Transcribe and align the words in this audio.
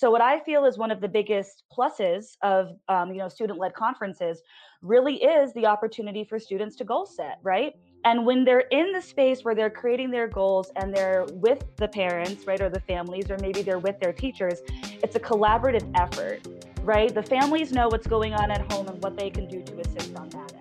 So 0.00 0.10
what 0.10 0.22
I 0.22 0.40
feel 0.40 0.64
is 0.64 0.78
one 0.78 0.90
of 0.90 1.02
the 1.02 1.08
biggest 1.08 1.64
pluses 1.70 2.38
of 2.40 2.78
um, 2.88 3.12
you 3.12 3.18
know 3.18 3.28
student-led 3.28 3.74
conferences 3.74 4.40
really 4.80 5.16
is 5.16 5.52
the 5.52 5.66
opportunity 5.66 6.24
for 6.24 6.38
students 6.38 6.74
to 6.76 6.84
goal 6.84 7.04
set, 7.04 7.38
right? 7.42 7.74
And 8.06 8.24
when 8.24 8.42
they're 8.46 8.64
in 8.70 8.92
the 8.92 9.02
space 9.02 9.44
where 9.44 9.54
they're 9.54 9.68
creating 9.68 10.10
their 10.10 10.26
goals 10.26 10.72
and 10.76 10.96
they're 10.96 11.26
with 11.32 11.62
the 11.76 11.86
parents, 11.86 12.46
right, 12.46 12.62
or 12.62 12.70
the 12.70 12.80
families, 12.80 13.30
or 13.30 13.36
maybe 13.42 13.60
they're 13.60 13.78
with 13.78 14.00
their 14.00 14.14
teachers, 14.14 14.62
it's 15.02 15.16
a 15.16 15.20
collaborative 15.20 15.86
effort, 15.94 16.48
right? 16.82 17.14
The 17.14 17.22
families 17.22 17.70
know 17.70 17.88
what's 17.88 18.06
going 18.06 18.32
on 18.32 18.50
at 18.50 18.72
home 18.72 18.88
and 18.88 19.02
what 19.02 19.18
they 19.18 19.28
can 19.28 19.48
do 19.48 19.62
to 19.62 19.80
assist 19.80 20.16
on 20.16 20.30
that. 20.30 20.59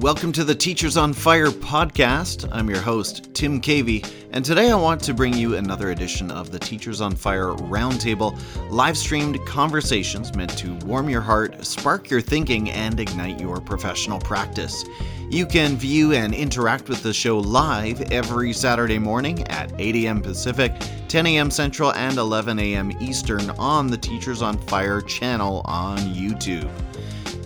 Welcome 0.00 0.30
to 0.34 0.44
the 0.44 0.54
Teachers 0.54 0.96
on 0.96 1.12
Fire 1.12 1.48
podcast. 1.48 2.48
I'm 2.52 2.70
your 2.70 2.80
host, 2.80 3.34
Tim 3.34 3.60
Cavey, 3.60 4.08
and 4.30 4.44
today 4.44 4.70
I 4.70 4.76
want 4.76 5.02
to 5.02 5.12
bring 5.12 5.34
you 5.34 5.56
another 5.56 5.90
edition 5.90 6.30
of 6.30 6.52
the 6.52 6.58
Teachers 6.60 7.00
on 7.00 7.16
Fire 7.16 7.48
Roundtable, 7.54 8.40
live 8.70 8.96
streamed 8.96 9.44
conversations 9.44 10.36
meant 10.36 10.56
to 10.58 10.76
warm 10.86 11.10
your 11.10 11.20
heart, 11.20 11.66
spark 11.66 12.10
your 12.10 12.20
thinking, 12.20 12.70
and 12.70 13.00
ignite 13.00 13.40
your 13.40 13.60
professional 13.60 14.20
practice. 14.20 14.84
You 15.30 15.44
can 15.44 15.76
view 15.76 16.12
and 16.12 16.32
interact 16.32 16.88
with 16.88 17.02
the 17.02 17.12
show 17.12 17.40
live 17.40 18.00
every 18.12 18.52
Saturday 18.52 19.00
morning 19.00 19.48
at 19.48 19.72
8 19.80 19.96
a.m. 19.96 20.22
Pacific, 20.22 20.74
10 21.08 21.26
a.m. 21.26 21.50
Central, 21.50 21.92
and 21.94 22.18
11 22.18 22.60
a.m. 22.60 22.92
Eastern 23.00 23.50
on 23.50 23.88
the 23.88 23.98
Teachers 23.98 24.42
on 24.42 24.58
Fire 24.58 25.00
channel 25.00 25.62
on 25.64 25.98
YouTube. 25.98 26.70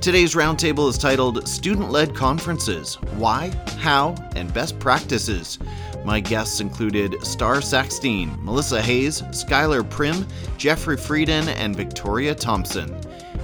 Today's 0.03 0.35
roundtable 0.35 0.91
is 0.91 0.99
titled 0.99 1.47
Student 1.47 1.93
Led 1.93 2.13
Conferences 2.13 2.97
Why, 3.19 3.51
How, 3.79 4.17
and 4.35 4.53
Best 4.53 4.81
Practices. 4.81 5.61
My 6.05 6.19
guests 6.19 6.59
included 6.59 7.25
Starr 7.25 7.59
Sackstein, 7.59 8.37
Melissa 8.43 8.83
Hayes, 8.83 9.23
Skylar 9.31 9.89
Prim, 9.89 10.27
Jeffrey 10.59 10.97
Frieden, 10.97 11.49
and 11.51 11.77
Victoria 11.77 12.35
Thompson. 12.35 12.93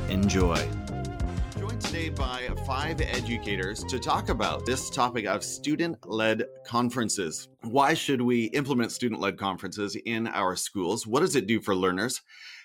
Enjoy. 0.09 0.57
Joined 1.57 1.81
today 1.81 2.09
by 2.09 2.49
five 2.67 3.01
educators 3.03 3.85
to 3.85 4.01
talk 4.01 4.29
about 4.29 4.67
this 4.67 4.91
topic 4.91 5.27
of 5.27 5.45
student 5.45 6.09
led 6.09 6.43
conferences. 6.67 7.47
Why 7.63 7.95
should 7.95 8.21
we 8.21 8.47
implement 8.47 8.91
student 8.91 9.21
led 9.21 9.39
conferences 9.39 9.95
in 10.07 10.27
our 10.27 10.57
schools? 10.57 11.07
What 11.07 11.21
does 11.21 11.37
it 11.37 11.47
do 11.47 11.61
for 11.61 11.77
learners? 11.77 12.21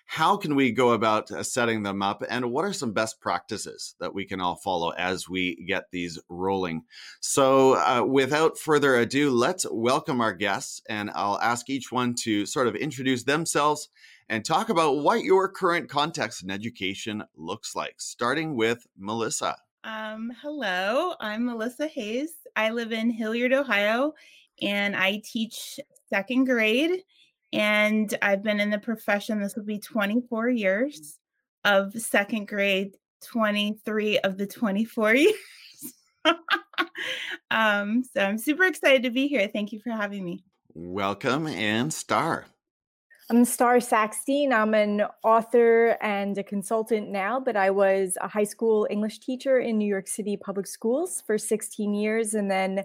How 0.05 0.37
can 0.37 0.55
we 0.55 0.71
go 0.71 0.91
about 0.91 1.31
uh, 1.31 1.43
setting 1.43 1.83
them 1.83 2.01
up 2.01 2.23
and 2.29 2.51
what 2.51 2.65
are 2.65 2.73
some 2.73 2.93
best 2.93 3.19
practices 3.19 3.95
that 3.99 4.13
we 4.13 4.25
can 4.25 4.39
all 4.41 4.55
follow 4.55 4.89
as 4.91 5.27
we 5.27 5.65
get 5.67 5.85
these 5.91 6.19
rolling? 6.29 6.83
So 7.19 7.73
uh, 7.73 8.03
without 8.05 8.57
further 8.57 8.95
ado 8.95 9.31
let's 9.31 9.65
welcome 9.71 10.21
our 10.21 10.33
guests 10.33 10.81
and 10.87 11.09
i'll 11.15 11.39
ask 11.39 11.69
each 11.69 11.91
one 11.91 12.13
to 12.13 12.45
sort 12.45 12.67
of 12.67 12.75
introduce 12.75 13.23
themselves 13.23 13.89
and 14.29 14.45
talk 14.45 14.69
about 14.69 14.97
what 14.97 15.23
your 15.23 15.49
current 15.49 15.89
context 15.89 16.43
in 16.43 16.51
education 16.51 17.23
looks 17.35 17.75
like 17.75 17.95
starting 17.97 18.55
with 18.55 18.85
melissa. 18.97 19.57
Um, 19.83 20.31
hello 20.41 21.15
i'm 21.19 21.45
melissa 21.45 21.87
hayes. 21.87 22.33
I 22.55 22.69
live 22.69 22.91
in 22.91 23.09
hilliard 23.09 23.53
ohio 23.53 24.13
and 24.61 24.95
i 24.95 25.21
teach 25.23 25.79
second 26.09 26.45
grade 26.45 27.03
and 27.53 28.17
I've 28.21 28.41
been 28.41 28.59
in 28.59 28.71
the 28.71 28.79
profession, 28.79 29.39
this 29.39 29.55
will 29.55 29.63
be 29.63 29.79
24 29.79 30.49
years 30.49 31.19
of 31.63 31.93
second 31.93 32.47
grade, 32.47 32.97
23 33.25 34.19
of 34.19 34.37
the 34.37 34.47
24 34.47 35.15
years. 35.15 35.35
um, 37.51 38.03
so 38.03 38.21
I'm 38.21 38.39
super 38.39 38.63
excited 38.63 39.03
to 39.03 39.11
be 39.11 39.27
here. 39.27 39.47
Thank 39.47 39.71
you 39.71 39.79
for 39.79 39.91
having 39.91 40.25
me. 40.25 40.43
Welcome 40.73 41.45
and 41.45 41.93
Starr. 41.93 42.45
I'm 43.29 43.45
Starr 43.45 43.77
Sackstein. 43.77 44.51
I'm 44.51 44.73
an 44.73 45.03
author 45.23 45.97
and 46.01 46.35
a 46.37 46.43
consultant 46.43 47.09
now, 47.09 47.39
but 47.39 47.55
I 47.55 47.69
was 47.69 48.17
a 48.19 48.27
high 48.27 48.43
school 48.43 48.87
English 48.89 49.19
teacher 49.19 49.59
in 49.59 49.77
New 49.77 49.87
York 49.87 50.07
City 50.07 50.35
public 50.35 50.65
schools 50.65 51.21
for 51.25 51.37
16 51.37 51.93
years 51.93 52.33
and 52.33 52.49
then 52.49 52.83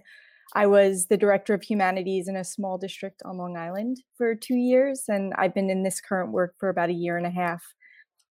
I 0.54 0.66
was 0.66 1.06
the 1.06 1.16
director 1.16 1.54
of 1.54 1.62
humanities 1.62 2.28
in 2.28 2.36
a 2.36 2.44
small 2.44 2.78
district 2.78 3.22
on 3.24 3.36
Long 3.36 3.56
Island 3.56 3.98
for 4.16 4.34
two 4.34 4.56
years, 4.56 5.04
and 5.08 5.34
I've 5.36 5.54
been 5.54 5.70
in 5.70 5.82
this 5.82 6.00
current 6.00 6.32
work 6.32 6.54
for 6.58 6.68
about 6.68 6.90
a 6.90 6.94
year 6.94 7.16
and 7.16 7.26
a 7.26 7.30
half. 7.30 7.62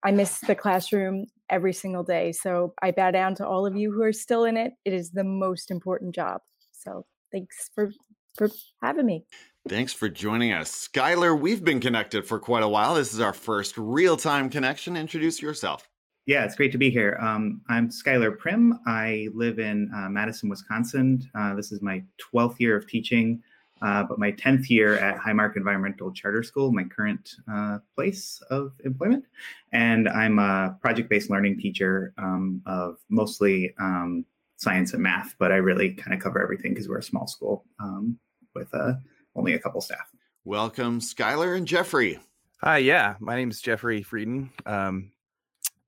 I 0.04 0.12
miss 0.12 0.40
the 0.40 0.56
classroom 0.56 1.26
every 1.50 1.74
single 1.74 2.04
day. 2.04 2.32
So 2.32 2.74
I 2.82 2.92
bow 2.92 3.12
down 3.12 3.36
to 3.36 3.48
all 3.48 3.66
of 3.66 3.76
you 3.76 3.92
who 3.92 4.04
are 4.04 4.14
still 4.14 4.46
in 4.46 4.58
it. 4.58 4.74
It 4.86 4.94
is 4.94 5.12
the 5.12 5.24
most 5.24 5.72
important 5.72 6.14
job. 6.14 6.42
So 6.72 7.06
thanks 7.32 7.70
for 7.74 7.92
for 8.38 8.50
having 8.84 9.06
me. 9.06 9.26
Thanks 9.68 9.94
for 9.94 10.08
joining 10.08 10.54
us. 10.54 10.88
Skylar, 10.88 11.38
we've 11.38 11.64
been 11.64 11.80
connected 11.80 12.26
for 12.26 12.40
quite 12.40 12.64
a 12.64 12.68
while. 12.70 12.94
This 12.94 13.14
is 13.14 13.20
our 13.20 13.34
first 13.34 13.76
real-time 13.78 14.50
connection. 14.50 14.96
Introduce 14.96 15.42
yourself. 15.42 15.90
Yeah, 16.28 16.44
it's 16.44 16.56
great 16.58 16.74
to 16.74 16.78
be 16.78 16.90
here. 16.90 17.18
Um, 17.22 17.62
I'm 17.70 17.88
Skylar 17.88 18.38
Prim. 18.38 18.82
I 18.86 19.30
live 19.34 19.60
in 19.60 19.90
uh, 19.96 20.10
Madison, 20.10 20.50
Wisconsin. 20.50 21.26
Uh, 21.34 21.56
this 21.56 21.72
is 21.72 21.82
my 21.82 22.04
12th 22.20 22.60
year 22.60 22.76
of 22.76 22.86
teaching, 22.86 23.42
uh, 23.82 24.04
but 24.04 24.20
my 24.20 24.34
10th 24.34 24.70
year 24.70 24.98
at 24.98 25.18
Highmarq 25.22 25.56
Environmental 25.56 26.12
Charter 26.12 26.44
School, 26.44 26.74
my 26.74 26.84
current 26.84 27.36
uh, 27.50 27.78
place 27.96 28.42
of 28.50 28.74
employment. 28.84 29.24
And 29.72 30.10
I'm 30.10 30.38
a 30.38 30.78
project 30.82 31.10
based 31.10 31.30
learning 31.30 31.62
teacher 31.62 32.14
um, 32.18 32.62
of 32.66 32.98
mostly 33.08 33.74
um, 33.80 34.26
science 34.58 34.92
and 34.92 35.02
math, 35.02 35.34
but 35.40 35.54
I 35.54 35.56
really 35.56 35.94
kind 35.94 36.14
of 36.14 36.22
cover 36.22 36.44
everything 36.44 36.74
because 36.74 36.90
we're 36.90 36.98
a 36.98 37.04
small 37.04 37.28
school 37.28 37.64
um, 37.80 38.20
with 38.54 38.68
uh, 38.74 38.96
only 39.38 39.54
a 39.54 39.60
couple 39.60 39.80
staff. 39.80 40.12
Welcome, 40.44 41.00
Skylar 41.00 41.56
and 41.56 41.66
Jeffrey. 41.66 42.20
Hi, 42.62 42.80
yeah. 42.80 43.16
My 43.22 43.38
name 43.38 43.50
is 43.50 43.62
Jeffrey 43.62 44.02
Frieden. 44.02 44.50
Um, 44.66 45.12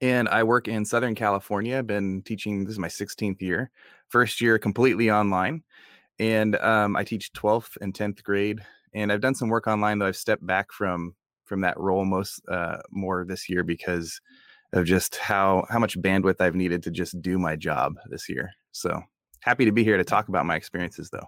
and 0.02 0.30
I 0.30 0.44
work 0.44 0.68
in 0.68 0.86
Southern 0.86 1.16
California. 1.16 1.78
I've 1.78 1.88
been 1.88 2.22
teaching. 2.24 2.64
This 2.64 2.74
is 2.74 2.80
my 2.80 2.88
16th 2.88 3.42
year. 3.42 3.72
First 4.08 4.42
year 4.42 4.58
completely 4.58 5.12
online, 5.12 5.64
and 6.18 6.56
um, 6.58 6.96
I 6.96 7.04
teach 7.04 7.34
12th 7.34 7.78
and 7.82 7.94
10th 7.94 8.24
grade. 8.24 8.62
And 8.94 9.12
I've 9.12 9.22
done 9.22 9.36
some 9.36 9.50
work 9.50 9.68
online, 9.68 10.00
though 10.00 10.08
I've 10.08 10.16
stepped 10.16 10.46
back 10.46 10.72
from 10.72 11.16
from 11.46 11.62
that 11.62 11.80
role 11.80 12.06
most 12.06 12.42
uh, 12.48 12.78
more 12.92 13.26
this 13.28 13.50
year 13.50 13.64
because 13.64 14.20
of 14.74 14.86
just 14.86 15.16
how 15.18 15.66
how 15.70 15.80
much 15.80 16.00
bandwidth 16.00 16.42
I've 16.42 16.56
needed 16.56 16.84
to 16.84 16.92
just 16.92 17.22
do 17.22 17.38
my 17.38 17.56
job 17.56 17.96
this 18.10 18.30
year. 18.30 18.52
So 18.72 19.02
happy 19.42 19.66
to 19.66 19.72
be 19.72 19.84
here 19.84 19.98
to 19.98 20.04
talk 20.04 20.28
about 20.28 20.46
my 20.46 20.56
experiences, 20.56 21.10
though. 21.12 21.28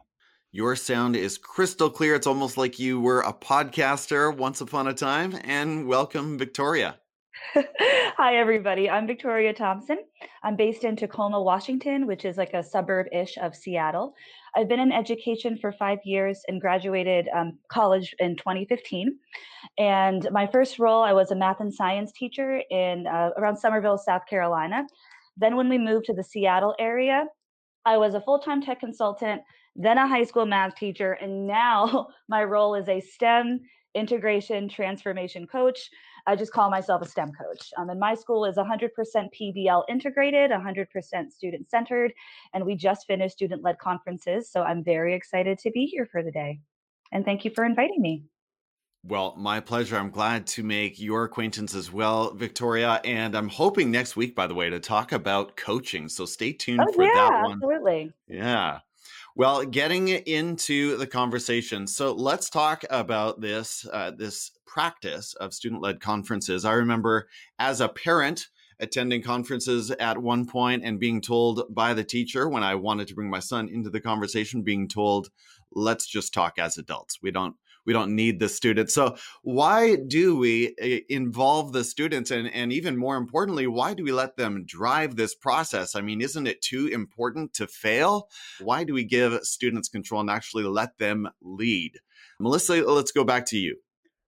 Your 0.51 0.75
sound 0.75 1.15
is 1.15 1.37
crystal 1.37 1.89
clear. 1.89 2.15
It's 2.15 2.27
almost 2.27 2.57
like 2.57 2.77
you 2.77 2.99
were 2.99 3.21
a 3.21 3.33
podcaster 3.33 4.35
once 4.35 4.59
upon 4.59 4.87
a 4.87 4.93
time. 4.93 5.37
And 5.45 5.87
welcome, 5.87 6.37
Victoria. 6.37 7.00
Hi, 7.53 8.35
everybody. 8.35 8.89
I'm 8.89 9.07
Victoria 9.07 9.53
Thompson. 9.53 9.99
I'm 10.43 10.57
based 10.57 10.83
in 10.83 10.97
Tacoma, 10.97 11.41
Washington, 11.41 12.05
which 12.05 12.25
is 12.25 12.37
like 12.37 12.53
a 12.53 12.63
suburb 12.63 13.07
ish 13.13 13.37
of 13.37 13.55
Seattle. 13.55 14.13
I've 14.55 14.67
been 14.67 14.81
in 14.81 14.91
education 14.91 15.57
for 15.57 15.71
five 15.71 15.99
years 16.03 16.41
and 16.49 16.59
graduated 16.59 17.29
um, 17.33 17.57
college 17.69 18.13
in 18.19 18.35
2015. 18.35 19.17
And 19.77 20.27
my 20.31 20.45
first 20.45 20.77
role, 20.77 21.03
I 21.03 21.13
was 21.13 21.31
a 21.31 21.35
math 21.35 21.61
and 21.61 21.73
science 21.73 22.11
teacher 22.11 22.61
in 22.69 23.07
uh, 23.07 23.29
around 23.37 23.57
Summerville, 23.57 23.97
South 23.97 24.25
Carolina. 24.29 24.85
Then, 25.37 25.55
when 25.55 25.69
we 25.69 25.77
moved 25.77 26.05
to 26.07 26.13
the 26.13 26.23
Seattle 26.25 26.75
area, 26.79 27.25
I 27.85 27.97
was 27.97 28.13
a 28.13 28.21
full 28.21 28.39
time 28.39 28.61
tech 28.61 28.81
consultant, 28.81 29.41
then 29.75 29.97
a 29.97 30.07
high 30.07 30.25
school 30.25 30.45
math 30.45 30.75
teacher, 30.75 31.13
and 31.13 31.47
now 31.47 32.07
my 32.27 32.43
role 32.43 32.75
is 32.75 32.89
a 32.89 32.99
STEM 32.99 33.61
integration 33.95 34.69
transformation 34.69 35.47
coach 35.47 35.89
I 36.27 36.35
just 36.35 36.51
call 36.51 36.69
myself 36.69 37.01
a 37.01 37.07
STEM 37.07 37.31
coach. 37.31 37.71
Um, 37.77 37.89
and 37.89 37.99
my 37.99 38.13
school 38.15 38.45
is 38.45 38.57
100% 38.57 38.89
PBL 38.95 39.83
integrated, 39.89 40.51
100% 40.51 41.31
student 41.31 41.69
centered, 41.69 42.13
and 42.53 42.65
we 42.65 42.75
just 42.75 43.07
finished 43.07 43.35
student 43.35 43.63
led 43.63 43.77
conferences. 43.79 44.51
So 44.51 44.63
I'm 44.63 44.83
very 44.83 45.13
excited 45.13 45.57
to 45.59 45.71
be 45.71 45.85
here 45.85 46.07
for 46.11 46.23
the 46.23 46.31
day. 46.31 46.59
And 47.11 47.25
thank 47.25 47.45
you 47.45 47.51
for 47.53 47.65
inviting 47.65 48.01
me. 48.01 48.23
Well, 49.03 49.35
my 49.35 49.59
pleasure. 49.59 49.97
I'm 49.97 50.11
glad 50.11 50.45
to 50.47 50.63
make 50.63 50.99
your 50.99 51.23
acquaintance 51.23 51.73
as 51.73 51.91
well, 51.91 52.33
Victoria. 52.35 53.01
And 53.03 53.35
I'm 53.35 53.49
hoping 53.49 53.89
next 53.89 54.15
week, 54.15 54.35
by 54.35 54.45
the 54.45 54.53
way, 54.53 54.69
to 54.69 54.79
talk 54.79 55.11
about 55.11 55.57
coaching. 55.57 56.07
So 56.07 56.25
stay 56.25 56.53
tuned 56.53 56.81
oh, 56.87 56.91
for 56.93 57.03
yeah, 57.03 57.13
that 57.15 57.43
one. 57.43 57.53
Absolutely. 57.53 58.13
Yeah. 58.27 58.79
Well, 59.35 59.63
getting 59.63 60.09
into 60.09 60.97
the 60.97 61.07
conversation, 61.07 61.87
so 61.87 62.11
let's 62.11 62.49
talk 62.49 62.83
about 62.89 63.39
this 63.39 63.87
uh, 63.91 64.11
this 64.11 64.51
practice 64.65 65.33
of 65.35 65.53
student 65.53 65.81
led 65.81 66.01
conferences. 66.01 66.65
I 66.65 66.73
remember 66.73 67.29
as 67.57 67.79
a 67.79 67.87
parent 67.87 68.49
attending 68.81 69.21
conferences 69.21 69.89
at 69.91 70.17
one 70.17 70.45
point 70.45 70.83
and 70.83 70.99
being 70.99 71.21
told 71.21 71.63
by 71.69 71.93
the 71.93 72.03
teacher 72.03 72.49
when 72.49 72.63
I 72.63 72.75
wanted 72.75 73.07
to 73.07 73.15
bring 73.15 73.29
my 73.29 73.39
son 73.39 73.69
into 73.69 73.89
the 73.89 74.01
conversation, 74.01 74.63
being 74.63 74.89
told, 74.89 75.29
"Let's 75.71 76.07
just 76.07 76.33
talk 76.33 76.59
as 76.59 76.77
adults. 76.77 77.19
We 77.21 77.31
don't 77.31 77.55
we 77.85 77.93
don't 77.93 78.15
need 78.15 78.39
the 78.39 78.49
students. 78.49 78.93
So 78.93 79.15
why 79.43 79.95
do 79.95 80.37
we 80.37 80.75
eh, 80.79 80.99
involve 81.09 81.73
the 81.73 81.83
students 81.83 82.31
and 82.31 82.47
and 82.53 82.71
even 82.71 82.97
more 82.97 83.17
importantly, 83.17 83.67
why 83.67 83.93
do 83.93 84.03
we 84.03 84.11
let 84.11 84.37
them 84.37 84.65
drive 84.65 85.15
this 85.15 85.35
process? 85.35 85.95
I 85.95 86.01
mean, 86.01 86.21
isn't 86.21 86.47
it 86.47 86.61
too 86.61 86.87
important 86.87 87.53
to 87.55 87.67
fail? 87.67 88.29
Why 88.59 88.83
do 88.83 88.93
we 88.93 89.03
give 89.03 89.41
students 89.43 89.89
control 89.89 90.21
and 90.21 90.29
actually 90.29 90.63
let 90.63 90.97
them 90.97 91.27
lead? 91.41 91.99
Melissa, 92.39 92.75
let's 92.81 93.11
go 93.11 93.23
back 93.23 93.45
to 93.47 93.57
you. 93.57 93.77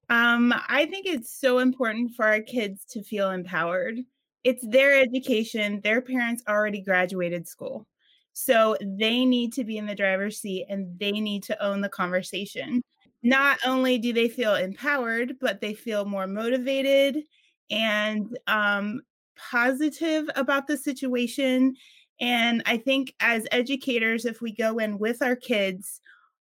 Um, 0.10 0.54
I 0.68 0.86
think 0.86 1.08
it's 1.08 1.32
so 1.32 1.60
important 1.60 2.16
for 2.16 2.26
our 2.26 2.42
kids 2.42 2.86
to 2.92 3.02
feel 3.02 3.32
empowered. 3.32 4.00
It's 4.44 4.66
their 4.68 5.02
education. 5.02 5.82
Their 5.84 6.02
parents 6.02 6.44
already 6.48 6.82
graduated 6.82 7.48
school. 7.48 7.88
So 8.34 8.76
they 8.82 9.26
need 9.26 9.54
to 9.54 9.64
be 9.64 9.78
in 9.78 9.86
the 9.86 9.96
driver's 9.96 10.40
seat 10.40 10.66
and 10.70 11.00
they 11.00 11.12
need 11.12 11.44
to 11.44 11.64
own 11.64 11.82
the 11.82 11.90
conversation. 11.90 12.82
Not 13.24 13.60
only 13.66 13.98
do 13.98 14.12
they 14.14 14.28
feel 14.28 14.56
empowered, 14.56 15.36
but 15.40 15.62
they 15.62 15.74
feel 15.74 16.06
more 16.06 16.28
motivated 16.28 17.24
and 17.72 18.38
um, 18.48 19.02
positive 19.38 20.30
about 20.36 20.68
the 20.68 20.78
situation. 20.78 21.76
And 22.20 22.62
I 22.66 22.78
think 22.78 23.14
as 23.20 23.48
educators, 23.52 24.26
if 24.26 24.42
we 24.42 24.54
go 24.54 24.78
in 24.78 25.00
with 25.00 25.22
our 25.22 25.36
kids 25.36 26.02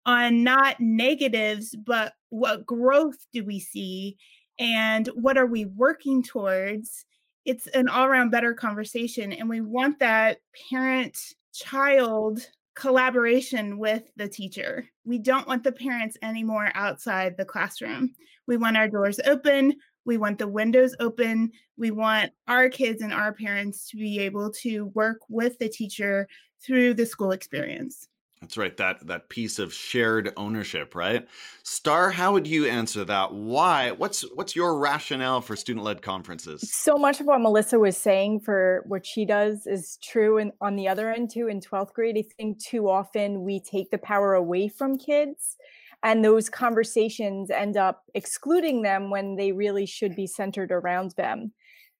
on 0.05 0.43
not 0.43 0.79
negatives, 0.79 1.75
but 1.75 2.13
what 2.29 2.65
growth 2.65 3.25
do 3.33 3.43
we 3.43 3.59
see 3.59 4.17
and 4.59 5.07
what 5.15 5.37
are 5.37 5.47
we 5.47 5.65
working 5.65 6.21
towards, 6.21 7.05
it's 7.45 7.67
an 7.67 7.87
all 7.89 8.05
around 8.05 8.29
better 8.31 8.53
conversation. 8.53 9.33
And 9.33 9.49
we 9.49 9.61
want 9.61 9.99
that 9.99 10.39
parent 10.69 11.17
child 11.53 12.47
collaboration 12.75 13.77
with 13.77 14.03
the 14.17 14.27
teacher. 14.27 14.85
We 15.05 15.17
don't 15.17 15.47
want 15.47 15.63
the 15.63 15.71
parents 15.71 16.17
anymore 16.21 16.71
outside 16.75 17.37
the 17.37 17.45
classroom. 17.45 18.13
We 18.47 18.57
want 18.57 18.77
our 18.77 18.87
doors 18.87 19.19
open. 19.25 19.75
We 20.05 20.17
want 20.17 20.37
the 20.37 20.47
windows 20.47 20.95
open. 20.99 21.51
We 21.77 21.91
want 21.91 22.31
our 22.47 22.69
kids 22.69 23.01
and 23.01 23.13
our 23.13 23.33
parents 23.33 23.89
to 23.89 23.97
be 23.97 24.19
able 24.19 24.51
to 24.61 24.85
work 24.93 25.19
with 25.29 25.57
the 25.57 25.69
teacher 25.69 26.27
through 26.61 26.93
the 26.93 27.05
school 27.05 27.31
experience. 27.31 28.07
That's 28.41 28.57
right. 28.57 28.75
That 28.77 29.07
that 29.07 29.29
piece 29.29 29.59
of 29.59 29.73
shared 29.73 30.31
ownership, 30.37 30.93
right? 30.93 31.27
Starr, 31.63 32.11
how 32.11 32.33
would 32.33 32.45
you 32.45 32.65
answer 32.67 33.05
that? 33.05 33.33
Why? 33.33 33.91
What's 33.91 34.21
what's 34.35 34.55
your 34.55 34.77
rationale 34.77 35.41
for 35.41 35.55
student-led 35.55 36.01
conferences? 36.01 36.69
So 36.71 36.95
much 36.95 37.19
of 37.19 37.25
what 37.25 37.41
Melissa 37.41 37.79
was 37.79 37.97
saying 37.97 38.41
for 38.41 38.83
what 38.87 39.05
she 39.05 39.25
does 39.25 39.65
is 39.65 39.97
true 40.03 40.37
and 40.37 40.51
on 40.61 40.75
the 40.75 40.87
other 40.87 41.11
end 41.11 41.31
too 41.31 41.47
in 41.47 41.59
12th 41.61 41.93
grade. 41.93 42.17
I 42.17 42.23
think 42.37 42.63
too 42.63 42.89
often 42.89 43.43
we 43.43 43.59
take 43.59 43.89
the 43.89 43.97
power 43.97 44.33
away 44.33 44.67
from 44.67 44.97
kids 44.97 45.55
and 46.03 46.23
those 46.23 46.49
conversations 46.49 47.49
end 47.49 47.77
up 47.77 48.03
excluding 48.13 48.83
them 48.83 49.09
when 49.09 49.37
they 49.37 49.51
really 49.51 49.87
should 49.87 50.15
be 50.15 50.27
centered 50.27 50.71
around 50.71 51.11
them. 51.17 51.51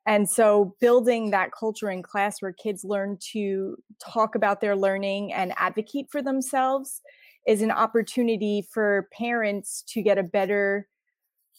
And 0.07 0.29
so, 0.29 0.75
building 0.79 1.31
that 1.31 1.51
culture 1.51 1.89
in 1.89 2.03
class 2.03 2.41
where 2.41 2.53
kids 2.53 2.83
learn 2.83 3.17
to 3.31 3.75
talk 3.99 4.35
about 4.35 4.61
their 4.61 4.75
learning 4.75 5.33
and 5.33 5.53
advocate 5.57 6.07
for 6.11 6.21
themselves 6.21 7.01
is 7.47 7.61
an 7.61 7.71
opportunity 7.71 8.67
for 8.71 9.07
parents 9.17 9.83
to 9.87 10.01
get 10.01 10.17
a 10.17 10.23
better, 10.23 10.87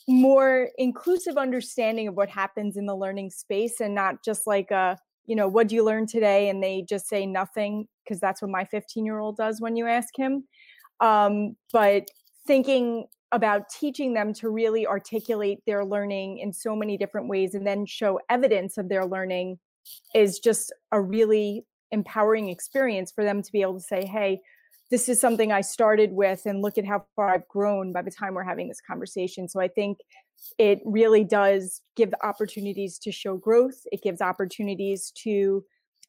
more 0.08 0.68
inclusive 0.78 1.36
understanding 1.36 2.08
of 2.08 2.14
what 2.14 2.28
happens 2.28 2.76
in 2.76 2.86
the 2.86 2.96
learning 2.96 3.30
space 3.30 3.80
and 3.80 3.94
not 3.94 4.24
just 4.24 4.46
like 4.46 4.70
a, 4.70 4.96
you 5.26 5.34
know, 5.34 5.48
what 5.48 5.66
do 5.68 5.74
you 5.74 5.84
learn 5.84 6.06
today? 6.06 6.48
And 6.48 6.62
they 6.62 6.84
just 6.88 7.08
say 7.08 7.26
nothing, 7.26 7.88
because 8.04 8.20
that's 8.20 8.40
what 8.42 8.50
my 8.50 8.64
15 8.64 9.04
year 9.04 9.18
old 9.18 9.36
does 9.36 9.60
when 9.60 9.76
you 9.76 9.86
ask 9.88 10.16
him. 10.16 10.44
Um, 11.00 11.56
but 11.72 12.08
thinking 12.46 13.06
about 13.32 13.68
teaching 13.68 14.14
them 14.14 14.32
to 14.34 14.48
really 14.48 14.86
articulate 14.86 15.58
their 15.66 15.84
learning 15.84 16.38
in 16.38 16.52
so 16.52 16.76
many 16.76 16.96
different 16.96 17.28
ways 17.28 17.54
and 17.54 17.66
then 17.66 17.84
show 17.84 18.20
evidence 18.30 18.78
of 18.78 18.88
their 18.88 19.04
learning 19.04 19.58
is 20.14 20.38
just 20.38 20.72
a 20.92 21.00
really 21.00 21.64
empowering 21.90 22.48
experience 22.48 23.12
for 23.12 23.24
them 23.24 23.42
to 23.42 23.52
be 23.52 23.62
able 23.62 23.74
to 23.74 23.80
say, 23.80 24.04
hey, 24.04 24.40
this 24.90 25.08
is 25.08 25.20
something 25.20 25.50
I 25.50 25.62
started 25.62 26.12
with, 26.12 26.42
and 26.46 26.62
look 26.62 26.78
at 26.78 26.86
how 26.86 27.04
far 27.16 27.34
I've 27.34 27.48
grown 27.48 27.92
by 27.92 28.02
the 28.02 28.10
time 28.10 28.34
we're 28.34 28.44
having 28.44 28.68
this 28.68 28.80
conversation. 28.80 29.48
So 29.48 29.60
I 29.60 29.66
think 29.66 29.98
it 30.58 30.80
really 30.84 31.24
does 31.24 31.80
give 31.96 32.14
opportunities 32.22 32.98
to 33.00 33.10
show 33.10 33.36
growth. 33.36 33.80
It 33.90 34.02
gives 34.02 34.20
opportunities 34.20 35.12
to 35.22 35.64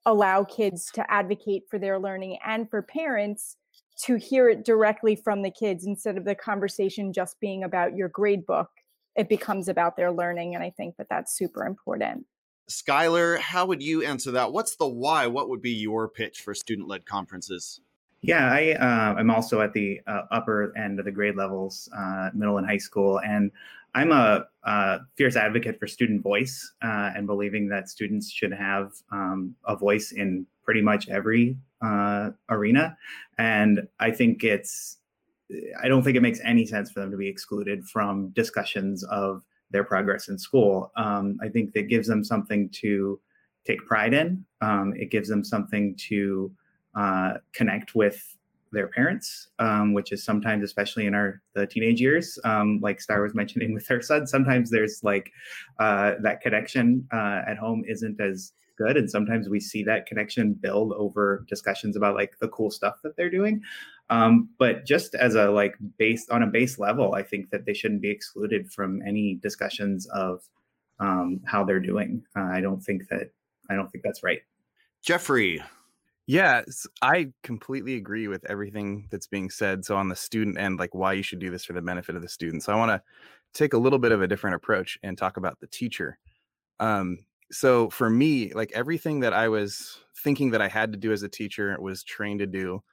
allow 0.05 0.43
kids 0.43 0.91
to 0.93 1.11
advocate 1.11 1.63
for 1.69 1.79
their 1.79 1.97
learning 1.97 2.37
and 2.45 2.69
for 2.69 2.81
parents 2.83 3.57
to 4.05 4.15
hear 4.15 4.49
it 4.49 4.63
directly 4.63 5.15
from 5.15 5.41
the 5.41 5.51
kids 5.51 5.85
instead 5.85 6.17
of 6.17 6.25
the 6.25 6.35
conversation 6.35 7.11
just 7.11 7.39
being 7.39 7.63
about 7.63 7.95
your 7.95 8.09
grade 8.09 8.45
book 8.45 8.69
it 9.15 9.27
becomes 9.27 9.67
about 9.67 9.97
their 9.97 10.11
learning 10.11 10.55
and 10.55 10.63
i 10.63 10.69
think 10.69 10.95
that 10.97 11.07
that's 11.09 11.35
super 11.35 11.65
important. 11.65 12.25
Skylar 12.69 13.39
how 13.39 13.65
would 13.65 13.81
you 13.81 14.03
answer 14.03 14.31
that? 14.31 14.51
What's 14.51 14.75
the 14.75 14.87
why? 14.87 15.27
What 15.27 15.49
would 15.49 15.61
be 15.61 15.71
your 15.71 16.09
pitch 16.09 16.41
for 16.41 16.53
student-led 16.53 17.05
conferences 17.05 17.79
yeah 18.27 18.51
i 18.51 18.73
uh, 18.73 19.15
i'm 19.17 19.31
also 19.31 19.61
at 19.61 19.73
the 19.73 19.99
uh, 20.05 20.21
upper 20.29 20.71
end 20.77 20.99
of 20.99 21.05
the 21.05 21.11
grade 21.11 21.35
levels 21.35 21.89
uh, 21.97 22.29
middle 22.33 22.59
and 22.59 22.67
high 22.67 22.77
school 22.77 23.19
and 23.21 23.51
i'm 23.95 24.11
a, 24.11 24.45
a 24.65 24.99
fierce 25.15 25.35
advocate 25.35 25.79
for 25.79 25.87
student 25.87 26.21
voice 26.21 26.73
uh, 26.83 27.09
and 27.15 27.25
believing 27.25 27.67
that 27.67 27.89
students 27.89 28.29
should 28.31 28.53
have 28.53 28.91
um, 29.11 29.55
a 29.65 29.75
voice 29.75 30.11
in 30.11 30.45
pretty 30.67 30.81
much 30.81 31.07
every 31.09 31.57
uh, 31.81 32.31
arena. 32.49 32.97
And 33.37 33.87
I 33.99 34.11
think 34.11 34.43
it's, 34.43 34.97
I 35.81 35.87
don't 35.87 36.03
think 36.03 36.17
it 36.17 36.21
makes 36.21 36.41
any 36.43 36.65
sense 36.65 36.91
for 36.91 36.99
them 36.99 37.09
to 37.09 37.17
be 37.17 37.27
excluded 37.27 37.85
from 37.85 38.29
discussions 38.31 39.03
of 39.05 39.43
their 39.71 39.85
progress 39.85 40.27
in 40.27 40.37
school. 40.37 40.91
Um, 40.97 41.37
I 41.41 41.47
think 41.47 41.73
that 41.73 41.87
gives 41.87 42.07
them 42.07 42.23
something 42.23 42.69
to 42.81 43.19
take 43.65 43.85
pride 43.85 44.13
in. 44.13 44.45
Um, 44.61 44.93
it 44.97 45.09
gives 45.09 45.29
them 45.29 45.43
something 45.43 45.95
to 46.09 46.51
uh, 46.97 47.35
connect 47.53 47.95
with 47.95 48.35
their 48.71 48.87
parents, 48.87 49.47
um, 49.59 49.93
which 49.93 50.11
is 50.11 50.23
sometimes, 50.23 50.63
especially 50.63 51.05
in 51.05 51.13
our 51.13 51.41
the 51.53 51.65
teenage 51.65 52.01
years, 52.01 52.37
um, 52.43 52.79
like 52.81 52.99
Starr 52.99 53.21
was 53.21 53.33
mentioning 53.33 53.73
with 53.75 53.87
her 53.87 54.01
son, 54.01 54.27
sometimes 54.27 54.69
there's 54.69 55.03
like 55.03 55.31
uh, 55.79 56.13
that 56.21 56.41
connection 56.41 57.07
uh, 57.13 57.41
at 57.47 57.57
home 57.57 57.83
isn't 57.87 58.19
as 58.19 58.53
good. 58.77 58.95
And 58.95 59.09
sometimes 59.09 59.49
we 59.49 59.59
see 59.59 59.83
that 59.83 60.05
connection 60.05 60.53
build 60.53 60.93
over 60.93 61.45
discussions 61.49 61.95
about 61.95 62.15
like 62.15 62.37
the 62.39 62.47
cool 62.49 62.69
stuff 62.69 63.01
that 63.03 63.17
they're 63.17 63.29
doing. 63.29 63.61
Um, 64.09 64.49
but 64.57 64.85
just 64.85 65.15
as 65.15 65.35
a 65.35 65.49
like 65.49 65.75
based 65.97 66.29
on 66.31 66.41
a 66.41 66.47
base 66.47 66.79
level 66.79 67.13
i 67.13 67.21
think 67.21 67.49
that 67.49 67.65
they 67.65 67.73
shouldn't 67.73 68.01
be 68.01 68.09
excluded 68.09 68.71
from 68.71 69.01
any 69.05 69.35
discussions 69.41 70.07
of 70.07 70.43
um, 71.01 71.41
how 71.45 71.65
they're 71.65 71.81
doing. 71.81 72.23
Uh, 72.35 72.49
i 72.53 72.61
don't 72.61 72.81
think 72.81 73.09
that 73.09 73.31
i 73.69 73.75
don't 73.75 73.91
think 73.91 74.03
that's 74.03 74.23
right. 74.23 74.41
Jeffrey 75.01 75.61
yeah, 76.27 76.61
I 77.01 77.31
completely 77.43 77.95
agree 77.95 78.27
with 78.27 78.43
everything 78.45 79.07
that's 79.09 79.27
being 79.27 79.49
said. 79.49 79.85
So 79.85 79.95
on 79.95 80.09
the 80.09 80.15
student 80.15 80.57
end, 80.57 80.77
like 80.77 80.93
why 80.93 81.13
you 81.13 81.23
should 81.23 81.39
do 81.39 81.49
this 81.49 81.63
for 81.63 81.71
the 81.73 81.81
benefit 81.81 82.15
of 82.15 82.21
the 82.21 82.27
student. 82.27 82.63
So 82.63 82.73
I 82.73 82.75
want 82.75 82.91
to 82.91 83.01
take 83.53 83.73
a 83.73 83.77
little 83.77 83.97
bit 83.97 84.11
of 84.11 84.21
a 84.21 84.27
different 84.27 84.55
approach 84.55 84.99
and 85.03 85.17
talk 85.17 85.37
about 85.37 85.57
the 85.61 85.67
teacher. 85.67 86.19
Um, 86.81 87.19
so 87.49 87.89
for 87.89 88.09
me, 88.09 88.51
like 88.53 88.73
everything 88.73 89.21
that 89.21 89.33
I 89.33 89.47
was 89.47 89.99
thinking 90.21 90.51
that 90.51 90.61
I 90.61 90.67
had 90.67 90.91
to 90.91 90.97
do 90.97 91.13
as 91.13 91.23
a 91.23 91.29
teacher 91.29 91.77
was 91.79 92.03
trained 92.03 92.41
to 92.41 92.45
do, 92.45 92.83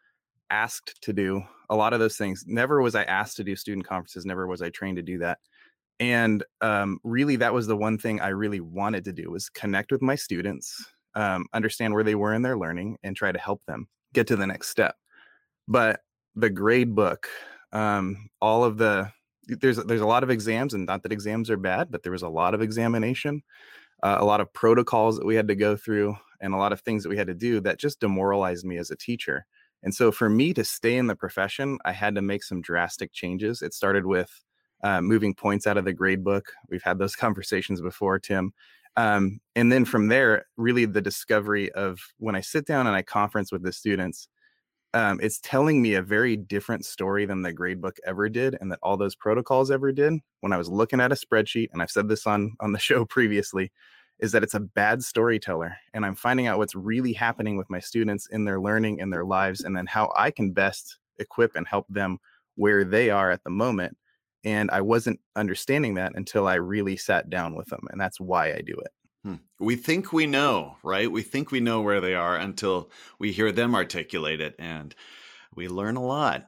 asked 0.50 1.02
to 1.02 1.12
do, 1.12 1.42
a 1.70 1.74
lot 1.74 1.92
of 1.92 1.98
those 1.98 2.16
things. 2.16 2.44
Never 2.46 2.80
was 2.82 2.94
I 2.94 3.02
asked 3.02 3.36
to 3.38 3.44
do 3.44 3.56
student 3.56 3.86
conferences, 3.86 4.24
never 4.24 4.46
was 4.46 4.62
I 4.62 4.70
trained 4.70 4.96
to 4.96 5.02
do 5.02 5.18
that. 5.18 5.38
And 5.98 6.44
um, 6.60 6.98
really, 7.02 7.36
that 7.36 7.54
was 7.54 7.66
the 7.66 7.76
one 7.76 7.98
thing 7.98 8.20
I 8.20 8.28
really 8.28 8.60
wanted 8.60 9.04
to 9.06 9.12
do 9.12 9.30
was 9.30 9.48
connect 9.48 9.90
with 9.90 10.02
my 10.02 10.14
students, 10.14 10.84
um, 11.14 11.46
understand 11.52 11.94
where 11.94 12.04
they 12.04 12.14
were 12.14 12.34
in 12.34 12.42
their 12.42 12.58
learning, 12.58 12.98
and 13.02 13.16
try 13.16 13.32
to 13.32 13.38
help 13.38 13.64
them 13.66 13.88
get 14.12 14.26
to 14.28 14.36
the 14.36 14.46
next 14.46 14.68
step. 14.68 14.96
But 15.68 16.00
the 16.34 16.50
grade 16.50 16.94
book, 16.94 17.28
um, 17.72 18.28
all 18.40 18.64
of 18.64 18.78
the 18.78 19.10
there's 19.46 19.76
there's 19.76 20.00
a 20.00 20.06
lot 20.06 20.22
of 20.22 20.30
exams, 20.30 20.74
and 20.74 20.86
not 20.86 21.02
that 21.02 21.12
exams 21.12 21.50
are 21.50 21.56
bad, 21.56 21.90
but 21.90 22.02
there 22.02 22.12
was 22.12 22.22
a 22.22 22.28
lot 22.28 22.54
of 22.54 22.62
examination 22.62 23.42
uh, 24.04 24.18
a 24.20 24.24
lot 24.24 24.40
of 24.40 24.52
protocols 24.52 25.16
that 25.16 25.26
we 25.26 25.34
had 25.34 25.48
to 25.48 25.54
go 25.54 25.76
through 25.76 26.16
and 26.40 26.52
a 26.52 26.58
lot 26.58 26.72
of 26.72 26.80
things 26.82 27.02
that 27.02 27.08
we 27.08 27.16
had 27.16 27.26
to 27.26 27.34
do 27.34 27.58
that 27.60 27.78
just 27.78 28.00
demoralized 28.00 28.64
me 28.64 28.76
as 28.76 28.90
a 28.90 28.96
teacher. 28.96 29.46
And 29.82 29.94
so 29.94 30.12
for 30.12 30.28
me 30.28 30.52
to 30.54 30.62
stay 30.62 30.96
in 30.96 31.06
the 31.06 31.16
profession, 31.16 31.78
I 31.86 31.92
had 31.92 32.14
to 32.14 32.22
make 32.22 32.42
some 32.42 32.60
drastic 32.60 33.12
changes. 33.12 33.62
It 33.62 33.72
started 33.72 34.04
with 34.04 34.30
uh, 34.82 35.00
moving 35.00 35.34
points 35.34 35.66
out 35.66 35.78
of 35.78 35.86
the 35.86 35.92
grade 35.94 36.22
book. 36.22 36.52
We've 36.68 36.82
had 36.82 36.98
those 36.98 37.16
conversations 37.24 37.80
before, 37.80 38.18
Tim. 38.18 38.52
Um, 38.96 39.40
and 39.56 39.72
then 39.72 39.84
from 39.84 40.08
there, 40.08 40.46
really 40.56 40.84
the 40.84 41.00
discovery 41.00 41.72
of 41.72 41.98
when 42.18 42.36
I 42.36 42.40
sit 42.40 42.66
down 42.66 42.86
and 42.86 42.94
I 42.94 43.02
conference 43.02 43.50
with 43.50 43.62
the 43.62 43.72
students, 43.72 44.28
um, 44.94 45.18
it's 45.20 45.40
telling 45.40 45.82
me 45.82 45.94
a 45.94 46.02
very 46.02 46.36
different 46.36 46.84
story 46.84 47.26
than 47.26 47.42
the 47.42 47.52
gradebook 47.52 47.96
ever 48.06 48.28
did 48.28 48.56
and 48.60 48.70
that 48.70 48.78
all 48.82 48.96
those 48.96 49.16
protocols 49.16 49.70
ever 49.70 49.90
did. 49.92 50.14
When 50.40 50.52
i 50.52 50.56
was 50.56 50.68
looking 50.68 51.00
at 51.00 51.10
a 51.10 51.16
spreadsheet 51.16 51.68
and 51.72 51.82
i've 51.82 51.90
said 51.90 52.08
this 52.08 52.26
on 52.26 52.54
on 52.60 52.72
the 52.72 52.78
show 52.88 53.04
previously 53.04 53.72
is 54.20 54.32
that 54.32 54.44
it's 54.44 54.54
a 54.54 54.60
bad 54.60 55.02
storyteller 55.02 55.76
and 55.92 56.06
i'm 56.06 56.14
finding 56.14 56.46
out 56.46 56.58
what's 56.58 56.74
really 56.74 57.12
happening 57.12 57.56
with 57.56 57.68
my 57.68 57.80
students 57.80 58.28
in 58.28 58.44
their 58.44 58.60
learning 58.60 58.98
in 58.98 59.10
their 59.10 59.24
lives 59.24 59.62
and 59.62 59.76
then 59.76 59.86
how 59.86 60.12
i 60.16 60.30
can 60.30 60.52
best 60.52 60.98
equip 61.18 61.56
and 61.56 61.66
help 61.66 61.86
them 61.88 62.18
where 62.54 62.84
they 62.84 63.10
are 63.10 63.30
at 63.30 63.42
the 63.42 63.50
moment 63.50 63.96
and 64.44 64.70
i 64.70 64.80
wasn't 64.80 65.18
understanding 65.36 65.94
that 65.94 66.12
until 66.14 66.46
i 66.46 66.54
really 66.54 66.96
sat 66.96 67.30
down 67.30 67.54
with 67.54 67.66
them 67.68 67.80
and 67.90 68.00
that's 68.00 68.20
why 68.20 68.52
i 68.52 68.60
do 68.64 68.74
it 68.74 68.92
Hmm. 69.24 69.36
We 69.58 69.76
think 69.76 70.12
we 70.12 70.26
know, 70.26 70.76
right? 70.82 71.10
We 71.10 71.22
think 71.22 71.50
we 71.50 71.60
know 71.60 71.80
where 71.80 72.00
they 72.00 72.14
are 72.14 72.36
until 72.36 72.90
we 73.18 73.32
hear 73.32 73.50
them 73.50 73.74
articulate 73.74 74.40
it, 74.40 74.54
and 74.58 74.94
we 75.54 75.66
learn 75.66 75.96
a 75.96 76.04
lot. 76.04 76.44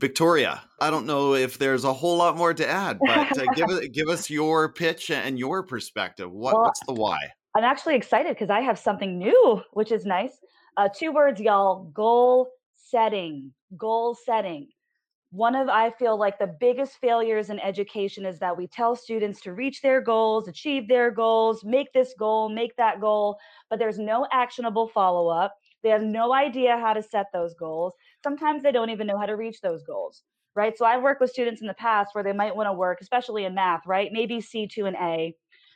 Victoria, 0.00 0.60
I 0.80 0.90
don't 0.90 1.06
know 1.06 1.34
if 1.34 1.58
there's 1.58 1.84
a 1.84 1.92
whole 1.92 2.16
lot 2.16 2.36
more 2.36 2.52
to 2.52 2.68
add, 2.68 2.98
but 2.98 3.38
uh, 3.38 3.52
give 3.54 3.70
us 3.70 3.86
give 3.92 4.08
us 4.08 4.28
your 4.28 4.72
pitch 4.72 5.10
and 5.10 5.38
your 5.38 5.62
perspective. 5.62 6.32
What, 6.32 6.54
well, 6.54 6.64
what's 6.64 6.84
the 6.86 6.94
why? 6.94 7.18
I'm 7.56 7.62
actually 7.62 7.94
excited 7.94 8.34
because 8.34 8.50
I 8.50 8.60
have 8.60 8.80
something 8.80 9.16
new, 9.18 9.62
which 9.72 9.92
is 9.92 10.04
nice. 10.04 10.40
Uh, 10.76 10.88
two 10.92 11.12
words, 11.12 11.40
y'all: 11.40 11.84
goal 11.94 12.48
setting. 12.74 13.52
Goal 13.76 14.16
setting. 14.16 14.68
One 15.30 15.54
of 15.54 15.68
I 15.68 15.90
feel 15.90 16.16
like 16.18 16.38
the 16.38 16.46
biggest 16.46 16.98
failures 17.00 17.50
in 17.50 17.60
education 17.60 18.24
is 18.24 18.38
that 18.38 18.56
we 18.56 18.66
tell 18.66 18.96
students 18.96 19.42
to 19.42 19.52
reach 19.52 19.82
their 19.82 20.00
goals, 20.00 20.48
achieve 20.48 20.88
their 20.88 21.10
goals, 21.10 21.64
make 21.64 21.92
this 21.92 22.14
goal, 22.18 22.48
make 22.48 22.74
that 22.76 22.98
goal, 23.00 23.38
but 23.68 23.78
there's 23.78 23.98
no 23.98 24.26
actionable 24.32 24.88
follow 24.88 25.28
up. 25.28 25.54
They 25.82 25.90
have 25.90 26.02
no 26.02 26.32
idea 26.32 26.78
how 26.78 26.94
to 26.94 27.02
set 27.02 27.26
those 27.32 27.54
goals. 27.54 27.92
Sometimes 28.24 28.62
they 28.62 28.72
don't 28.72 28.88
even 28.90 29.06
know 29.06 29.18
how 29.18 29.26
to 29.26 29.36
reach 29.36 29.60
those 29.60 29.82
goals, 29.84 30.22
right? 30.54 30.76
So 30.78 30.86
I've 30.86 31.02
worked 31.02 31.20
with 31.20 31.30
students 31.30 31.60
in 31.60 31.66
the 31.66 31.74
past 31.74 32.14
where 32.14 32.24
they 32.24 32.32
might 32.32 32.56
want 32.56 32.66
to 32.68 32.72
work, 32.72 32.98
especially 33.02 33.44
in 33.44 33.54
math, 33.54 33.86
right? 33.86 34.10
Maybe 34.10 34.40
C 34.40 34.66
to 34.68 34.86
an 34.86 34.96
A, 34.96 35.34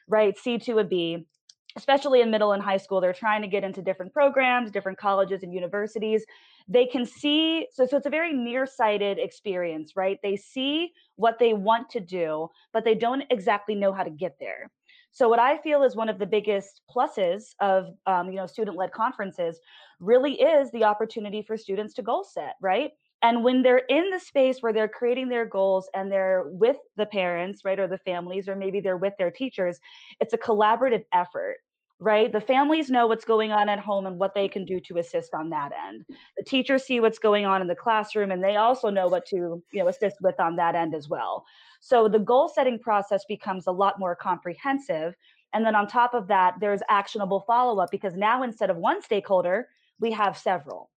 right? 0.09 0.37
C 0.39 0.57
to 0.59 0.79
a 0.79 0.85
B. 0.85 1.27
Especially 1.75 2.21
in 2.21 2.31
middle 2.31 2.53
and 2.53 2.63
high 2.63 2.77
school, 2.77 3.01
they're 3.01 3.15
trying 3.15 3.41
to 3.43 3.49
get 3.49 3.65
into 3.65 3.81
different 3.81 4.13
programs, 4.13 4.71
different 4.71 4.99
colleges 4.99 5.43
and 5.43 5.55
universities. 5.55 6.23
They 6.69 6.87
can 6.87 7.05
see, 7.05 7.67
so, 7.73 7.87
so 7.87 7.97
it's 7.97 8.07
a 8.07 8.11
very 8.11 8.33
nearsighted 8.33 9.19
experience, 9.19 9.93
right? 9.97 10.19
They 10.23 10.37
see 10.37 10.93
what 11.17 11.39
they 11.39 11.55
want 11.55 11.91
to 11.91 12.01
do, 12.01 12.49
but 12.73 12.85
they 12.85 12.95
don't 12.95 13.25
exactly 13.31 13.75
know 13.75 13.93
how 13.93 14.05
to 14.05 14.11
get 14.11 14.37
there. 14.41 14.71
So 15.13 15.29
what 15.29 15.39
I 15.39 15.59
feel 15.59 15.83
is 15.83 15.95
one 15.95 16.09
of 16.09 16.19
the 16.19 16.27
biggest 16.27 16.81
pluses 16.91 17.55
of 17.61 17.89
um, 18.07 18.31
you 18.31 18.37
know 18.37 18.47
student-led 18.47 18.93
conferences 18.93 19.61
really 20.01 20.41
is 20.41 20.71
the 20.71 20.85
opportunity 20.85 21.43
for 21.43 21.57
students 21.57 21.95
to 21.95 22.03
goal 22.03 22.25
set, 22.25 22.55
right? 22.63 22.93
And 23.21 23.45
when 23.45 23.63
they're 23.63 23.85
in 23.89 24.11
the 24.11 24.19
space 24.19 24.59
where 24.61 24.73
they're 24.73 24.89
creating 24.89 25.29
their 25.29 25.47
goals 25.47 25.89
and 25.95 26.11
they're 26.11 26.45
with 26.47 26.79
the 26.97 27.07
parents, 27.07 27.65
right, 27.65 27.79
or 27.79 27.87
the 27.87 27.99
families, 27.99 28.49
or 28.49 28.57
maybe 28.57 28.81
they're 28.81 28.97
with 28.97 29.13
their 29.19 29.31
teachers, 29.31 29.79
it's 30.19 30.33
a 30.33 30.39
collaborative 30.39 31.05
effort 31.13 31.59
right? 32.03 32.33
The 32.33 32.41
families 32.41 32.91
know 32.91 33.07
what's 33.07 33.25
going 33.25 33.53
on 33.53 33.69
at 33.69 33.79
home 33.79 34.07
and 34.07 34.19
what 34.19 34.35
they 34.35 34.49
can 34.49 34.65
do 34.65 34.81
to 34.81 34.99
assist 34.99 35.35
on 35.35 35.51
that 35.51 35.71
end. 35.89 36.05
The 36.37 36.43
teachers 36.43 36.83
see 36.83 36.99
what's 36.99 37.21
going 37.21 37.47
on 37.47 37.63
in 37.63 37.69
the 37.69 37.77
classroom 37.77 38.33
and 38.33 38.43
they 38.43 38.57
also 38.57 38.91
know 38.91 39.07
what 39.07 39.25
to, 39.27 39.37
you 39.37 39.63
know, 39.83 39.89
assist 39.89 40.17
with 40.21 40.39
on 40.41 40.57
that 40.57 40.75
end 40.75 40.95
as 40.95 41.09
well. 41.09 41.45
So 41.81 42.09
the 42.09 42.19
goal 42.19 42.49
setting 42.49 42.79
process 42.79 43.25
becomes 43.29 43.69
a 43.69 43.73
lot 43.73 44.01
more 44.01 44.17
comprehensive. 44.17 45.15
And 45.53 45.65
then 45.65 45.77
on 45.77 45.87
top 45.87 46.13
of 46.13 46.27
that, 46.29 46.55
there's 46.61 46.81
actionable 46.89 47.45
follow 47.47 47.81
up 47.81 47.91
because 47.93 48.17
now 48.17 48.43
instead 48.43 48.71
of 48.71 48.77
one 48.77 49.01
stakeholder, 49.01 49.69
we 50.01 50.11
have 50.11 50.37
several. 50.37 50.91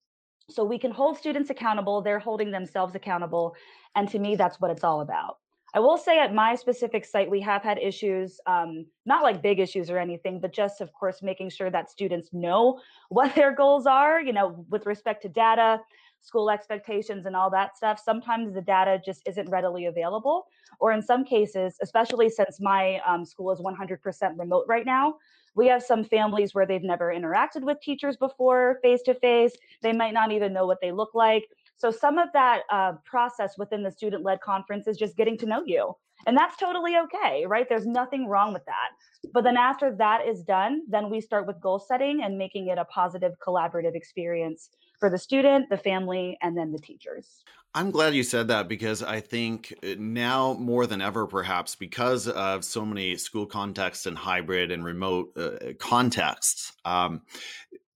So 0.50 0.64
we 0.64 0.80
can 0.80 0.92
hold 0.92 1.18
students 1.18 1.50
accountable, 1.50 2.02
they're 2.02 2.20
holding 2.20 2.52
themselves 2.52 2.96
accountable. 2.96 3.56
And 3.96 4.10
to 4.10 4.20
me, 4.20 4.36
that's 4.36 4.60
what 4.60 4.72
it's 4.72 4.84
all 4.84 5.02
about. 5.02 5.38
I 5.76 5.80
will 5.80 5.98
say 5.98 6.20
at 6.20 6.34
my 6.34 6.56
specific 6.56 7.04
site, 7.04 7.30
we 7.30 7.42
have 7.42 7.62
had 7.62 7.78
issues, 7.80 8.40
um, 8.48 8.86
not 9.06 9.24
like 9.24 9.42
big 9.42 9.60
issues 9.60 9.90
or 9.90 9.98
anything, 9.98 10.40
but 10.40 10.54
just, 10.54 10.80
of 10.80 10.94
course, 10.94 11.22
making 11.22 11.50
sure 11.50 11.70
that 11.70 11.92
students 11.92 12.30
know 12.32 12.80
what 13.10 13.36
their 13.36 13.54
goals 13.54 13.86
are, 13.86 14.22
you 14.22 14.32
know, 14.32 14.66
with 14.70 14.86
respect 14.86 15.22
to 15.24 15.30
data, 15.30 15.82
school 16.22 16.50
expectations 16.50 17.26
and 17.26 17.36
all 17.36 17.50
that 17.52 17.76
stuff, 17.76 18.00
sometimes 18.04 18.54
the 18.54 18.62
data 18.62 19.02
just 19.06 19.22
isn't 19.28 19.50
readily 19.50 19.86
available. 19.88 20.48
Or 20.80 20.94
in 20.94 21.02
some 21.02 21.26
cases, 21.26 21.78
especially 21.82 22.30
since 22.30 22.62
my 22.62 23.02
um, 23.06 23.26
school 23.26 23.52
is 23.52 23.60
100% 23.60 24.40
remote 24.40 24.66
right 24.70 24.86
now, 24.86 25.16
we 25.56 25.68
have 25.68 25.84
some 25.84 26.06
families 26.06 26.56
where 26.56 26.66
they've 26.66 26.84
never 26.84 27.14
interacted 27.14 27.64
with 27.64 27.82
teachers 27.82 28.16
before 28.16 28.80
face 28.82 29.02
to 29.04 29.14
face. 29.14 29.54
They 29.82 29.94
might 29.94 30.14
not 30.14 30.32
even 30.32 30.54
know 30.54 30.66
what 30.66 30.80
they 30.82 30.94
look 30.94 31.14
like. 31.14 31.46
So 31.78 31.92
some 31.92 32.18
of 32.18 32.30
that 32.34 32.62
uh, 32.72 32.94
process 33.06 33.58
within 33.58 33.84
the 33.84 33.92
student 33.92 34.24
led 34.24 34.42
conference 34.42 34.88
is 34.88 34.98
just 34.98 35.18
getting 35.18 35.38
to 35.40 35.46
know 35.46 35.64
you. 35.66 35.94
And 36.28 36.36
that's 36.36 36.58
totally 36.58 36.96
okay, 36.98 37.46
right? 37.46 37.68
There's 37.68 37.86
nothing 37.86 38.28
wrong 38.28 38.54
with 38.54 38.66
that. 38.66 38.90
But 39.34 39.44
then 39.44 39.58
after 39.58 39.96
that 39.98 40.26
is 40.26 40.44
done, 40.44 40.82
then 40.88 41.10
we 41.10 41.22
start 41.22 41.46
with 41.46 41.60
goal 41.60 41.80
setting 41.80 42.24
and 42.24 42.38
making 42.38 42.68
it 42.68 42.78
a 42.78 42.86
positive 42.86 43.34
collaborative 43.46 43.96
experience 43.96 44.70
for 45.00 45.10
the 45.10 45.18
student, 45.18 45.70
the 45.70 45.78
family, 45.78 46.38
and 46.42 46.58
then 46.58 46.72
the 46.72 46.80
teachers. 46.80 47.44
I'm 47.76 47.92
glad 47.92 48.16
you 48.16 48.24
said 48.24 48.48
that 48.48 48.70
because 48.70 49.04
I 49.04 49.20
think 49.20 49.74
uh, 49.84 49.96
now 50.00 50.54
more 50.54 50.88
than 50.88 51.02
ever, 51.02 51.28
perhaps 51.28 51.76
because 51.76 52.30
of 52.30 52.64
so 52.64 52.86
many 52.86 53.18
school 53.18 53.46
contexts 53.46 54.06
and 54.06 54.18
hybrid 54.18 54.72
and 54.72 54.86
remote 54.86 55.34
uh, 55.36 55.74
contexts, 55.78 56.72
um, 56.86 57.22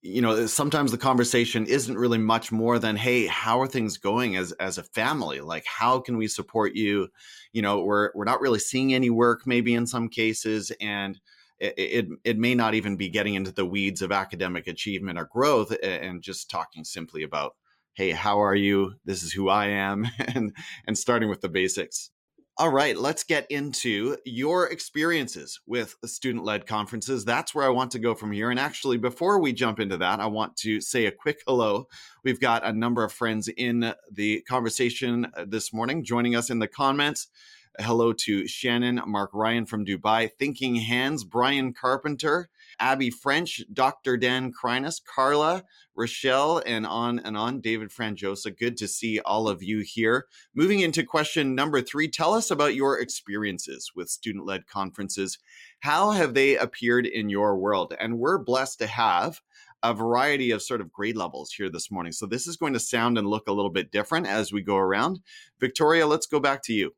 you 0.01 0.21
know 0.21 0.45
sometimes 0.45 0.91
the 0.91 0.97
conversation 0.97 1.65
isn't 1.65 1.97
really 1.97 2.17
much 2.17 2.51
more 2.51 2.79
than 2.79 2.95
hey 2.95 3.27
how 3.27 3.59
are 3.59 3.67
things 3.67 3.97
going 3.97 4.35
as 4.35 4.51
as 4.53 4.77
a 4.77 4.83
family? 4.83 5.41
Like 5.41 5.65
how 5.65 5.99
can 5.99 6.17
we 6.17 6.27
support 6.27 6.73
you? 6.75 7.09
You 7.51 7.61
know 7.61 7.81
we're 7.81 8.11
we're 8.15 8.25
not 8.25 8.41
really 8.41 8.59
seeing 8.59 8.93
any 8.93 9.09
work 9.09 9.45
maybe 9.45 9.73
in 9.73 9.85
some 9.87 10.07
cases 10.09 10.71
and 10.79 11.19
it, 11.59 11.73
it, 11.77 12.07
it 12.23 12.37
may 12.37 12.55
not 12.55 12.73
even 12.73 12.95
be 12.95 13.09
getting 13.09 13.33
into 13.33 13.51
the 13.51 13.65
weeds 13.65 14.01
of 14.01 14.13
academic 14.13 14.67
achievement 14.67 15.19
or 15.19 15.25
growth 15.25 15.75
and 15.83 16.21
just 16.21 16.49
talking 16.49 16.85
simply 16.85 17.23
about 17.23 17.55
hey 17.93 18.11
how 18.11 18.41
are 18.41 18.55
you? 18.55 18.93
This 19.03 19.23
is 19.23 19.33
who 19.33 19.49
i 19.49 19.67
am 19.67 20.07
and 20.19 20.55
and 20.87 20.97
starting 20.97 21.29
with 21.29 21.41
the 21.41 21.49
basics 21.49 22.11
all 22.59 22.69
right, 22.69 22.97
let's 22.97 23.23
get 23.23 23.49
into 23.49 24.17
your 24.25 24.67
experiences 24.67 25.61
with 25.65 25.95
student 26.03 26.43
led 26.43 26.67
conferences. 26.67 27.23
That's 27.23 27.55
where 27.55 27.65
I 27.65 27.69
want 27.69 27.91
to 27.91 27.99
go 27.99 28.13
from 28.13 28.33
here. 28.33 28.51
And 28.51 28.59
actually, 28.59 28.97
before 28.97 29.39
we 29.39 29.53
jump 29.53 29.79
into 29.79 29.95
that, 29.95 30.19
I 30.19 30.25
want 30.25 30.57
to 30.57 30.81
say 30.81 31.05
a 31.05 31.11
quick 31.11 31.41
hello. 31.47 31.87
We've 32.21 32.41
got 32.41 32.65
a 32.65 32.73
number 32.73 33.05
of 33.05 33.13
friends 33.13 33.47
in 33.47 33.93
the 34.11 34.41
conversation 34.41 35.27
uh, 35.37 35.45
this 35.47 35.71
morning 35.71 36.03
joining 36.03 36.35
us 36.35 36.49
in 36.49 36.59
the 36.59 36.67
comments. 36.67 37.29
Hello 37.81 38.11
to 38.11 38.45
Shannon, 38.45 38.99
Mark 39.07 39.29
Ryan 39.33 39.65
from 39.65 39.85
Dubai, 39.85 40.29
Thinking 40.37 40.75
Hands, 40.75 41.23
Brian 41.23 41.71
Carpenter, 41.71 42.49
Abby 42.77 43.09
French, 43.09 43.63
Dr. 43.71 44.17
Dan 44.17 44.51
Krinus, 44.51 44.99
Carla, 45.01 45.63
Rochelle, 45.95 46.61
and 46.65 46.85
on 46.85 47.19
and 47.19 47.37
on. 47.37 47.61
David 47.61 47.89
Franjosa, 47.89 48.57
good 48.57 48.75
to 48.75 48.87
see 48.89 49.21
all 49.21 49.47
of 49.47 49.63
you 49.63 49.79
here. 49.79 50.25
Moving 50.53 50.81
into 50.81 51.03
question 51.03 51.55
number 51.55 51.79
three, 51.79 52.09
tell 52.09 52.33
us 52.33 52.51
about 52.51 52.75
your 52.75 52.99
experiences 52.99 53.93
with 53.95 54.09
student 54.09 54.45
led 54.45 54.67
conferences. 54.67 55.39
How 55.79 56.11
have 56.11 56.33
they 56.33 56.57
appeared 56.57 57.05
in 57.05 57.29
your 57.29 57.57
world? 57.57 57.93
And 57.97 58.19
we're 58.19 58.39
blessed 58.39 58.79
to 58.79 58.87
have 58.87 59.39
a 59.81 59.93
variety 59.93 60.51
of 60.51 60.61
sort 60.61 60.81
of 60.81 60.91
grade 60.91 61.15
levels 61.15 61.53
here 61.53 61.69
this 61.69 61.89
morning. 61.89 62.11
So 62.11 62.25
this 62.25 62.45
is 62.45 62.57
going 62.57 62.73
to 62.73 62.79
sound 62.81 63.17
and 63.17 63.25
look 63.25 63.47
a 63.47 63.53
little 63.53 63.71
bit 63.71 63.89
different 63.89 64.27
as 64.27 64.51
we 64.51 64.61
go 64.61 64.75
around. 64.75 65.21
Victoria, 65.61 66.05
let's 66.05 66.27
go 66.27 66.41
back 66.41 66.61
to 66.63 66.73
you. 66.73 66.91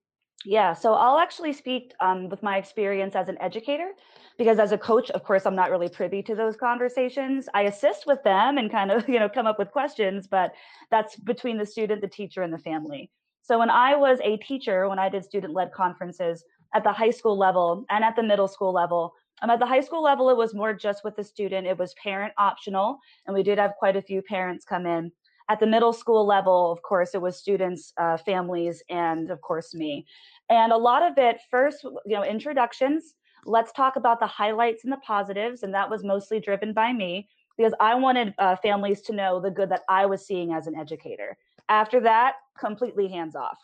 Yeah, 0.45 0.73
so 0.73 0.93
I'll 0.93 1.19
actually 1.19 1.53
speak 1.53 1.93
um, 1.99 2.27
with 2.29 2.41
my 2.41 2.57
experience 2.57 3.15
as 3.15 3.29
an 3.29 3.37
educator 3.39 3.91
because 4.37 4.57
as 4.57 4.71
a 4.71 4.77
coach, 4.77 5.11
of 5.11 5.23
course, 5.23 5.45
I'm 5.45 5.55
not 5.55 5.69
really 5.69 5.89
privy 5.89 6.23
to 6.23 6.35
those 6.35 6.55
conversations. 6.55 7.47
I 7.53 7.63
assist 7.63 8.07
with 8.07 8.23
them 8.23 8.57
and 8.57 8.71
kind 8.71 8.91
of, 8.91 9.07
you 9.09 9.19
know, 9.19 9.29
come 9.29 9.45
up 9.45 9.59
with 9.59 9.71
questions, 9.71 10.27
but 10.27 10.53
that's 10.89 11.15
between 11.17 11.57
the 11.57 11.65
student, 11.65 12.01
the 12.01 12.07
teacher, 12.07 12.41
and 12.41 12.51
the 12.51 12.57
family. 12.57 13.11
So 13.43 13.59
when 13.59 13.69
I 13.69 13.95
was 13.95 14.19
a 14.23 14.37
teacher, 14.37 14.89
when 14.89 14.99
I 14.99 15.09
did 15.09 15.23
student-led 15.23 15.73
conferences 15.73 16.43
at 16.73 16.83
the 16.83 16.91
high 16.91 17.09
school 17.11 17.37
level 17.37 17.85
and 17.89 18.03
at 18.03 18.15
the 18.15 18.23
middle 18.23 18.47
school 18.47 18.73
level, 18.73 19.13
um, 19.41 19.49
at 19.49 19.59
the 19.59 19.65
high 19.65 19.81
school 19.81 20.03
level, 20.03 20.29
it 20.29 20.37
was 20.37 20.53
more 20.53 20.73
just 20.73 21.03
with 21.03 21.15
the 21.15 21.23
student. 21.23 21.67
It 21.67 21.77
was 21.77 21.95
parent 22.01 22.33
optional, 22.37 22.99
and 23.25 23.35
we 23.35 23.43
did 23.43 23.57
have 23.57 23.73
quite 23.77 23.95
a 23.95 24.01
few 24.01 24.21
parents 24.21 24.65
come 24.65 24.85
in. 24.85 25.11
At 25.51 25.59
the 25.59 25.67
middle 25.67 25.91
school 25.91 26.25
level, 26.25 26.71
of 26.71 26.81
course, 26.81 27.13
it 27.13 27.21
was 27.21 27.35
students, 27.35 27.91
uh, 27.97 28.15
families, 28.15 28.81
and 28.89 29.29
of 29.29 29.41
course 29.41 29.73
me. 29.73 30.05
And 30.49 30.71
a 30.71 30.77
lot 30.77 31.03
of 31.03 31.17
it, 31.17 31.41
first, 31.49 31.83
you 31.83 32.15
know, 32.15 32.23
introductions. 32.23 33.15
Let's 33.43 33.73
talk 33.73 33.97
about 33.97 34.21
the 34.21 34.27
highlights 34.27 34.85
and 34.85 34.93
the 34.93 35.01
positives, 35.05 35.63
and 35.63 35.73
that 35.73 35.89
was 35.89 36.05
mostly 36.05 36.39
driven 36.39 36.71
by 36.71 36.93
me 36.93 37.27
because 37.57 37.73
I 37.81 37.95
wanted 37.95 38.33
uh, 38.37 38.55
families 38.63 39.01
to 39.01 39.13
know 39.13 39.41
the 39.41 39.51
good 39.51 39.67
that 39.71 39.81
I 39.89 40.05
was 40.05 40.25
seeing 40.25 40.53
as 40.53 40.67
an 40.67 40.75
educator. 40.79 41.35
After 41.67 41.99
that, 41.99 42.35
completely 42.57 43.09
hands 43.09 43.35
off, 43.35 43.59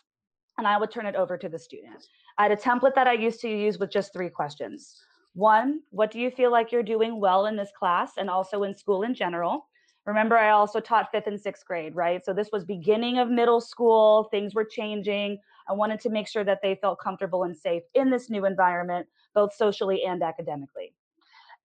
and 0.58 0.66
I 0.66 0.76
would 0.76 0.90
turn 0.90 1.06
it 1.06 1.16
over 1.16 1.38
to 1.38 1.48
the 1.48 1.58
student. 1.58 2.06
I 2.36 2.42
had 2.42 2.52
a 2.52 2.56
template 2.56 2.96
that 2.96 3.06
I 3.06 3.14
used 3.14 3.40
to 3.40 3.48
use 3.48 3.78
with 3.78 3.90
just 3.90 4.12
three 4.12 4.28
questions. 4.28 4.94
One, 5.32 5.80
what 5.88 6.10
do 6.10 6.20
you 6.20 6.30
feel 6.30 6.52
like 6.52 6.70
you're 6.70 6.82
doing 6.82 7.18
well 7.18 7.46
in 7.46 7.56
this 7.56 7.72
class 7.78 8.18
and 8.18 8.28
also 8.28 8.64
in 8.64 8.76
school 8.76 9.04
in 9.04 9.14
general? 9.14 9.68
Remember, 10.08 10.38
I 10.38 10.52
also 10.52 10.80
taught 10.80 11.10
fifth 11.12 11.26
and 11.26 11.38
sixth 11.38 11.66
grade, 11.66 11.94
right? 11.94 12.24
So 12.24 12.32
this 12.32 12.48
was 12.50 12.64
beginning 12.64 13.18
of 13.18 13.28
middle 13.28 13.60
school, 13.60 14.26
things 14.30 14.54
were 14.54 14.64
changing. 14.64 15.36
I 15.68 15.74
wanted 15.74 16.00
to 16.00 16.08
make 16.08 16.26
sure 16.26 16.44
that 16.44 16.60
they 16.62 16.76
felt 16.80 16.98
comfortable 16.98 17.44
and 17.44 17.54
safe 17.54 17.82
in 17.92 18.10
this 18.10 18.30
new 18.30 18.46
environment, 18.46 19.06
both 19.34 19.52
socially 19.52 20.04
and 20.04 20.22
academically. 20.22 20.94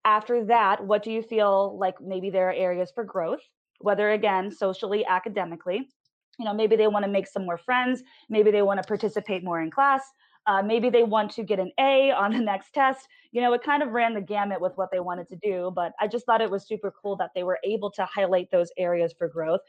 After 0.03 0.43
that, 0.43 0.85
what 0.85 1.03
do 1.03 1.11
you 1.13 1.21
feel 1.21 1.77
like 1.79 2.01
maybe 2.01 2.29
there 2.29 2.49
are 2.49 2.53
areas 2.53 2.91
for 2.93 3.05
growth, 3.05 3.39
whether 3.79 4.11
again, 4.11 4.51
socially, 4.51 5.05
academically? 5.05 5.87
You 6.37 6.43
know, 6.43 6.53
maybe 6.53 6.75
they 6.75 6.87
want 6.87 7.05
to 7.05 7.11
make 7.11 7.27
some 7.27 7.45
more 7.45 7.57
friends, 7.57 8.03
maybe 8.29 8.51
they 8.51 8.61
want 8.61 8.83
to 8.83 8.85
participate 8.85 9.45
more 9.45 9.61
in 9.61 9.71
class, 9.71 10.01
uh, 10.47 10.61
maybe 10.61 10.89
they 10.89 11.03
want 11.03 11.31
to 11.31 11.43
get 11.43 11.59
an 11.59 11.71
A 11.79 12.11
on 12.11 12.33
the 12.33 12.39
next 12.39 12.73
test. 12.73 13.07
You 13.31 13.41
know, 13.41 13.53
it 13.53 13.63
kind 13.63 13.83
of 13.83 13.89
ran 13.89 14.13
the 14.13 14.21
gamut 14.21 14.61
with 14.61 14.73
what 14.75 14.89
they 14.91 14.99
wanted 14.99 15.27
to 15.29 15.35
do, 15.37 15.71
but 15.75 15.93
I 15.99 16.07
just 16.07 16.25
thought 16.25 16.41
it 16.41 16.51
was 16.51 16.67
super 16.67 16.93
cool 17.01 17.15
that 17.17 17.31
they 17.33 17.43
were 17.43 17.59
able 17.63 17.91
to 17.91 18.05
highlight 18.05 18.51
those 18.51 18.69
areas 18.77 19.13
for 19.17 19.27
growth. 19.27 19.61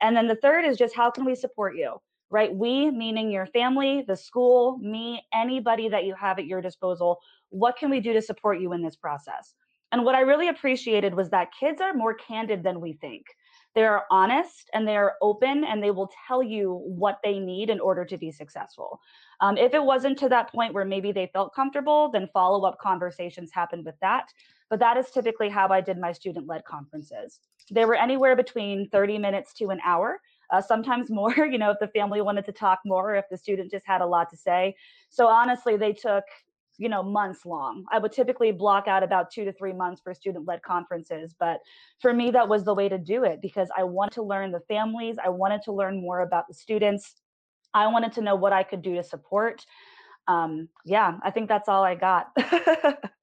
And 0.00 0.16
then 0.16 0.26
the 0.26 0.36
third 0.36 0.64
is 0.64 0.76
just 0.76 0.94
how 0.94 1.10
can 1.10 1.24
we 1.24 1.34
support 1.34 1.76
you? 1.76 1.98
right? 2.32 2.52
We, 2.52 2.90
meaning 2.90 3.30
your 3.30 3.46
family, 3.46 4.04
the 4.08 4.16
school, 4.16 4.78
me, 4.78 5.22
anybody 5.34 5.90
that 5.90 6.06
you 6.06 6.14
have 6.14 6.38
at 6.38 6.46
your 6.46 6.62
disposal. 6.62 7.18
What 7.50 7.76
can 7.76 7.90
we 7.90 8.00
do 8.00 8.14
to 8.14 8.22
support 8.22 8.58
you 8.58 8.72
in 8.72 8.82
this 8.82 8.96
process? 8.96 9.54
And 9.92 10.02
what 10.02 10.14
I 10.14 10.20
really 10.20 10.48
appreciated 10.48 11.14
was 11.14 11.28
that 11.28 11.50
kids 11.58 11.82
are 11.82 11.92
more 11.92 12.14
candid 12.14 12.62
than 12.62 12.80
we 12.80 12.94
think. 12.94 13.26
They 13.74 13.84
are 13.84 14.04
honest 14.10 14.68
and 14.74 14.86
they 14.86 14.96
are 14.96 15.14
open 15.22 15.64
and 15.64 15.82
they 15.82 15.90
will 15.90 16.10
tell 16.26 16.42
you 16.42 16.82
what 16.84 17.18
they 17.24 17.38
need 17.38 17.70
in 17.70 17.80
order 17.80 18.04
to 18.04 18.18
be 18.18 18.30
successful. 18.30 19.00
Um, 19.40 19.56
if 19.56 19.74
it 19.74 19.82
wasn't 19.82 20.18
to 20.18 20.28
that 20.28 20.52
point 20.52 20.74
where 20.74 20.84
maybe 20.84 21.10
they 21.10 21.30
felt 21.32 21.54
comfortable, 21.54 22.10
then 22.10 22.28
follow 22.32 22.66
up 22.66 22.78
conversations 22.78 23.50
happen 23.52 23.82
with 23.84 23.98
that. 24.00 24.28
But 24.68 24.78
that 24.80 24.96
is 24.96 25.10
typically 25.10 25.48
how 25.48 25.68
I 25.68 25.80
did 25.80 25.98
my 25.98 26.12
student 26.12 26.46
led 26.46 26.64
conferences. 26.64 27.40
They 27.70 27.84
were 27.84 27.94
anywhere 27.94 28.36
between 28.36 28.88
30 28.90 29.18
minutes 29.18 29.52
to 29.54 29.70
an 29.70 29.80
hour. 29.84 30.20
Uh, 30.50 30.60
sometimes 30.60 31.10
more, 31.10 31.34
you 31.34 31.58
know, 31.58 31.70
if 31.70 31.78
the 31.80 31.88
family 31.88 32.20
wanted 32.20 32.44
to 32.46 32.52
talk 32.52 32.80
more, 32.84 33.14
if 33.14 33.24
the 33.30 33.36
student 33.36 33.70
just 33.70 33.86
had 33.86 34.00
a 34.00 34.06
lot 34.06 34.30
to 34.30 34.36
say. 34.36 34.76
So 35.08 35.26
honestly, 35.26 35.76
they 35.76 35.92
took 35.92 36.24
you 36.82 36.88
know 36.88 37.02
months 37.02 37.46
long. 37.46 37.84
I 37.92 37.98
would 37.98 38.12
typically 38.12 38.52
block 38.52 38.88
out 38.88 39.02
about 39.02 39.30
two 39.30 39.44
to 39.44 39.52
three 39.52 39.72
months 39.72 40.00
for 40.02 40.12
student 40.14 40.46
led 40.46 40.62
conferences 40.62 41.34
but 41.38 41.60
for 42.00 42.12
me 42.12 42.30
that 42.30 42.48
was 42.48 42.64
the 42.64 42.74
way 42.74 42.88
to 42.88 42.98
do 42.98 43.24
it 43.24 43.40
because 43.40 43.68
i 43.76 43.84
wanted 43.84 44.12
to 44.12 44.22
learn 44.22 44.52
the 44.52 44.60
families 44.68 45.16
i 45.24 45.28
wanted 45.28 45.62
to 45.62 45.72
learn 45.72 46.00
more 46.00 46.20
about 46.20 46.46
the 46.48 46.54
students 46.54 47.20
i 47.74 47.86
wanted 47.86 48.12
to 48.12 48.20
know 48.20 48.34
what 48.34 48.52
i 48.52 48.62
could 48.62 48.82
do 48.82 48.94
to 48.94 49.02
support. 49.02 49.64
Um, 50.28 50.68
yeah 50.84 51.18
i 51.22 51.30
think 51.30 51.48
that's 51.48 51.68
all 51.68 51.82
i 51.82 51.94
got 51.94 52.28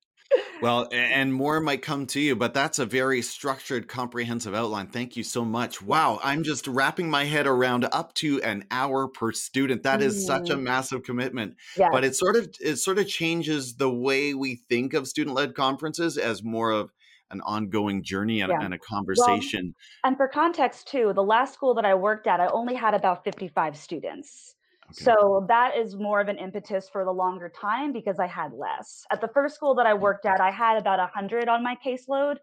well, 0.62 0.88
and 0.92 1.34
more 1.34 1.60
might 1.60 1.82
come 1.82 2.06
to 2.08 2.20
you, 2.20 2.36
but 2.36 2.54
that's 2.54 2.80
a 2.80 2.86
very 2.86 3.22
structured, 3.22 3.88
comprehensive 3.88 4.54
outline. 4.54 4.88
Thank 4.88 5.16
you 5.16 5.24
so 5.24 5.46
much. 5.46 5.82
Wow, 5.82 6.20
I'm 6.24 6.44
just 6.44 6.68
wrapping 6.68 7.10
my 7.10 7.26
head 7.26 7.48
around 7.48 7.86
up 7.92 8.14
to 8.16 8.42
an 8.42 8.66
hour 8.72 9.08
per 9.08 9.32
student. 9.32 9.84
That 9.84 10.02
is 10.02 10.24
mm. 10.24 10.28
such 10.28 10.50
a 10.50 10.56
mm. 10.56 10.62
massive 10.62 11.04
commitment. 11.04 11.56
Yes. 11.78 11.90
But 11.92 12.04
it 12.04 12.16
sort 12.16 12.36
of 12.36 12.50
it 12.60 12.78
sort 12.78 13.00
of 13.00 13.08
changes 13.08 13.76
the 13.76 13.90
way 13.90 14.34
we 14.34 14.56
think 14.56 14.94
of 14.94 15.08
student-led 15.08 15.56
conferences 15.56 16.18
as 16.18 16.44
more 16.44 16.72
of 16.72 16.92
an 17.32 17.42
ongoing 17.42 18.04
journey 18.04 18.42
and, 18.42 18.52
yeah. 18.52 18.66
and 18.66 18.74
a 18.74 18.80
conversation. 18.80 19.76
Well, 20.04 20.10
and 20.10 20.18
for 20.18 20.28
context 20.28 20.88
too, 20.88 21.14
the 21.14 21.24
last 21.24 21.54
school 21.54 21.76
that 21.76 21.86
I 21.86 21.96
worked 21.96 22.28
at, 22.28 22.40
I 22.40 22.48
only 22.48 22.76
had 22.76 22.94
about 22.94 23.24
55 23.24 23.78
students. 23.78 24.56
Okay. 24.92 25.04
So 25.04 25.46
that 25.48 25.78
is 25.78 25.96
more 25.96 26.20
of 26.20 26.30
an 26.30 26.38
impetus 26.38 26.90
for 26.90 27.06
the 27.06 27.12
longer 27.12 27.50
time 27.50 27.94
because 27.94 28.20
I 28.20 28.28
had 28.28 28.54
less. 28.54 29.06
At 29.12 29.22
the 29.22 29.28
first 29.28 29.56
school 29.56 29.76
that 29.76 29.86
I 29.86 29.94
worked 29.94 30.26
at, 30.26 30.42
I 30.42 30.50
had 30.50 30.78
about 30.78 30.98
100 31.00 31.48
on 31.48 31.64
my 31.64 31.78
caseload. 31.86 32.38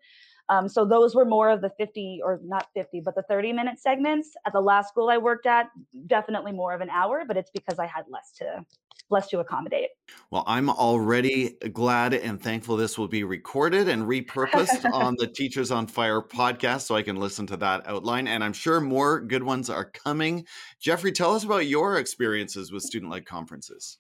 Um, 0.49 0.69
so 0.69 0.85
those 0.85 1.17
were 1.17 1.25
more 1.25 1.51
of 1.51 1.61
the 1.61 1.71
50 1.77 2.21
or 2.23 2.41
not 2.45 2.69
50, 2.73 3.03
but 3.05 3.17
the 3.17 3.23
30 3.23 3.53
minute 3.53 3.81
segments. 3.81 4.31
At 4.47 4.53
the 4.53 4.61
last 4.61 4.91
school 4.91 5.09
I 5.11 5.19
worked 5.19 5.47
at, 5.47 5.71
definitely 6.07 6.53
more 6.53 6.73
of 6.73 6.81
an 6.81 6.91
hour, 6.91 7.25
but 7.27 7.37
it's 7.37 7.51
because 7.51 7.81
I 7.81 7.87
had 7.87 8.05
less 8.09 8.31
to 8.39 8.65
less 9.11 9.29
to 9.29 9.41
accommodate. 9.41 9.89
Well, 10.31 10.45
I'm 10.47 10.69
already 10.69 11.57
glad 11.73 12.15
and 12.15 12.41
thankful 12.41 12.77
this 12.77 12.99
will 12.99 13.09
be 13.09 13.25
recorded 13.25 13.89
and 13.89 14.05
repurposed 14.05 14.91
on 14.93 15.15
the 15.19 15.27
Teachers 15.27 15.71
on 15.71 15.87
Fire 15.87 16.21
podcast 16.21 16.83
so 16.83 16.97
I 16.97 17.03
can 17.03 17.17
listen 17.17 17.47
to 17.49 17.57
that 17.59 17.87
outline. 17.87 18.27
And 18.27 18.43
I'm 18.43 18.53
sure 18.53 18.81
more 18.81 19.21
good 19.21 19.43
ones 19.43 19.71
are 19.71 19.85
coming. 19.85 20.45
Jeffrey, 20.81 21.13
tell 21.13 21.35
us 21.35 21.45
about 21.45 21.67
your 21.67 21.99
experiences 21.99 22.73
with 22.73 22.83
student 22.83 23.13
led 23.13 23.27
conferences. 23.27 23.99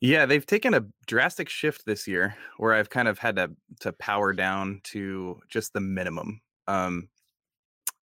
Yeah, 0.00 0.26
they've 0.26 0.46
taken 0.46 0.74
a 0.74 0.86
drastic 1.06 1.48
shift 1.48 1.84
this 1.84 2.06
year 2.06 2.36
where 2.56 2.72
I've 2.72 2.90
kind 2.90 3.08
of 3.08 3.18
had 3.18 3.36
to 3.36 3.50
to 3.80 3.92
power 3.92 4.32
down 4.32 4.80
to 4.84 5.40
just 5.48 5.72
the 5.72 5.80
minimum. 5.80 6.40
Um, 6.68 7.08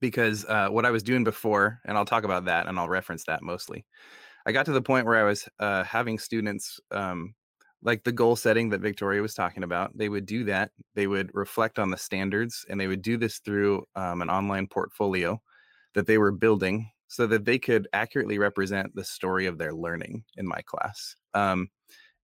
because 0.00 0.44
uh, 0.46 0.68
what 0.68 0.84
I 0.84 0.90
was 0.90 1.02
doing 1.02 1.22
before, 1.22 1.80
and 1.84 1.96
I'll 1.96 2.04
talk 2.04 2.25
about 2.25 2.46
that 2.46 2.66
and 2.66 2.78
I'll 2.78 2.88
reference 2.88 3.25
that 3.25 3.42
mostly, 3.42 3.87
I 4.46 4.52
got 4.52 4.66
to 4.66 4.72
the 4.72 4.82
point 4.82 5.06
where 5.06 5.16
I 5.16 5.22
was 5.22 5.49
uh, 5.58 5.84
having 5.84 6.18
students 6.18 6.80
um, 6.90 7.34
like 7.82 8.04
the 8.04 8.12
goal 8.12 8.37
setting 8.37 8.68
that 8.70 8.80
Victoria 8.80 9.20
was 9.22 9.34
talking 9.34 9.64
about. 9.64 9.96
They 9.96 10.08
would 10.08 10.26
do 10.26 10.44
that. 10.44 10.70
They 10.94 11.06
would 11.06 11.30
reflect 11.34 11.78
on 11.78 11.90
the 11.90 11.96
standards, 11.96 12.64
and 12.68 12.80
they 12.80 12.87
would 12.87 13.02
do 13.02 13.16
this 13.16 13.38
through 13.38 13.84
um, 13.96 14.22
an 14.22 14.30
online 14.30 14.66
portfolio 14.66 15.40
that 15.94 16.07
they 16.07 16.18
were 16.18 16.33
building 16.33 16.90
so 17.09 17.26
that 17.26 17.44
they 17.44 17.59
could 17.59 17.88
accurately 17.92 18.38
represent 18.38 18.94
the 18.94 19.05
story 19.05 19.46
of 19.46 19.59
their 19.59 19.74
learning 19.74 20.24
in 20.37 20.46
my 20.46 20.61
class. 20.64 21.14
Um, 21.35 21.68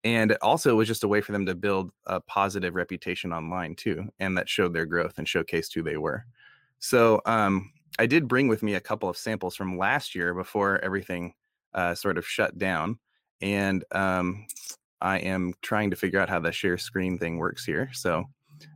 and 0.04 0.38
also, 0.42 0.72
it 0.72 0.76
was 0.76 0.88
just 0.88 1.04
a 1.04 1.08
way 1.08 1.22
for 1.22 1.34
them 1.34 1.46
to 1.48 1.56
build 1.56 1.92
a 2.06 2.22
positive 2.22 2.76
reputation 2.76 3.34
online 3.34 3.76
too, 3.76 4.08
and 4.20 4.38
that 4.38 4.48
showed 4.48 4.74
their 4.74 4.86
growth 4.86 5.18
and 5.18 5.28
showcased 5.28 5.74
who 5.74 5.84
they 5.84 5.98
were. 5.98 6.24
So 6.80 7.22
um, 7.26 7.72
I 8.00 8.06
did 8.06 8.28
bring 8.28 8.48
with 8.48 8.64
me 8.64 8.76
a 8.76 8.80
couple 8.80 9.10
of 9.10 9.18
samples 9.18 9.56
from 9.56 9.78
last 9.78 10.14
year 10.16 10.34
before 10.34 10.80
everything 10.80 11.34
uh, 11.74 11.96
sort 11.96 12.18
of 12.18 12.28
shut 12.28 12.58
down. 12.58 13.00
And 13.42 13.84
um, 13.92 14.46
I 15.02 15.20
am 15.20 15.54
trying 15.62 15.92
to 15.92 15.96
figure 15.96 16.20
out 16.20 16.30
how 16.30 16.40
the 16.40 16.52
share 16.52 16.78
screen 16.78 17.18
thing 17.18 17.38
works 17.38 17.66
here. 17.66 17.90
So 17.94 18.26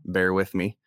bear 0.05 0.33
with 0.33 0.53
me. 0.53 0.77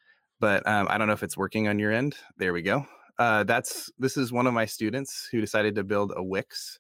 But 0.41 0.67
um, 0.67 0.87
I 0.91 0.99
don't 0.99 1.07
know 1.07 1.15
if 1.15 1.23
it's 1.23 1.37
working 1.37 1.69
on 1.69 1.79
your 1.79 1.93
end. 1.93 2.17
There 2.37 2.53
we 2.53 2.63
go. 2.63 2.87
Uh, 3.19 3.45
that's 3.45 3.91
this 3.99 4.17
is 4.17 4.33
one 4.33 4.47
of 4.47 4.55
my 4.55 4.67
students 4.67 5.29
who 5.31 5.41
decided 5.41 5.77
to 5.77 5.85
build 5.85 6.13
a 6.17 6.23
Wix, 6.23 6.79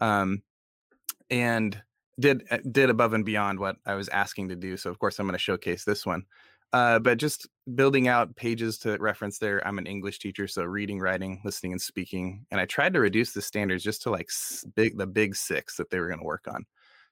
um, 0.00 0.42
and 1.30 1.80
did 2.18 2.42
uh, 2.50 2.58
did 2.70 2.90
above 2.90 3.12
and 3.12 3.24
beyond 3.24 3.60
what 3.60 3.76
I 3.86 3.94
was 3.94 4.08
asking 4.08 4.48
to 4.48 4.56
do. 4.56 4.76
So 4.76 4.90
of 4.90 4.98
course 4.98 5.18
I'm 5.18 5.26
going 5.26 5.34
to 5.34 5.38
showcase 5.38 5.84
this 5.84 6.04
one. 6.04 6.24
Uh, 6.72 6.98
but 6.98 7.18
just 7.18 7.48
building 7.74 8.08
out 8.08 8.36
pages 8.36 8.78
to 8.78 8.96
reference 8.98 9.38
there. 9.38 9.66
I'm 9.66 9.78
an 9.78 9.86
English 9.86 10.18
teacher, 10.18 10.46
so 10.46 10.64
reading, 10.64 11.00
writing, 11.00 11.40
listening, 11.44 11.72
and 11.72 11.80
speaking. 11.80 12.44
And 12.50 12.60
I 12.60 12.66
tried 12.66 12.92
to 12.94 13.00
reduce 13.00 13.32
the 13.32 13.40
standards 13.40 13.82
just 13.82 14.02
to 14.02 14.10
like 14.10 14.28
big 14.74 14.98
the 14.98 15.06
big 15.06 15.34
six 15.34 15.76
that 15.76 15.90
they 15.90 15.98
were 15.98 16.08
going 16.08 16.20
to 16.20 16.26
work 16.26 16.46
on. 16.46 16.66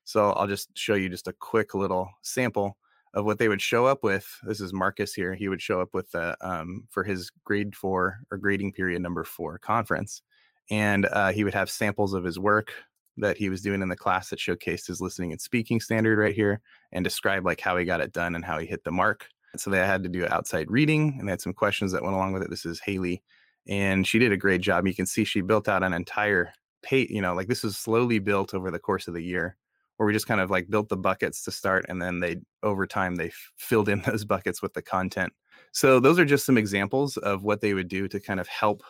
So 0.04 0.30
I'll 0.32 0.46
just 0.46 0.76
show 0.76 0.94
you 0.94 1.08
just 1.08 1.26
a 1.26 1.32
quick 1.32 1.74
little 1.74 2.10
sample 2.22 2.76
of 3.14 3.24
what 3.24 3.38
they 3.38 3.48
would 3.48 3.62
show 3.62 3.86
up 3.86 4.04
with. 4.04 4.28
This 4.42 4.60
is 4.60 4.74
Marcus 4.74 5.14
here. 5.14 5.34
He 5.34 5.48
would 5.48 5.62
show 5.62 5.80
up 5.80 5.94
with 5.94 6.10
the 6.10 6.36
um, 6.42 6.86
for 6.90 7.02
his 7.02 7.30
grade 7.44 7.74
four 7.74 8.18
or 8.30 8.36
grading 8.36 8.72
period 8.72 9.00
number 9.00 9.24
four 9.24 9.58
conference, 9.58 10.22
and 10.70 11.06
uh, 11.06 11.32
he 11.32 11.44
would 11.44 11.54
have 11.54 11.70
samples 11.70 12.12
of 12.12 12.24
his 12.24 12.38
work 12.38 12.72
that 13.16 13.38
he 13.38 13.48
was 13.48 13.62
doing 13.62 13.80
in 13.80 13.88
the 13.88 13.96
class 13.96 14.28
that 14.28 14.38
showcased 14.38 14.86
his 14.86 15.00
listening 15.00 15.32
and 15.32 15.40
speaking 15.40 15.80
standard 15.80 16.18
right 16.18 16.34
here, 16.34 16.60
and 16.92 17.02
describe 17.02 17.46
like 17.46 17.60
how 17.60 17.74
he 17.78 17.86
got 17.86 18.02
it 18.02 18.12
done 18.12 18.34
and 18.34 18.44
how 18.44 18.58
he 18.58 18.66
hit 18.66 18.84
the 18.84 18.90
mark. 18.92 19.26
So 19.60 19.70
they 19.70 19.78
had 19.78 20.02
to 20.02 20.08
do 20.08 20.26
outside 20.26 20.70
reading 20.70 21.16
and 21.18 21.28
they 21.28 21.32
had 21.32 21.40
some 21.40 21.52
questions 21.52 21.92
that 21.92 22.02
went 22.02 22.14
along 22.14 22.32
with 22.32 22.42
it. 22.42 22.50
This 22.50 22.66
is 22.66 22.80
Haley, 22.80 23.22
and 23.66 24.06
she 24.06 24.18
did 24.18 24.32
a 24.32 24.36
great 24.36 24.60
job. 24.60 24.86
You 24.86 24.94
can 24.94 25.06
see 25.06 25.24
she 25.24 25.40
built 25.40 25.68
out 25.68 25.82
an 25.82 25.92
entire 25.92 26.52
page, 26.82 27.10
you 27.10 27.20
know, 27.20 27.34
like 27.34 27.48
this 27.48 27.62
was 27.62 27.76
slowly 27.76 28.18
built 28.18 28.54
over 28.54 28.70
the 28.70 28.78
course 28.78 29.08
of 29.08 29.14
the 29.14 29.22
year 29.22 29.56
where 29.96 30.06
we 30.06 30.12
just 30.12 30.26
kind 30.26 30.40
of 30.40 30.50
like 30.50 30.68
built 30.68 30.88
the 30.88 30.96
buckets 30.96 31.42
to 31.42 31.50
start 31.50 31.86
and 31.88 32.00
then 32.00 32.20
they 32.20 32.36
over 32.62 32.86
time 32.86 33.16
they 33.16 33.32
filled 33.56 33.88
in 33.88 34.00
those 34.06 34.24
buckets 34.24 34.62
with 34.62 34.72
the 34.74 34.82
content. 34.82 35.32
So 35.72 36.00
those 36.00 36.18
are 36.18 36.24
just 36.24 36.46
some 36.46 36.58
examples 36.58 37.16
of 37.18 37.44
what 37.44 37.60
they 37.60 37.74
would 37.74 37.88
do 37.88 38.08
to 38.08 38.20
kind 38.20 38.40
of 38.40 38.48
help 38.48 38.82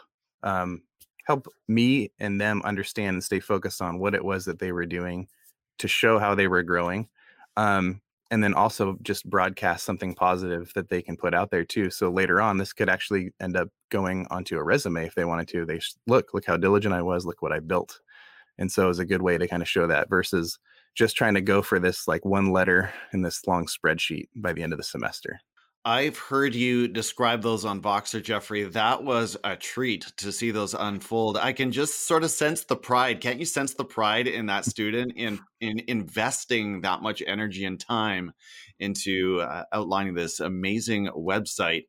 um, 0.43 0.83
help 1.27 1.49
me 1.67 2.13
and 2.21 2.41
them 2.41 2.63
understand 2.65 3.15
and 3.15 3.25
stay 3.25 3.41
focused 3.41 3.83
on 3.83 3.99
what 3.99 4.15
it 4.15 4.25
was 4.25 4.45
that 4.45 4.61
they 4.61 4.71
were 4.71 4.87
doing 4.87 5.27
to 5.79 5.89
show 5.89 6.19
how 6.19 6.35
they 6.35 6.47
were 6.47 6.63
growing. 6.63 7.09
Um, 7.57 8.01
and 8.31 8.43
then 8.43 8.55
also 8.55 8.97
just 9.03 9.29
broadcast 9.29 9.85
something 9.85 10.15
positive 10.15 10.73
that 10.75 10.89
they 10.89 11.01
can 11.01 11.17
put 11.17 11.35
out 11.35 11.51
there 11.51 11.65
too. 11.65 11.91
So 11.91 12.11
later 12.11 12.41
on, 12.41 12.59
this 12.59 12.73
could 12.73 12.89
actually 12.89 13.33
end 13.41 13.57
up 13.57 13.69
going 13.91 14.27
onto 14.31 14.59
a 14.59 14.65
resume 14.65 15.07
if 15.07 15.15
they 15.15 15.25
wanted 15.25 15.49
to. 15.49 15.65
They 15.65 15.81
look, 16.07 16.35
look 16.35 16.45
how 16.45 16.57
diligent 16.57 16.95
I 16.95 17.03
was, 17.03 17.25
look 17.25 17.43
what 17.43 17.53
I 17.53 17.61
built. 17.61 18.01
And 18.59 18.71
so 18.71 18.89
it's 18.89 18.99
a 18.99 19.05
good 19.05 19.23
way 19.23 19.39
to 19.39 19.47
kind 19.47 19.63
of 19.63 19.69
show 19.69 19.87
that 19.87 20.09
versus 20.09 20.59
just 20.95 21.17
trying 21.17 21.35
to 21.35 21.41
go 21.41 21.63
for 21.63 21.79
this 21.79 22.09
like 22.09 22.25
one 22.25 22.51
letter 22.51 22.93
in 23.13 23.23
this 23.23 23.47
long 23.47 23.67
spreadsheet 23.67 24.29
by 24.35 24.53
the 24.53 24.63
end 24.63 24.73
of 24.73 24.79
the 24.79 24.83
semester. 24.83 25.39
I've 25.89 26.19
heard 26.19 26.57
you 26.57 26.89
describe 26.89 27.43
those 27.43 27.65
on 27.65 27.81
Voxer, 27.81 28.21
Jeffrey. 28.21 28.65
That 28.65 29.05
was 29.05 29.37
a 29.45 29.55
treat 29.55 30.03
to 30.17 30.33
see 30.33 30.51
those 30.51 30.75
unfold. 30.75 31.37
I 31.37 31.53
can 31.53 31.71
just 31.71 32.09
sort 32.09 32.25
of 32.25 32.33
sense 32.33 32.65
the 32.65 32.75
pride. 32.75 33.21
Can't 33.21 33.39
you 33.39 33.45
sense 33.45 33.73
the 33.75 33.85
pride 33.85 34.27
in 34.27 34.47
that 34.47 34.65
student 34.65 35.13
in 35.15 35.39
in 35.61 35.81
investing 35.87 36.81
that 36.81 37.03
much 37.03 37.23
energy 37.25 37.65
and 37.65 37.79
time 37.79 38.33
into 38.81 39.39
uh, 39.43 39.63
outlining 39.73 40.15
this 40.15 40.41
amazing 40.41 41.07
website? 41.17 41.85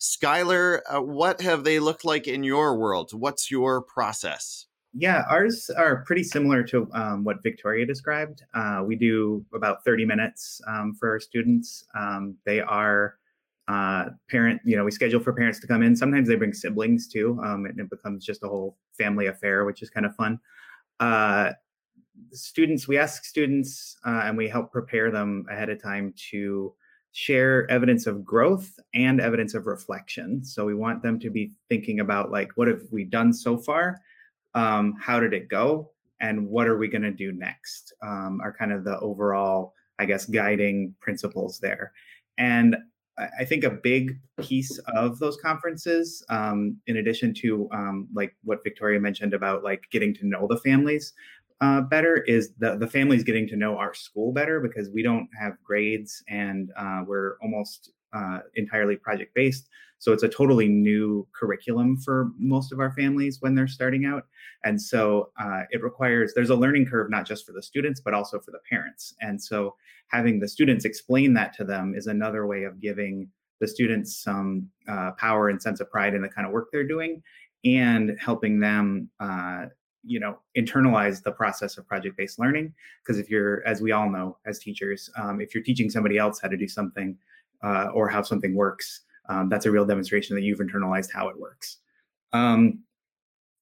Skylar, 0.00 0.80
uh, 0.90 1.00
what 1.00 1.40
have 1.40 1.62
they 1.62 1.78
looked 1.78 2.04
like 2.04 2.26
in 2.26 2.42
your 2.42 2.76
world? 2.76 3.12
What's 3.12 3.48
your 3.48 3.80
process? 3.80 4.66
Yeah, 4.92 5.22
ours 5.30 5.70
are 5.70 6.02
pretty 6.04 6.24
similar 6.24 6.64
to 6.64 6.88
um, 6.94 7.22
what 7.22 7.44
Victoria 7.44 7.86
described. 7.86 8.42
Uh, 8.52 8.82
we 8.84 8.96
do 8.96 9.46
about 9.54 9.84
30 9.84 10.04
minutes 10.04 10.60
um, 10.66 10.94
for 10.98 11.10
our 11.10 11.20
students. 11.20 11.84
Um, 11.94 12.34
they 12.44 12.60
are 12.60 13.14
uh, 13.68 14.06
parent, 14.30 14.60
you 14.64 14.76
know, 14.76 14.84
we 14.84 14.90
schedule 14.90 15.20
for 15.20 15.32
parents 15.32 15.58
to 15.60 15.66
come 15.66 15.82
in. 15.82 15.96
Sometimes 15.96 16.28
they 16.28 16.36
bring 16.36 16.52
siblings 16.52 17.08
too, 17.08 17.40
um, 17.44 17.66
and 17.66 17.78
it 17.78 17.90
becomes 17.90 18.24
just 18.24 18.42
a 18.42 18.48
whole 18.48 18.76
family 18.96 19.26
affair, 19.26 19.64
which 19.64 19.82
is 19.82 19.90
kind 19.90 20.06
of 20.06 20.14
fun. 20.14 20.38
Uh, 21.00 21.52
students, 22.32 22.86
we 22.86 22.96
ask 22.96 23.24
students 23.24 23.98
uh, 24.06 24.22
and 24.24 24.36
we 24.36 24.48
help 24.48 24.72
prepare 24.72 25.10
them 25.10 25.44
ahead 25.50 25.68
of 25.68 25.82
time 25.82 26.14
to 26.30 26.72
share 27.12 27.68
evidence 27.70 28.06
of 28.06 28.24
growth 28.24 28.78
and 28.94 29.20
evidence 29.20 29.54
of 29.54 29.66
reflection. 29.66 30.44
So 30.44 30.64
we 30.64 30.74
want 30.74 31.02
them 31.02 31.18
to 31.20 31.30
be 31.30 31.52
thinking 31.68 32.00
about 32.00 32.30
like, 32.30 32.52
what 32.56 32.68
have 32.68 32.82
we 32.90 33.04
done 33.04 33.32
so 33.32 33.58
far? 33.58 34.00
Um, 34.54 34.94
how 35.00 35.18
did 35.18 35.32
it 35.34 35.48
go? 35.48 35.90
and 36.20 36.48
what 36.48 36.66
are 36.66 36.78
we 36.78 36.88
going 36.88 37.02
to 37.02 37.10
do 37.10 37.32
next 37.32 37.92
um, 38.02 38.40
are 38.42 38.52
kind 38.52 38.72
of 38.72 38.84
the 38.84 38.98
overall 39.00 39.74
i 39.98 40.04
guess 40.04 40.26
guiding 40.26 40.94
principles 41.00 41.58
there 41.58 41.92
and 42.38 42.76
I 43.18 43.44
think 43.44 43.64
a 43.64 43.70
big 43.70 44.18
piece 44.40 44.78
of 44.94 45.18
those 45.18 45.36
conferences, 45.38 46.24
um, 46.28 46.76
in 46.86 46.98
addition 46.98 47.32
to 47.34 47.68
um, 47.72 48.08
like 48.14 48.36
what 48.44 48.62
Victoria 48.62 49.00
mentioned 49.00 49.32
about 49.32 49.64
like 49.64 49.84
getting 49.90 50.14
to 50.16 50.26
know 50.26 50.46
the 50.46 50.58
families 50.58 51.14
uh, 51.62 51.80
better, 51.80 52.16
is 52.24 52.52
the 52.58 52.76
the 52.76 52.86
families 52.86 53.24
getting 53.24 53.48
to 53.48 53.56
know 53.56 53.78
our 53.78 53.94
school 53.94 54.32
better 54.32 54.60
because 54.60 54.90
we 54.90 55.02
don't 55.02 55.28
have 55.40 55.54
grades 55.64 56.22
and 56.28 56.70
uh, 56.76 57.02
we're 57.06 57.36
almost 57.42 57.92
uh, 58.12 58.40
entirely 58.54 58.96
project 58.96 59.34
based. 59.34 59.68
So 59.98 60.12
it's 60.12 60.22
a 60.22 60.28
totally 60.28 60.68
new 60.68 61.26
curriculum 61.34 61.96
for 61.96 62.30
most 62.38 62.70
of 62.70 62.80
our 62.80 62.92
families 62.92 63.38
when 63.40 63.54
they're 63.54 63.66
starting 63.66 64.04
out. 64.04 64.26
And 64.62 64.80
so 64.80 65.30
uh, 65.40 65.62
it 65.70 65.82
requires, 65.82 66.34
there's 66.34 66.50
a 66.50 66.54
learning 66.54 66.86
curve, 66.86 67.10
not 67.10 67.26
just 67.26 67.46
for 67.46 67.52
the 67.52 67.62
students, 67.62 68.00
but 68.00 68.12
also 68.12 68.38
for 68.38 68.50
the 68.50 68.60
parents. 68.68 69.14
And 69.20 69.42
so 69.42 69.74
having 70.08 70.38
the 70.38 70.48
students 70.48 70.84
explain 70.84 71.32
that 71.34 71.54
to 71.54 71.64
them 71.64 71.94
is 71.96 72.06
another 72.06 72.46
way 72.46 72.64
of 72.64 72.80
giving 72.80 73.28
the 73.60 73.66
students 73.66 74.22
some 74.22 74.68
uh, 74.86 75.12
power 75.12 75.48
and 75.48 75.60
sense 75.60 75.80
of 75.80 75.90
pride 75.90 76.14
in 76.14 76.20
the 76.20 76.28
kind 76.28 76.46
of 76.46 76.52
work 76.52 76.68
they're 76.70 76.86
doing 76.86 77.22
and 77.64 78.16
helping 78.20 78.60
them 78.60 79.10
uh, 79.18 79.66
you 80.06 80.20
know 80.20 80.38
internalize 80.56 81.22
the 81.22 81.32
process 81.32 81.76
of 81.76 81.86
project-based 81.86 82.38
learning 82.38 82.72
because 83.02 83.18
if 83.18 83.28
you're 83.28 83.66
as 83.66 83.80
we 83.80 83.92
all 83.92 84.08
know 84.08 84.36
as 84.46 84.58
teachers 84.58 85.10
um, 85.16 85.40
if 85.40 85.54
you're 85.54 85.64
teaching 85.64 85.90
somebody 85.90 86.16
else 86.16 86.40
how 86.40 86.48
to 86.48 86.56
do 86.56 86.68
something 86.68 87.16
uh, 87.66 87.88
or 87.94 88.08
how 88.08 88.22
something 88.22 88.54
works 88.54 89.02
um, 89.28 89.48
that's 89.48 89.66
a 89.66 89.70
real 89.70 89.84
demonstration 89.84 90.34
that 90.36 90.42
you've 90.42 90.60
internalized 90.60 91.10
how 91.12 91.28
it 91.28 91.38
works. 91.38 91.78
Um, 92.32 92.80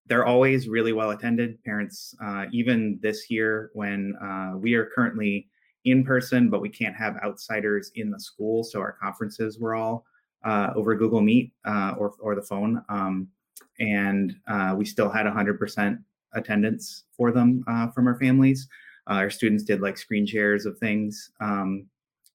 they're 0.06 0.26
always 0.26 0.68
really 0.68 0.92
well 0.92 1.10
attended. 1.10 1.62
Parents 1.64 2.14
uh, 2.22 2.44
even 2.52 2.98
this 3.02 3.30
year 3.30 3.70
when 3.72 4.14
uh, 4.16 4.52
we 4.56 4.74
are 4.74 4.90
currently 4.94 5.48
in 5.84 6.02
person 6.02 6.48
but 6.48 6.62
we 6.62 6.68
can't 6.68 6.96
have 6.96 7.16
outsiders 7.22 7.90
in 7.96 8.10
the 8.10 8.18
school 8.18 8.64
so 8.64 8.80
our 8.80 8.92
conferences 8.92 9.58
were 9.58 9.74
all 9.74 10.06
uh, 10.42 10.70
over 10.74 10.94
google 10.94 11.20
meet 11.20 11.52
uh, 11.66 11.92
or, 11.98 12.14
or 12.20 12.34
the 12.34 12.40
phone 12.40 12.82
um, 12.88 13.28
and 13.80 14.34
uh, 14.48 14.74
we 14.74 14.86
still 14.86 15.10
had 15.10 15.26
100% 15.26 15.98
attendance 16.32 17.04
for 17.14 17.32
them 17.32 17.62
from 17.94 18.06
our 18.06 18.18
families. 18.18 18.66
Our 19.08 19.28
students 19.28 19.62
did 19.62 19.82
like 19.82 19.98
screen 19.98 20.26
shares 20.26 20.64
of 20.64 20.78
things 20.78 21.30
um, 21.40 21.86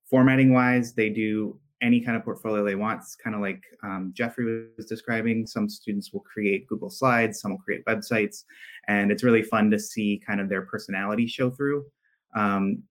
formatting 0.10 0.54
wise 0.54 0.94
they 0.94 1.10
do 1.10 1.60
any 1.82 2.02
kind 2.02 2.18
of 2.18 2.24
portfolio 2.24 2.64
they 2.64 2.76
want. 2.76 3.00
It's 3.00 3.16
kind 3.16 3.36
of 3.36 3.42
like 3.42 3.64
um, 3.84 4.12
Jeffrey 4.14 4.68
was 4.76 4.86
describing. 4.86 5.48
Some 5.48 5.70
students 5.70 6.12
will 6.12 6.22
create 6.22 6.68
Google 6.68 6.90
Slides, 6.90 7.40
some 7.40 7.52
will 7.52 7.60
create 7.60 7.86
websites, 7.86 8.44
and 8.88 9.12
it's 9.12 9.24
really 9.24 9.44
fun 9.44 9.72
to 9.72 9.80
see 9.80 10.22
kind 10.26 10.42
of 10.42 10.50
their 10.50 10.64
personality 10.64 11.28
show 11.28 11.50
through. 11.50 11.86
Um, 12.36 12.84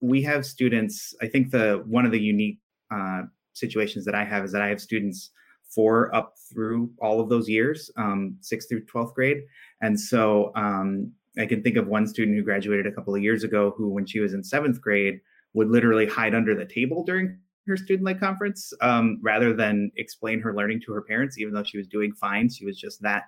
we 0.00 0.22
have 0.22 0.44
students. 0.44 1.14
I 1.22 1.26
think 1.26 1.50
the 1.50 1.82
one 1.86 2.04
of 2.04 2.12
the 2.12 2.20
unique 2.20 2.58
uh, 2.90 3.22
situations 3.54 4.04
that 4.04 4.14
I 4.14 4.24
have 4.24 4.44
is 4.44 4.52
that 4.52 4.62
I 4.62 4.68
have 4.68 4.80
students 4.80 5.30
four 5.74 6.14
up 6.14 6.34
through 6.52 6.90
all 7.00 7.20
of 7.20 7.28
those 7.28 7.48
years, 7.48 7.90
um, 7.96 8.36
sixth 8.40 8.68
through 8.68 8.84
twelfth 8.84 9.14
grade, 9.14 9.42
and 9.80 9.98
so 9.98 10.52
um, 10.54 11.12
I 11.38 11.46
can 11.46 11.62
think 11.62 11.76
of 11.76 11.86
one 11.86 12.06
student 12.06 12.36
who 12.36 12.42
graduated 12.42 12.86
a 12.86 12.92
couple 12.92 13.14
of 13.14 13.22
years 13.22 13.42
ago 13.42 13.74
who, 13.76 13.88
when 13.88 14.06
she 14.06 14.20
was 14.20 14.34
in 14.34 14.44
seventh 14.44 14.80
grade, 14.80 15.20
would 15.54 15.68
literally 15.68 16.06
hide 16.06 16.34
under 16.34 16.54
the 16.54 16.64
table 16.64 17.04
during 17.04 17.38
her 17.66 17.76
student 17.76 18.06
led 18.06 18.18
conference 18.18 18.72
um, 18.80 19.18
rather 19.22 19.52
than 19.52 19.90
explain 19.96 20.40
her 20.40 20.54
learning 20.54 20.80
to 20.80 20.92
her 20.92 21.02
parents, 21.02 21.38
even 21.38 21.52
though 21.52 21.62
she 21.62 21.78
was 21.78 21.86
doing 21.86 22.12
fine. 22.12 22.48
She 22.48 22.64
was 22.64 22.78
just 22.78 23.00
that 23.02 23.24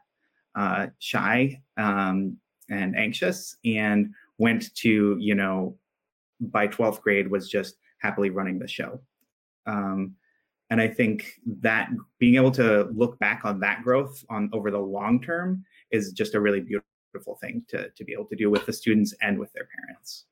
uh, 0.54 0.88
shy 0.98 1.61
um, 1.76 2.37
and 2.68 2.96
anxious 2.96 3.56
and 3.64 4.12
went 4.38 4.74
to, 4.76 5.16
you 5.20 5.35
know, 5.35 5.76
by 6.40 6.66
12th 6.66 7.02
grade 7.02 7.30
was 7.30 7.50
just 7.50 7.76
happily 7.98 8.30
running 8.30 8.59
the 8.59 8.66
show. 8.66 9.00
Um, 9.66 10.14
and 10.70 10.80
I 10.80 10.88
think 10.88 11.35
that 11.61 11.90
being 12.18 12.37
able 12.37 12.52
to 12.52 12.85
look 12.94 13.18
back 13.18 13.44
on 13.44 13.61
that 13.61 13.83
growth 13.83 14.24
on 14.30 14.48
over 14.52 14.70
the 14.70 14.78
long 14.78 15.20
term 15.20 15.64
is 15.90 16.12
just 16.12 16.35
a 16.35 16.40
really 16.40 16.61
beautiful 16.61 17.37
thing 17.40 17.64
to, 17.68 17.90
to 17.90 18.04
be 18.04 18.12
able 18.12 18.26
to 18.26 18.37
do 18.37 18.50
with 18.50 18.64
the 18.66 18.72
students 18.72 19.12
and 19.20 19.38
with 19.38 19.52
their 19.52 19.68
parents. 19.76 20.26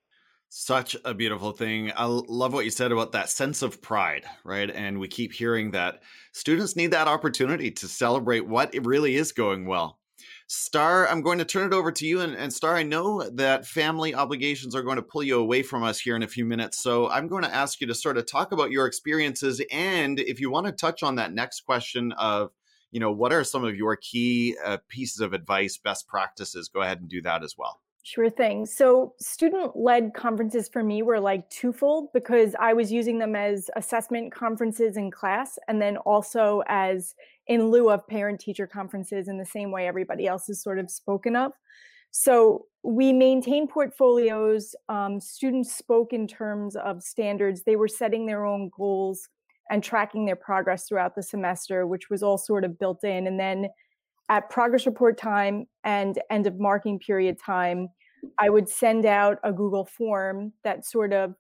Such 0.51 0.97
a 1.05 1.13
beautiful 1.13 1.53
thing. 1.53 1.93
I 1.95 2.07
love 2.07 2.55
what 2.55 2.65
you 2.65 2.71
said 2.71 2.91
about 2.91 3.13
that 3.13 3.29
sense 3.29 3.61
of 3.61 3.83
pride, 3.83 4.25
right? 4.45 4.71
And 4.71 4.99
we 4.99 5.07
keep 5.07 5.33
hearing 5.33 5.73
that 5.73 6.03
students 6.33 6.75
need 6.75 6.93
that 6.93 7.07
opportunity 7.07 7.71
to 7.71 7.87
celebrate 7.87 8.49
what 8.49 8.75
it 8.75 8.87
really 8.87 9.17
is 9.17 9.33
going 9.33 9.67
well. 9.67 9.99
Starr, 10.47 11.07
I'm 11.07 11.21
going 11.21 11.37
to 11.37 11.45
turn 11.45 11.71
it 11.71 11.77
over 11.77 11.93
to 11.93 12.07
you. 12.07 12.23
And, 12.23 12.35
and, 12.35 12.51
Starr, 12.51 12.77
I 12.77 12.83
know 12.83 13.29
that 13.29 13.67
family 13.67 14.15
obligations 14.15 14.75
are 14.75 14.83
going 14.83 14.97
to 14.97 15.03
pull 15.03 15.23
you 15.23 15.39
away 15.39 15.63
from 15.63 15.83
us 15.83 16.01
here 16.01 16.17
in 16.17 16.23
a 16.23 16.29
few 16.29 16.47
minutes. 16.47 16.83
So 16.83 17.11
I'm 17.11 17.29
going 17.29 17.45
to 17.45 17.55
ask 17.55 17.83
you 17.83 17.87
to 17.87 17.95
sort 17.95 18.17
of 18.17 18.27
talk 18.27 18.51
about 18.51 18.71
your 18.71 18.87
experiences. 18.87 19.61
And 19.71 20.19
if 20.19 20.41
you 20.41 20.51
want 20.51 20.65
to 20.67 20.73
touch 20.73 21.03
on 21.03 21.17
that 21.17 21.35
next 21.35 21.61
question 21.67 22.13
of, 22.13 22.53
you 22.91 23.01
know, 23.01 23.13
what 23.13 23.35
are 23.35 23.45
some 23.45 23.65
of 23.65 23.77
your 23.77 23.97
key 23.97 24.57
uh, 24.65 24.79
pieces 24.89 25.21
of 25.21 25.35
advice, 25.35 25.77
best 25.77 26.09
practices, 26.09 26.71
go 26.71 26.81
ahead 26.81 27.01
and 27.01 27.09
do 27.11 27.21
that 27.21 27.45
as 27.45 27.55
well. 27.59 27.83
Sure 28.09 28.31
thing. 28.31 28.65
So, 28.65 29.13
student 29.21 29.77
led 29.77 30.15
conferences 30.15 30.67
for 30.67 30.83
me 30.83 31.03
were 31.03 31.21
like 31.21 31.51
twofold 31.51 32.09
because 32.15 32.55
I 32.59 32.73
was 32.73 32.91
using 32.91 33.19
them 33.19 33.37
as 33.37 33.69
assessment 33.77 34.33
conferences 34.33 34.97
in 34.97 35.11
class 35.11 35.59
and 35.69 35.83
then 35.83 35.99
also 35.99 36.63
as 36.69 37.15
in 37.49 37.71
lieu 37.71 37.91
of 37.91 38.09
parent 38.09 38.41
teacher 38.41 38.67
conferences 38.67 39.29
in 39.29 39.37
the 39.37 39.45
same 39.45 39.71
way 39.71 39.87
everybody 39.87 40.27
else 40.27 40.47
has 40.47 40.63
sort 40.63 40.79
of 40.79 40.91
spoken 40.91 41.37
of. 41.37 41.53
So, 42.11 42.65
we 42.83 43.13
maintain 43.13 43.69
portfolios. 43.69 44.75
Um, 44.89 45.21
students 45.21 45.77
spoke 45.77 46.15
in 46.15 46.27
terms 46.27 46.77
of 46.77 47.03
standards, 47.03 47.65
they 47.65 47.77
were 47.77 47.89
setting 47.89 48.25
their 48.25 48.47
own 48.47 48.71
goals 48.75 49.29
and 49.71 49.85
tracking 49.85 50.25
their 50.25 50.35
progress 50.35 50.89
throughout 50.89 51.15
the 51.15 51.23
semester, 51.23 51.87
which 51.87 52.09
was 52.09 52.23
all 52.23 52.39
sort 52.39 52.65
of 52.65 52.79
built 52.79 53.05
in. 53.05 53.27
And 53.27 53.39
then 53.39 53.69
at 54.31 54.51
progress 54.51 54.87
report 54.87 55.19
time 55.19 55.67
and 55.85 56.19
end 56.31 56.47
of 56.47 56.59
marking 56.59 56.99
period 56.99 57.39
time, 57.39 57.89
I 58.39 58.51
would 58.51 58.69
send 58.69 59.07
out 59.07 59.39
a 59.45 59.53
Google 59.53 59.85
form 59.85 60.53
that 60.65 60.87
sort 60.87 61.13
of 61.13 61.35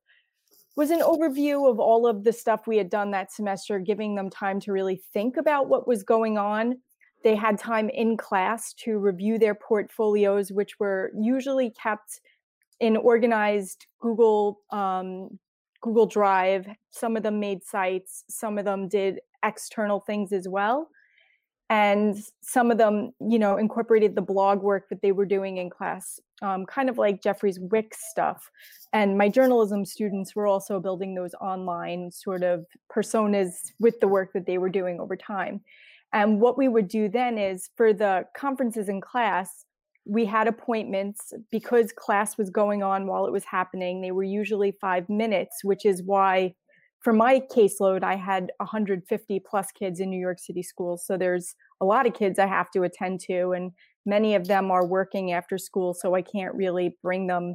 was 0.76 0.90
an 0.90 1.00
overview 1.00 1.68
of 1.68 1.80
all 1.80 2.06
of 2.06 2.24
the 2.24 2.32
stuff 2.32 2.66
we 2.66 2.76
had 2.76 2.88
done 2.88 3.10
that 3.10 3.32
semester, 3.32 3.78
giving 3.80 4.14
them 4.14 4.30
time 4.30 4.60
to 4.60 4.72
really 4.72 5.02
think 5.12 5.36
about 5.36 5.68
what 5.68 5.88
was 5.88 6.02
going 6.02 6.38
on. 6.38 6.76
They 7.24 7.34
had 7.34 7.58
time 7.58 7.88
in 7.90 8.16
class 8.16 8.72
to 8.84 8.98
review 8.98 9.38
their 9.38 9.56
portfolios, 9.56 10.52
which 10.52 10.78
were 10.78 11.10
usually 11.18 11.70
kept 11.70 12.20
in 12.78 12.96
organized 12.96 13.86
Google 14.00 14.60
um, 14.70 15.38
Google 15.80 16.06
Drive. 16.06 16.66
Some 16.90 17.16
of 17.16 17.24
them 17.24 17.40
made 17.40 17.64
sites, 17.64 18.24
some 18.28 18.56
of 18.56 18.64
them 18.64 18.88
did 18.88 19.18
external 19.44 20.00
things 20.00 20.32
as 20.32 20.46
well 20.48 20.88
and 21.70 22.16
some 22.40 22.70
of 22.70 22.78
them 22.78 23.12
you 23.20 23.38
know 23.38 23.56
incorporated 23.56 24.14
the 24.14 24.22
blog 24.22 24.62
work 24.62 24.88
that 24.88 25.02
they 25.02 25.12
were 25.12 25.26
doing 25.26 25.58
in 25.58 25.68
class 25.70 26.20
um, 26.42 26.66
kind 26.66 26.88
of 26.88 26.98
like 26.98 27.22
jeffrey's 27.22 27.58
wix 27.58 27.98
stuff. 28.10 28.50
And 28.92 29.18
my 29.18 29.28
journalism 29.28 29.84
students 29.84 30.34
were 30.34 30.46
also 30.46 30.80
building 30.80 31.14
those 31.14 31.34
online 31.40 32.10
sort 32.10 32.42
of 32.42 32.64
personas 32.94 33.72
with 33.78 34.00
the 34.00 34.08
work 34.08 34.32
that 34.32 34.46
they 34.46 34.58
were 34.58 34.70
doing 34.70 34.98
over 35.00 35.16
time. 35.16 35.60
And 36.12 36.40
what 36.40 36.56
we 36.56 36.68
would 36.68 36.88
do 36.88 37.08
then 37.08 37.36
is 37.36 37.68
for 37.76 37.92
the 37.92 38.24
conferences 38.36 38.88
in 38.88 39.00
class 39.00 39.64
we 40.06 40.24
had 40.24 40.48
appointments. 40.48 41.34
Because 41.50 41.92
class 41.92 42.38
was 42.38 42.48
going 42.48 42.82
on 42.82 43.06
while 43.06 43.26
it 43.26 43.32
was 43.32 43.44
happening 43.44 44.00
they 44.00 44.12
were 44.12 44.24
usually 44.24 44.72
five 44.80 45.08
minutes 45.08 45.64
which 45.64 45.84
is 45.84 46.02
why 46.02 46.54
for 47.00 47.12
my 47.12 47.40
caseload, 47.54 48.02
I 48.02 48.16
had 48.16 48.50
150 48.58 49.40
plus 49.48 49.70
kids 49.72 50.00
in 50.00 50.10
New 50.10 50.20
York 50.20 50.38
City 50.40 50.62
schools. 50.62 51.04
So 51.06 51.16
there's 51.16 51.54
a 51.80 51.84
lot 51.84 52.06
of 52.06 52.14
kids 52.14 52.38
I 52.38 52.46
have 52.46 52.70
to 52.72 52.82
attend 52.82 53.20
to, 53.28 53.52
and 53.52 53.72
many 54.04 54.34
of 54.34 54.48
them 54.48 54.70
are 54.70 54.86
working 54.86 55.32
after 55.32 55.58
school. 55.58 55.94
So 55.94 56.14
I 56.14 56.22
can't 56.22 56.54
really 56.54 56.96
bring 57.02 57.28
them 57.28 57.54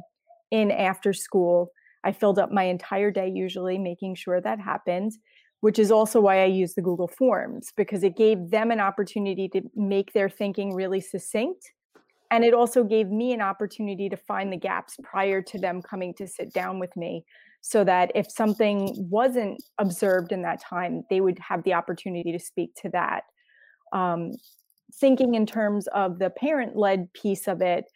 in 0.50 0.70
after 0.70 1.12
school. 1.12 1.70
I 2.04 2.12
filled 2.12 2.38
up 2.38 2.52
my 2.52 2.64
entire 2.64 3.10
day 3.10 3.30
usually 3.34 3.78
making 3.78 4.14
sure 4.14 4.40
that 4.40 4.60
happened, 4.60 5.12
which 5.60 5.78
is 5.78 5.90
also 5.90 6.20
why 6.20 6.42
I 6.42 6.46
use 6.46 6.74
the 6.74 6.82
Google 6.82 7.08
Forms 7.08 7.72
because 7.76 8.02
it 8.02 8.16
gave 8.16 8.50
them 8.50 8.70
an 8.70 8.80
opportunity 8.80 9.48
to 9.48 9.62
make 9.74 10.12
their 10.12 10.28
thinking 10.28 10.74
really 10.74 11.00
succinct. 11.00 11.72
And 12.30 12.44
it 12.44 12.54
also 12.54 12.82
gave 12.82 13.08
me 13.08 13.32
an 13.32 13.40
opportunity 13.40 14.08
to 14.08 14.16
find 14.16 14.52
the 14.52 14.56
gaps 14.56 14.96
prior 15.02 15.40
to 15.42 15.58
them 15.58 15.82
coming 15.82 16.14
to 16.14 16.26
sit 16.26 16.52
down 16.52 16.78
with 16.78 16.94
me 16.96 17.24
so 17.66 17.82
that 17.82 18.12
if 18.14 18.30
something 18.30 18.94
wasn't 19.10 19.56
observed 19.78 20.32
in 20.32 20.42
that 20.42 20.60
time, 20.60 21.02
they 21.08 21.22
would 21.22 21.38
have 21.38 21.64
the 21.64 21.72
opportunity 21.72 22.30
to 22.30 22.38
speak 22.38 22.74
to 22.74 22.90
that. 22.90 23.22
Um, 23.90 24.32
thinking 25.00 25.34
in 25.34 25.46
terms 25.46 25.86
of 25.94 26.18
the 26.18 26.28
parent 26.28 26.76
led 26.76 27.10
piece 27.14 27.48
of 27.48 27.62
it, 27.62 27.86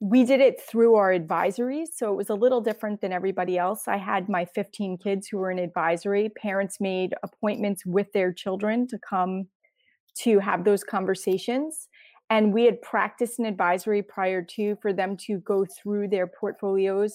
we 0.00 0.24
did 0.24 0.40
it 0.40 0.58
through 0.62 0.94
our 0.94 1.12
advisories. 1.12 1.88
So 1.94 2.10
it 2.10 2.16
was 2.16 2.30
a 2.30 2.34
little 2.34 2.62
different 2.62 3.02
than 3.02 3.12
everybody 3.12 3.58
else. 3.58 3.82
I 3.86 3.98
had 3.98 4.30
my 4.30 4.46
15 4.46 4.96
kids 4.96 5.28
who 5.28 5.36
were 5.36 5.50
in 5.50 5.58
advisory. 5.58 6.30
Parents 6.30 6.80
made 6.80 7.12
appointments 7.22 7.84
with 7.84 8.10
their 8.14 8.32
children 8.32 8.86
to 8.88 8.98
come 9.06 9.48
to 10.20 10.38
have 10.38 10.64
those 10.64 10.82
conversations. 10.82 11.88
And 12.30 12.54
we 12.54 12.64
had 12.64 12.80
practiced 12.80 13.38
an 13.38 13.44
advisory 13.44 14.00
prior 14.00 14.40
to 14.56 14.76
for 14.80 14.94
them 14.94 15.18
to 15.26 15.40
go 15.40 15.66
through 15.66 16.08
their 16.08 16.26
portfolios 16.26 17.14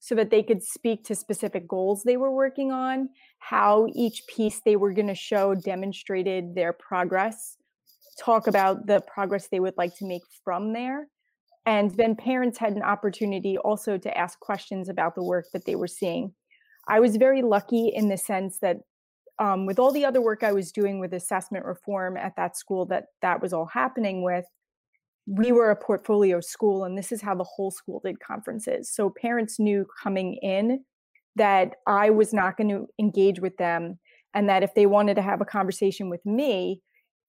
so 0.00 0.14
that 0.14 0.30
they 0.30 0.42
could 0.42 0.62
speak 0.62 1.04
to 1.04 1.14
specific 1.14 1.66
goals 1.66 2.02
they 2.02 2.16
were 2.16 2.30
working 2.30 2.72
on, 2.72 3.08
how 3.38 3.86
each 3.94 4.26
piece 4.26 4.60
they 4.64 4.76
were 4.76 4.92
going 4.92 5.08
to 5.08 5.14
show 5.14 5.54
demonstrated 5.54 6.54
their 6.54 6.72
progress, 6.72 7.56
talk 8.18 8.46
about 8.46 8.86
the 8.86 9.00
progress 9.00 9.48
they 9.48 9.60
would 9.60 9.76
like 9.78 9.96
to 9.96 10.06
make 10.06 10.22
from 10.44 10.72
there. 10.72 11.08
And 11.66 11.90
then 11.92 12.14
parents 12.14 12.58
had 12.58 12.74
an 12.74 12.82
opportunity 12.82 13.56
also 13.56 13.96
to 13.96 14.18
ask 14.18 14.38
questions 14.38 14.88
about 14.88 15.14
the 15.14 15.22
work 15.22 15.46
that 15.52 15.64
they 15.64 15.76
were 15.76 15.86
seeing. 15.86 16.34
I 16.86 17.00
was 17.00 17.16
very 17.16 17.40
lucky 17.40 17.88
in 17.88 18.08
the 18.08 18.18
sense 18.18 18.58
that 18.58 18.78
um, 19.38 19.66
with 19.66 19.78
all 19.78 19.90
the 19.90 20.04
other 20.04 20.20
work 20.20 20.42
I 20.42 20.52
was 20.52 20.70
doing 20.70 21.00
with 21.00 21.12
assessment 21.12 21.64
reform 21.64 22.16
at 22.16 22.36
that 22.36 22.56
school 22.56 22.86
that 22.86 23.06
that 23.22 23.40
was 23.40 23.52
all 23.52 23.66
happening 23.66 24.22
with, 24.22 24.44
we 25.26 25.52
were 25.52 25.70
a 25.70 25.76
portfolio 25.76 26.40
school, 26.40 26.84
and 26.84 26.96
this 26.98 27.12
is 27.12 27.22
how 27.22 27.34
the 27.34 27.44
whole 27.44 27.70
school 27.70 28.00
did 28.04 28.20
conferences. 28.20 28.90
So 28.92 29.10
parents 29.10 29.58
knew 29.58 29.86
coming 30.02 30.34
in 30.42 30.84
that 31.36 31.76
I 31.86 32.10
was 32.10 32.32
not 32.32 32.56
going 32.56 32.68
to 32.68 32.86
engage 32.98 33.40
with 33.40 33.56
them, 33.56 33.98
and 34.34 34.48
that 34.48 34.62
if 34.62 34.74
they 34.74 34.86
wanted 34.86 35.14
to 35.14 35.22
have 35.22 35.40
a 35.40 35.46
conversation 35.46 36.10
with 36.10 36.24
me, 36.26 36.80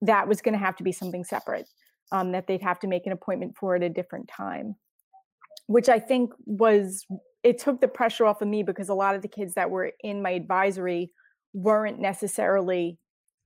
that 0.01 0.27
was 0.27 0.41
going 0.41 0.53
to 0.53 0.59
have 0.59 0.75
to 0.75 0.83
be 0.83 0.91
something 0.91 1.23
separate, 1.23 1.67
um, 2.11 2.31
that 2.33 2.47
they'd 2.47 2.61
have 2.61 2.79
to 2.79 2.87
make 2.87 3.05
an 3.05 3.13
appointment 3.13 3.55
for 3.57 3.75
at 3.75 3.83
a 3.83 3.89
different 3.89 4.27
time, 4.27 4.75
which 5.67 5.89
I 5.89 5.99
think 5.99 6.31
was 6.45 7.05
it 7.43 7.59
took 7.59 7.79
the 7.79 7.87
pressure 7.87 8.25
off 8.25 8.41
of 8.41 8.47
me 8.47 8.63
because 8.63 8.89
a 8.89 8.95
lot 8.95 9.15
of 9.15 9.21
the 9.21 9.27
kids 9.27 9.53
that 9.53 9.69
were 9.69 9.91
in 10.03 10.21
my 10.21 10.31
advisory 10.31 11.11
weren't 11.53 11.99
necessarily 11.99 12.97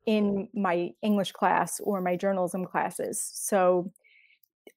in 0.05 0.47
my 0.55 0.89
English 1.03 1.33
class 1.33 1.81
or 1.83 1.99
my 2.01 2.15
journalism 2.15 2.65
classes. 2.65 3.21
So 3.33 3.91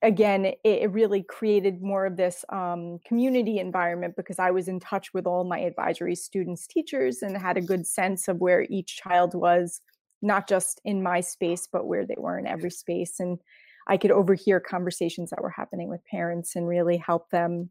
again, 0.00 0.46
it, 0.46 0.58
it 0.64 0.90
really 0.92 1.22
created 1.22 1.82
more 1.82 2.06
of 2.06 2.16
this 2.16 2.44
um, 2.48 2.98
community 3.06 3.58
environment 3.58 4.14
because 4.16 4.38
I 4.38 4.50
was 4.50 4.68
in 4.68 4.80
touch 4.80 5.12
with 5.12 5.26
all 5.26 5.44
my 5.44 5.58
advisory 5.58 6.14
students, 6.14 6.66
teachers, 6.66 7.22
and 7.22 7.36
had 7.36 7.56
a 7.56 7.62
good 7.62 7.86
sense 7.86 8.28
of 8.28 8.38
where 8.38 8.66
each 8.70 8.96
child 8.96 9.34
was, 9.34 9.80
not 10.22 10.48
just 10.48 10.80
in 10.84 11.02
my 11.02 11.20
space, 11.20 11.68
but 11.70 11.86
where 11.86 12.06
they 12.06 12.16
were 12.16 12.38
in 12.38 12.46
every 12.46 12.70
space. 12.70 13.20
And 13.20 13.38
I 13.88 13.96
could 13.96 14.10
overhear 14.10 14.60
conversations 14.60 15.30
that 15.30 15.42
were 15.42 15.50
happening 15.50 15.88
with 15.88 16.04
parents 16.04 16.56
and 16.56 16.68
really 16.68 16.96
help 16.96 17.30
them, 17.30 17.70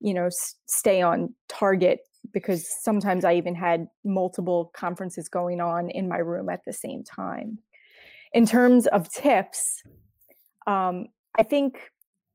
you 0.00 0.14
know, 0.14 0.26
s- 0.26 0.56
stay 0.66 1.02
on 1.02 1.34
target 1.48 2.00
because 2.32 2.68
sometimes 2.82 3.24
I 3.24 3.34
even 3.34 3.54
had 3.54 3.88
multiple 4.04 4.70
conferences 4.74 5.28
going 5.28 5.60
on 5.60 5.88
in 5.90 6.08
my 6.08 6.18
room 6.18 6.48
at 6.48 6.64
the 6.64 6.72
same 6.72 7.04
time. 7.04 7.58
In 8.32 8.44
terms 8.44 8.86
of 8.88 9.10
tips, 9.10 9.82
um, 10.66 11.06
I 11.38 11.42
think 11.44 11.78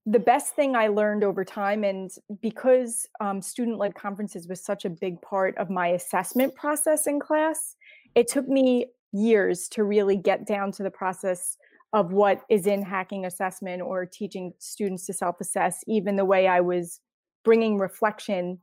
the 0.05 0.19
best 0.19 0.55
thing 0.55 0.75
I 0.75 0.87
learned 0.87 1.23
over 1.23 1.45
time, 1.45 1.83
and 1.83 2.11
because 2.41 3.07
um, 3.21 3.41
student 3.41 3.77
led 3.77 3.95
conferences 3.95 4.47
was 4.47 4.63
such 4.63 4.85
a 4.85 4.89
big 4.89 5.21
part 5.21 5.57
of 5.57 5.69
my 5.69 5.89
assessment 5.89 6.55
process 6.55 7.07
in 7.07 7.19
class, 7.19 7.75
it 8.15 8.27
took 8.27 8.47
me 8.47 8.87
years 9.11 9.67
to 9.69 9.83
really 9.83 10.17
get 10.17 10.45
down 10.45 10.71
to 10.73 10.83
the 10.83 10.91
process 10.91 11.57
of 11.93 12.11
what 12.11 12.41
is 12.49 12.65
in 12.65 12.81
hacking 12.81 13.25
assessment 13.25 13.81
or 13.81 14.05
teaching 14.05 14.51
students 14.57 15.05
to 15.05 15.13
self 15.13 15.39
assess, 15.39 15.83
even 15.87 16.15
the 16.15 16.25
way 16.25 16.47
I 16.47 16.59
was 16.61 16.99
bringing 17.45 17.77
reflection 17.77 18.59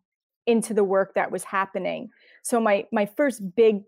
into 0.46 0.74
the 0.74 0.85
work 0.85 1.14
that 1.14 1.31
was 1.31 1.44
happening. 1.44 2.11
So 2.42 2.61
my 2.61 2.87
my 2.92 3.07
first 3.07 3.55
big 3.55 3.83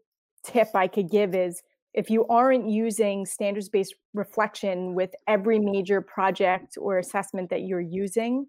tip 0.45 0.69
I 0.75 0.87
could 0.87 1.11
give 1.11 1.35
is 1.35 1.63
if 1.95 2.11
you 2.11 2.27
aren't 2.29 2.69
using 2.69 3.27
standards 3.27 3.69
based 3.69 3.95
reflection 4.15 4.95
with 4.95 5.11
every 5.29 5.59
major 5.59 6.01
project 6.01 6.77
or 6.81 6.99
assessment 6.99 7.51
that 7.51 7.63
you're 7.63 7.81
using, 7.81 8.47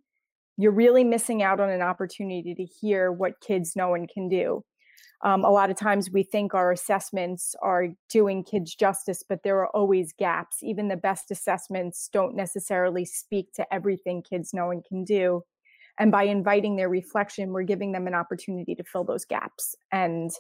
you're 0.57 0.71
really 0.71 1.03
missing 1.03 1.41
out 1.43 1.59
on 1.59 1.69
an 1.69 1.81
opportunity 1.81 2.53
to 2.55 2.63
hear 2.63 3.11
what 3.11 3.41
kids 3.41 3.75
know 3.75 3.95
and 3.95 4.09
can 4.09 4.29
do. 4.29 4.63
Um, 5.23 5.45
a 5.45 5.49
lot 5.49 5.69
of 5.69 5.77
times 5.77 6.11
we 6.11 6.23
think 6.23 6.53
our 6.53 6.71
assessments 6.71 7.55
are 7.61 7.87
doing 8.09 8.43
kids 8.43 8.75
justice, 8.75 9.23
but 9.27 9.41
there 9.43 9.57
are 9.59 9.69
always 9.69 10.13
gaps. 10.13 10.57
Even 10.61 10.89
the 10.89 10.97
best 10.97 11.31
assessments 11.31 12.09
don't 12.11 12.35
necessarily 12.35 13.05
speak 13.05 13.53
to 13.53 13.73
everything 13.73 14.21
kids 14.21 14.53
know 14.53 14.69
and 14.69 14.83
can 14.83 15.05
do. 15.05 15.43
And 15.97 16.11
by 16.11 16.23
inviting 16.23 16.75
their 16.75 16.89
reflection, 16.89 17.51
we're 17.51 17.63
giving 17.63 17.93
them 17.93 18.07
an 18.07 18.15
opportunity 18.15 18.75
to 18.75 18.83
fill 18.83 19.05
those 19.05 19.25
gaps. 19.25 19.75
And 19.91 20.31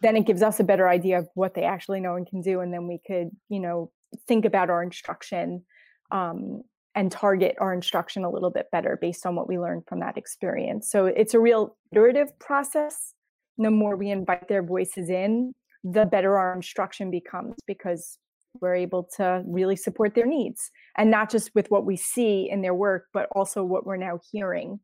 then 0.00 0.16
it 0.16 0.26
gives 0.26 0.42
us 0.42 0.60
a 0.60 0.64
better 0.64 0.88
idea 0.88 1.18
of 1.18 1.28
what 1.34 1.54
they 1.54 1.64
actually 1.64 2.00
know 2.00 2.16
and 2.16 2.26
can 2.26 2.40
do. 2.40 2.60
And 2.60 2.72
then 2.72 2.86
we 2.86 3.00
could, 3.06 3.30
you 3.48 3.60
know, 3.60 3.90
think 4.26 4.44
about 4.44 4.70
our 4.70 4.82
instruction 4.82 5.64
um, 6.10 6.62
and 6.94 7.12
target 7.12 7.56
our 7.60 7.72
instruction 7.72 8.24
a 8.24 8.30
little 8.30 8.50
bit 8.50 8.66
better 8.72 8.98
based 9.00 9.26
on 9.26 9.36
what 9.36 9.48
we 9.48 9.58
learned 9.58 9.84
from 9.86 10.00
that 10.00 10.16
experience. 10.16 10.90
So 10.90 11.06
it's 11.06 11.34
a 11.34 11.40
real 11.40 11.76
iterative 11.92 12.36
process. 12.38 13.14
The 13.58 13.70
more 13.70 13.96
we 13.96 14.10
invite 14.10 14.48
their 14.48 14.62
voices 14.62 15.10
in, 15.10 15.54
the 15.84 16.06
better 16.06 16.36
our 16.36 16.54
instruction 16.54 17.10
becomes 17.10 17.54
because 17.66 18.18
we're 18.60 18.74
able 18.74 19.08
to 19.16 19.42
really 19.46 19.76
support 19.76 20.14
their 20.14 20.26
needs 20.26 20.70
and 20.96 21.10
not 21.10 21.30
just 21.30 21.54
with 21.54 21.70
what 21.70 21.84
we 21.84 21.96
see 21.96 22.48
in 22.50 22.62
their 22.62 22.74
work, 22.74 23.06
but 23.12 23.28
also 23.32 23.62
what 23.62 23.86
we're 23.86 23.96
now 23.96 24.18
hearing 24.32 24.80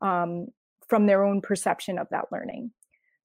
um, 0.00 0.46
from 0.88 1.06
their 1.06 1.22
own 1.24 1.40
perception 1.40 1.98
of 1.98 2.06
that 2.10 2.26
learning. 2.32 2.70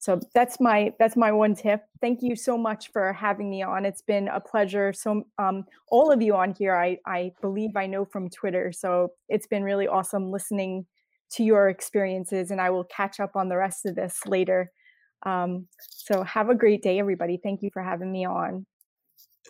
So 0.05 0.19
that's 0.35 0.59
my 0.59 0.93
that's 0.99 1.15
my 1.15 1.31
one 1.31 1.55
tip. 1.55 1.81
Thank 1.99 2.21
you 2.21 2.35
so 2.35 2.59
much 2.59 2.91
for 2.91 3.11
having 3.11 3.49
me 3.49 3.63
on. 3.63 3.85
It's 3.85 4.03
been 4.03 4.27
a 4.27 4.39
pleasure. 4.39 4.93
So 4.93 5.25
um, 5.39 5.65
all 5.89 6.11
of 6.11 6.21
you 6.21 6.35
on 6.35 6.53
here, 6.53 6.75
I 6.75 6.99
I 7.07 7.31
believe 7.41 7.71
I 7.75 7.87
know 7.87 8.05
from 8.05 8.29
Twitter. 8.29 8.71
So 8.71 9.13
it's 9.29 9.47
been 9.47 9.63
really 9.63 9.87
awesome 9.87 10.29
listening 10.29 10.85
to 11.31 11.43
your 11.43 11.69
experiences, 11.69 12.51
and 12.51 12.61
I 12.61 12.69
will 12.69 12.83
catch 12.83 13.19
up 13.19 13.31
on 13.35 13.49
the 13.49 13.57
rest 13.57 13.87
of 13.87 13.95
this 13.95 14.19
later. 14.27 14.71
Um, 15.25 15.69
so 15.89 16.21
have 16.21 16.49
a 16.49 16.55
great 16.55 16.83
day, 16.83 16.99
everybody. 16.99 17.39
Thank 17.41 17.63
you 17.63 17.71
for 17.73 17.81
having 17.81 18.11
me 18.11 18.27
on. 18.27 18.67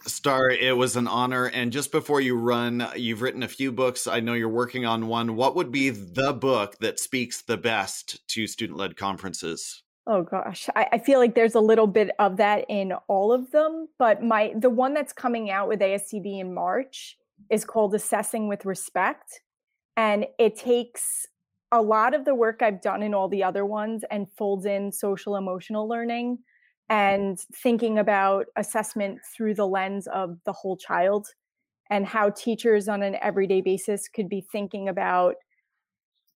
Starr, 0.07 0.51
it 0.51 0.77
was 0.77 0.95
an 0.95 1.07
honor. 1.09 1.47
And 1.47 1.73
just 1.73 1.91
before 1.91 2.21
you 2.21 2.37
run, 2.37 2.87
you've 2.95 3.21
written 3.21 3.43
a 3.43 3.49
few 3.49 3.73
books. 3.73 4.07
I 4.07 4.21
know 4.21 4.33
you're 4.33 4.47
working 4.47 4.85
on 4.85 5.07
one. 5.07 5.35
What 5.35 5.57
would 5.57 5.73
be 5.73 5.89
the 5.89 6.31
book 6.31 6.77
that 6.79 6.99
speaks 6.99 7.41
the 7.41 7.57
best 7.57 8.25
to 8.29 8.47
student 8.47 8.79
led 8.79 8.95
conferences? 8.95 9.81
Oh 10.07 10.21
gosh, 10.21 10.69
I, 10.75 10.87
I, 10.93 10.97
feel 10.99 11.17
like 11.17 11.33
there's 11.33 11.55
a 11.55 11.59
little 11.59 11.87
bit 11.87 12.11
of 12.19 12.37
that 12.37 12.65
in 12.69 12.93
all 13.07 13.31
of 13.31 13.49
them, 13.49 13.87
but 13.97 14.21
my 14.21 14.53
the 14.55 14.69
one 14.69 14.93
that's 14.93 15.11
coming 15.11 15.49
out 15.49 15.67
with 15.67 15.79
ASCD 15.79 16.39
in 16.39 16.53
March 16.53 17.17
is 17.49 17.65
called 17.65 17.95
Assessing 17.95 18.47
with 18.47 18.65
Respect, 18.65 19.41
and 19.97 20.27
it 20.37 20.57
takes 20.57 21.25
a 21.71 21.81
lot 21.81 22.13
of 22.13 22.23
the 22.23 22.35
work 22.35 22.61
I've 22.61 22.81
done 22.81 23.01
in 23.01 23.15
all 23.15 23.27
the 23.27 23.43
other 23.43 23.65
ones 23.65 24.03
and 24.11 24.31
folds 24.37 24.65
in 24.65 24.91
social 24.91 25.37
emotional 25.37 25.87
learning 25.87 26.37
and 26.89 27.39
thinking 27.63 27.97
about 27.97 28.45
assessment 28.55 29.19
through 29.35 29.55
the 29.55 29.67
lens 29.67 30.07
of 30.07 30.37
the 30.45 30.53
whole 30.53 30.77
child 30.77 31.27
and 31.89 32.05
how 32.05 32.29
teachers 32.29 32.87
on 32.87 33.01
an 33.01 33.17
everyday 33.21 33.61
basis 33.61 34.07
could 34.07 34.29
be 34.29 34.45
thinking 34.51 34.87
about 34.87 35.35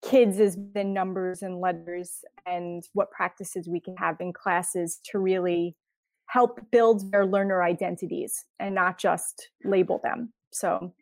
kids 0.01 0.39
as 0.39 0.57
the 0.73 0.83
numbers 0.83 1.41
and 1.41 1.59
letters 1.59 2.19
and 2.45 2.83
what 2.93 3.11
practices 3.11 3.67
we 3.67 3.79
can 3.79 3.95
have 3.97 4.15
in 4.19 4.31
classes 4.31 4.99
to 5.11 5.19
really 5.19 5.75
help 6.27 6.59
build 6.71 7.11
their 7.11 7.25
learner 7.25 7.63
identities 7.63 8.45
and 8.59 8.75
not 8.75 8.97
just 8.97 9.49
label 9.65 9.99
them 10.03 10.31
so 10.51 10.93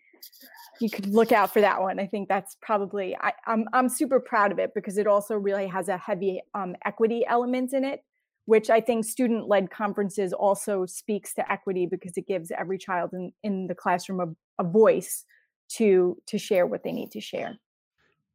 you 0.79 0.89
could 0.89 1.07
look 1.07 1.31
out 1.31 1.51
for 1.51 1.61
that 1.61 1.81
one 1.81 1.99
i 1.99 2.05
think 2.05 2.27
that's 2.27 2.55
probably 2.61 3.15
I, 3.21 3.29
am 3.29 3.33
I'm, 3.45 3.65
I'm 3.73 3.89
super 3.89 4.19
proud 4.19 4.51
of 4.51 4.59
it 4.59 4.71
because 4.73 4.97
it 4.97 5.05
also 5.05 5.35
really 5.35 5.67
has 5.67 5.89
a 5.89 5.97
heavy 5.97 6.41
um, 6.55 6.75
equity 6.85 7.23
element 7.27 7.73
in 7.73 7.83
it 7.83 8.01
which 8.47 8.69
I 8.69 8.79
think 8.79 9.03
student 9.03 9.49
led 9.49 9.69
conferences 9.69 10.31
also 10.31 10.85
speaks 10.85 11.33
to 11.33 11.51
equity 11.51 11.85
because 11.85 12.15
it 12.15 12.25
gives 12.27 12.49
every 12.49 12.77
child 12.77 13.09
in, 13.11 13.33
in 13.43 13.67
the 13.67 13.75
classroom 13.75 14.21
a, 14.21 14.63
a 14.63 14.65
voice 14.65 15.25
to 15.73 16.17
to 16.27 16.37
share 16.37 16.65
what 16.65 16.83
they 16.83 16.93
need 16.93 17.11
to 17.11 17.19
share. 17.19 17.57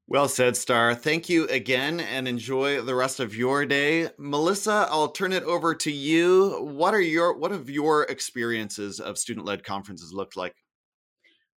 Well 0.09 0.29
said, 0.29 0.57
Starr. 0.57 0.95
Thank 0.95 1.29
you 1.29 1.47
again 1.47 2.01
and 2.01 2.27
enjoy 2.29 2.83
the 2.83 2.95
rest 2.95 3.21
of 3.21 3.35
your 3.35 3.65
day. 3.65 4.11
Melissa, 4.19 4.87
I'll 4.91 5.09
turn 5.09 5.33
it 5.33 5.45
over 5.45 5.75
to 5.77 5.91
you. 5.91 6.59
What 6.61 6.93
are 6.93 7.01
your 7.01 7.39
what 7.39 7.51
have 7.51 7.71
your 7.71 8.03
experiences 8.05 9.01
of 9.01 9.17
student-led 9.17 9.65
conferences 9.65 10.13
looked 10.13 10.37
like? 10.37 10.55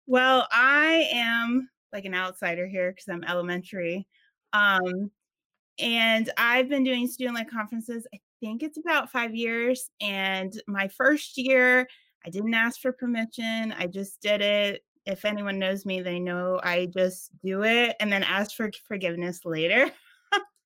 Well, 0.05 0.47
I 0.51 1.09
am 1.13 1.69
like 1.93 2.05
an 2.05 2.13
outsider 2.13 2.67
here 2.67 2.91
because 2.91 3.07
I'm 3.07 3.23
elementary. 3.23 4.07
Um, 4.51 5.09
and 5.79 6.29
I've 6.37 6.69
been 6.69 6.83
doing 6.83 7.07
student-led 7.07 7.49
conferences, 7.49 8.05
I 8.13 8.19
think 8.39 8.61
it's 8.61 8.77
about 8.77 9.11
five 9.11 9.33
years. 9.33 9.89
And 10.01 10.53
my 10.67 10.89
first 10.89 11.37
year, 11.37 11.87
I 12.25 12.29
didn't 12.29 12.53
ask 12.53 12.79
for 12.81 12.91
permission. 12.91 13.73
I 13.77 13.87
just 13.87 14.21
did 14.21 14.41
it. 14.41 14.83
If 15.05 15.25
anyone 15.25 15.59
knows 15.59 15.85
me, 15.85 16.01
they 16.01 16.19
know 16.19 16.59
I 16.63 16.85
just 16.85 17.31
do 17.43 17.63
it 17.63 17.95
and 17.99 18.11
then 18.11 18.23
ask 18.23 18.55
for 18.55 18.71
forgiveness 18.87 19.41
later. 19.45 19.91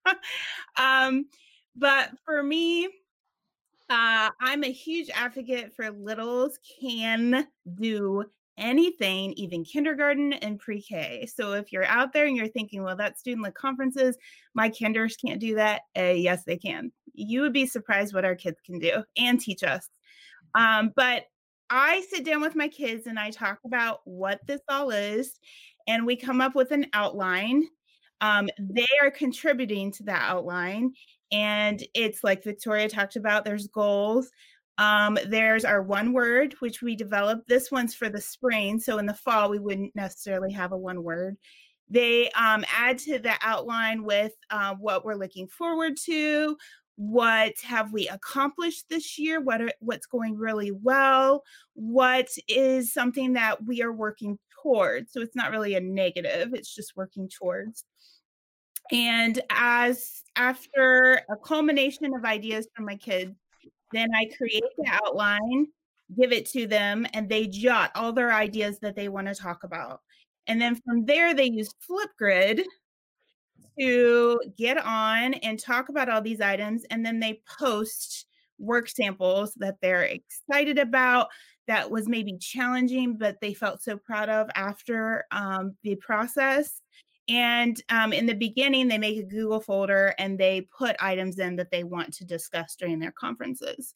um, 0.78 1.26
but 1.76 2.12
for 2.26 2.43
me, 2.43 2.86
uh, 3.89 4.30
I'm 4.39 4.63
a 4.63 4.71
huge 4.71 5.10
advocate 5.13 5.73
for 5.76 5.89
littles 5.91 6.60
can 6.82 7.47
do 7.76 8.26
anything, 8.58 9.34
even 9.34 9.63
kindergarten 9.63 10.34
and 10.34 10.60
pre 10.60 10.82
K. 10.82 11.28
So 11.34 11.54
if 11.54 11.71
you're 11.71 11.86
out 11.86 12.12
there 12.12 12.26
and 12.26 12.36
you're 12.36 12.47
thinking, 12.47 12.84
well, 12.84 12.95
that's 12.95 13.19
student 13.19 13.43
led 13.43 13.54
conferences, 13.54 14.17
my 14.54 14.69
kinders 14.69 15.15
can't 15.15 15.39
do 15.39 15.56
that. 15.56 15.84
Uh, 15.97 16.13
yes, 16.15 16.43
they 16.43 16.58
can. 16.58 16.91
You 17.13 17.41
would 17.41 17.54
be 17.54 17.65
surprised 17.65 18.13
what 18.13 18.26
our 18.26 18.36
kids 18.36 18.60
can 18.65 18.80
do 18.80 19.04
and 19.15 19.39
teach 19.39 19.63
us. 19.63 19.88
Um, 20.56 20.91
but 20.95 21.23
I 21.69 22.06
sit 22.10 22.25
down 22.25 22.41
with 22.41 22.56
my 22.56 22.67
kids 22.67 23.08
and 23.08 23.19
I 23.19 23.32
talk 23.32 23.60
about 23.65 23.99
what 24.06 24.39
this 24.47 24.62
all 24.69 24.91
is, 24.91 25.39
and 25.88 26.06
we 26.06 26.15
come 26.15 26.41
up 26.41 26.56
with 26.56 26.71
an 26.71 26.88
outline. 26.93 27.67
Um, 28.21 28.49
they 28.60 28.88
are 29.01 29.12
contributing 29.12 29.91
to 29.93 30.03
that 30.03 30.23
outline. 30.23 30.93
And 31.32 31.84
it's 31.93 32.23
like 32.23 32.43
Victoria 32.43 32.89
talked 32.89 33.15
about, 33.15 33.45
there's 33.45 33.67
goals. 33.67 34.30
Um, 34.77 35.17
there's 35.27 35.65
our 35.65 35.82
one 35.82 36.13
word, 36.13 36.56
which 36.60 36.82
we 36.82 36.95
developed. 36.95 37.47
This 37.47 37.71
one's 37.71 37.95
for 37.95 38.10
the 38.10 38.21
spring. 38.21 38.80
So 38.80 38.97
in 38.97 39.06
the 39.06 39.13
fall, 39.13 39.49
we 39.49 39.60
wouldn't 39.60 39.95
necessarily 39.95 40.51
have 40.53 40.71
a 40.71 40.77
one 40.77 41.03
word. 41.03 41.36
They 41.89 42.30
um, 42.32 42.65
add 42.75 42.97
to 42.99 43.17
the 43.19 43.34
outline 43.41 44.03
with 44.03 44.34
uh, 44.49 44.75
what 44.75 45.06
we're 45.06 45.15
looking 45.15 45.47
forward 45.47 45.97
to, 46.06 46.58
what 46.97 47.53
have 47.63 47.93
we 47.93 48.07
accomplished 48.10 48.86
this 48.89 49.17
year? 49.17 49.39
What 49.39 49.62
are, 49.62 49.71
what's 49.79 50.05
going 50.05 50.36
really 50.36 50.71
well? 50.71 51.43
What 51.73 52.27
is 52.47 52.91
something 52.91 53.33
that 53.33 53.63
we 53.65 53.81
are 53.81 53.93
working 53.93 54.38
towards? 54.62 55.13
So 55.13 55.21
it's 55.21 55.36
not 55.36 55.51
really 55.51 55.75
a 55.75 55.79
negative 55.79 56.53
it's 56.53 56.73
just 56.73 56.95
working 56.95 57.29
towards. 57.29 57.86
And 58.91 59.39
as 59.49 60.23
after 60.36 61.21
a 61.29 61.36
culmination 61.36 62.13
of 62.13 62.25
ideas 62.25 62.67
from 62.75 62.86
my 62.86 62.95
kids 62.95 63.36
then 63.93 64.10
i 64.13 64.25
create 64.38 64.63
the 64.77 64.86
outline 64.86 65.65
give 66.15 66.31
it 66.31 66.45
to 66.45 66.67
them 66.67 67.05
and 67.13 67.27
they 67.27 67.47
jot 67.47 67.91
all 67.95 68.13
their 68.13 68.33
ideas 68.33 68.79
that 68.79 68.95
they 68.95 69.10
want 69.10 69.27
to 69.27 69.36
talk 69.36 69.63
about. 69.63 70.01
And 70.47 70.62
then 70.62 70.75
from 70.75 71.05
there 71.05 71.33
they 71.33 71.45
use 71.45 71.69
Flipgrid 71.89 72.63
to 73.79 74.39
get 74.57 74.77
on 74.77 75.33
and 75.35 75.59
talk 75.59 75.89
about 75.89 76.09
all 76.09 76.21
these 76.21 76.41
items 76.41 76.83
and 76.89 77.05
then 77.05 77.19
they 77.19 77.41
post 77.59 78.25
work 78.59 78.89
samples 78.89 79.53
that 79.55 79.75
they're 79.81 80.03
excited 80.03 80.79
about 80.79 81.27
that 81.67 81.89
was 81.91 82.07
maybe 82.07 82.37
challenging 82.37 83.17
but 83.17 83.39
they 83.41 83.53
felt 83.53 83.81
so 83.81 83.97
proud 83.97 84.29
of 84.29 84.49
after 84.55 85.25
um, 85.31 85.75
the 85.83 85.95
process. 85.95 86.81
And 87.29 87.81
um, 87.89 88.13
in 88.13 88.25
the 88.25 88.33
beginning 88.33 88.87
they 88.87 88.97
make 88.97 89.17
a 89.17 89.23
google 89.23 89.59
folder 89.59 90.15
and 90.17 90.39
they 90.39 90.61
put 90.75 90.95
items 90.99 91.39
in 91.39 91.55
that 91.57 91.71
they 91.71 91.83
want 91.83 92.13
to 92.15 92.25
discuss 92.25 92.75
during 92.75 92.99
their 92.99 93.11
conferences. 93.11 93.93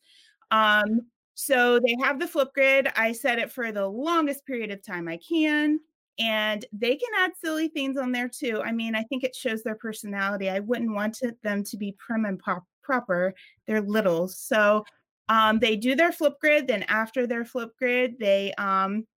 Um, 0.52 1.02
so 1.34 1.80
they 1.80 1.96
have 2.04 2.20
the 2.20 2.26
Flipgrid. 2.26 2.92
I 2.96 3.14
set 3.14 3.40
it 3.40 3.52
for 3.52 3.72
the 3.72 3.88
longest 3.88 4.46
period 4.46 4.70
of 4.70 4.84
time 4.84 5.08
i 5.08 5.18
can 5.18 5.80
and 6.20 6.66
they 6.72 6.96
can 6.96 7.10
add 7.20 7.32
silly 7.44 7.68
things 7.68 7.98
on 7.98 8.12
there 8.12 8.30
too. 8.30 8.62
I 8.64 8.72
mean, 8.72 8.96
I 8.96 9.04
think 9.04 9.24
it 9.24 9.36
shows 9.36 9.64
their 9.64 9.76
personality. 9.76 10.50
I 10.50 10.60
wouldn't 10.60 10.94
want 10.94 11.16
to, 11.16 11.36
them 11.44 11.64
to 11.66 11.78
be 11.78 11.96
prim 11.98 12.26
and 12.26 12.40
pop, 12.40 12.64
proper. 12.84 13.34
They're 13.68 13.82
little. 13.82 14.28
So 14.28 14.86
um, 15.30 15.60
they 15.60 15.76
do 15.76 15.96
their 15.96 16.12
Flipgrid. 16.12 16.68
Then 16.68 16.84
after 16.84 17.26
their 17.26 17.44
Flipgrid, 17.44 18.20
they 18.20 18.54
um, 18.58 19.08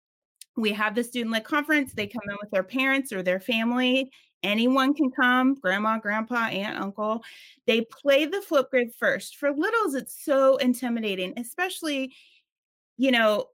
we 0.57 0.73
have 0.73 0.95
the 0.95 1.03
student 1.03 1.33
led 1.33 1.45
conference. 1.45 1.93
They 1.93 2.07
come 2.07 2.23
in 2.29 2.37
with 2.41 2.51
their 2.51 2.63
parents 2.63 3.13
or 3.13 3.23
their 3.23 3.41
family. 3.41 4.11
Anyone 4.45 4.95
can 4.95 5.11
come, 5.11 5.55
grandma, 5.55 5.99
grandpa, 5.99 6.47
aunt, 6.47 6.79
uncle. 6.79 7.25
They 7.67 7.81
play 7.81 8.27
the 8.27 8.45
Flipgrid 8.49 8.95
first. 8.95 9.37
For 9.37 9.51
littles, 9.51 9.95
it's 9.95 10.23
so 10.23 10.57
intimidating, 10.59 11.33
especially, 11.39 12.15
you 12.99 13.11
know, 13.11 13.47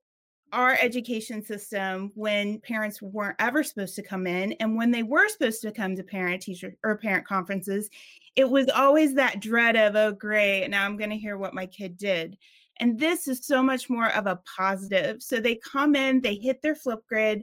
our 0.53 0.77
education 0.81 1.43
system 1.43 2.11
when 2.15 2.61
parents 2.61 3.01
weren't 3.01 3.37
ever 3.39 3.63
supposed 3.63 3.95
to 3.97 4.03
come 4.03 4.27
in 4.27 4.53
and 4.55 4.77
when 4.77 4.91
they 4.91 5.03
were 5.03 5.29
supposed 5.29 5.63
to 5.63 5.73
come 5.73 5.97
to 5.97 6.03
parent 6.03 6.43
teacher 6.43 6.75
or 6.85 6.97
parent 6.97 7.27
conferences 7.27 7.89
it 8.37 8.49
was 8.49 8.69
always 8.69 9.15
that 9.15 9.41
dread 9.41 9.77
of 9.77 9.97
oh 9.97 10.13
great 10.13 10.67
now 10.69 10.85
i'm 10.85 10.97
going 10.97 11.11
to 11.11 11.17
hear 11.17 11.37
what 11.37 11.55
my 11.55 11.67
kid 11.67 11.97
did. 11.97 12.37
And 12.79 12.99
this 12.99 13.29
is 13.29 13.47
so 13.47 13.63
much 13.63 13.91
more 13.91 14.09
of 14.09 14.27
a 14.27 14.41
positive. 14.57 15.23
So 15.23 15.39
they 15.39 15.57
come 15.57 15.95
in 15.95 16.21
they 16.21 16.37
hit 16.37 16.63
their 16.63 16.75
Flipgrid 16.75 17.43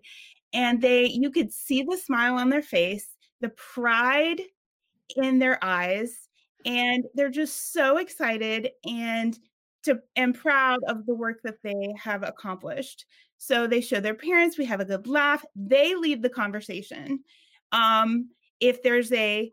and 0.53 0.81
they 0.81 1.05
you 1.05 1.29
could 1.29 1.53
see 1.53 1.83
the 1.83 1.97
smile 1.97 2.35
on 2.35 2.49
their 2.49 2.61
face 2.61 3.07
the 3.41 3.49
pride 3.49 4.41
in 5.15 5.39
their 5.39 5.63
eyes 5.63 6.27
and 6.65 7.05
they're 7.13 7.29
just 7.29 7.71
so 7.71 7.97
excited 7.97 8.71
and 8.85 9.37
to 9.87 9.99
and 10.15 10.35
proud 10.35 10.79
of 10.87 11.05
the 11.05 11.15
work 11.15 11.41
that 11.43 11.61
they 11.63 11.93
have 12.01 12.23
accomplished. 12.23 13.05
So 13.37 13.67
they 13.67 13.81
show 13.81 13.99
their 13.99 14.15
parents, 14.15 14.57
we 14.57 14.65
have 14.65 14.79
a 14.79 14.85
good 14.85 15.07
laugh, 15.07 15.43
they 15.55 15.95
lead 15.95 16.21
the 16.21 16.29
conversation. 16.29 17.23
Um, 17.71 18.29
if 18.59 18.81
there's 18.81 19.11
a 19.11 19.51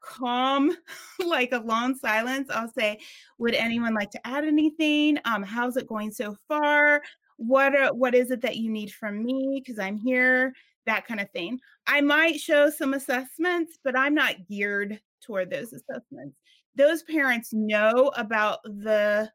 calm, 0.00 0.76
like 1.24 1.52
a 1.52 1.58
long 1.58 1.94
silence, 1.96 2.48
I'll 2.50 2.72
say, 2.72 2.98
would 3.38 3.54
anyone 3.54 3.94
like 3.94 4.10
to 4.12 4.26
add 4.26 4.44
anything? 4.44 5.18
Um, 5.24 5.42
how's 5.42 5.76
it 5.76 5.88
going 5.88 6.10
so 6.10 6.36
far? 6.48 7.02
What 7.36 7.74
are, 7.74 7.92
what 7.92 8.14
is 8.14 8.30
it 8.30 8.42
that 8.42 8.56
you 8.56 8.70
need 8.70 8.92
from 8.92 9.24
me? 9.24 9.60
Because 9.64 9.78
I'm 9.78 9.96
here, 9.96 10.52
that 10.86 11.06
kind 11.06 11.20
of 11.20 11.30
thing. 11.30 11.58
I 11.86 12.00
might 12.00 12.38
show 12.38 12.70
some 12.70 12.94
assessments, 12.94 13.78
but 13.82 13.98
I'm 13.98 14.14
not 14.14 14.46
geared 14.48 15.00
toward 15.22 15.50
those 15.50 15.72
assessments. 15.72 16.36
Those 16.76 17.02
parents 17.04 17.50
know 17.52 18.12
about 18.16 18.62
the 18.64 19.30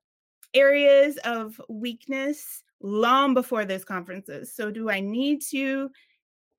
areas 0.54 1.18
of 1.24 1.60
weakness 1.70 2.64
long 2.82 3.34
before 3.34 3.66
those 3.66 3.86
conferences. 3.86 4.54
So, 4.54 4.72
do 4.72 4.90
I 4.90 5.00
need 5.00 5.42
to 5.52 5.90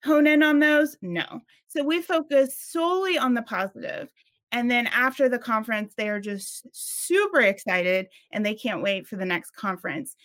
hone 0.04 0.26
in 0.26 0.42
on 0.42 0.58
those? 0.58 0.96
No. 1.02 1.40
So, 1.68 1.82
we 1.82 2.02
focus 2.02 2.58
solely 2.58 3.18
on 3.18 3.34
the 3.34 3.42
positive. 3.42 4.12
And 4.52 4.70
then 4.70 4.88
after 4.88 5.28
the 5.28 5.38
conference, 5.38 5.94
they 5.96 6.08
are 6.08 6.20
just 6.20 6.66
super 6.72 7.40
excited 7.40 8.08
and 8.32 8.44
they 8.44 8.54
can't 8.54 8.82
wait 8.82 9.06
for 9.06 9.16
the 9.16 9.24
next 9.24 9.52
conference. 9.52 10.16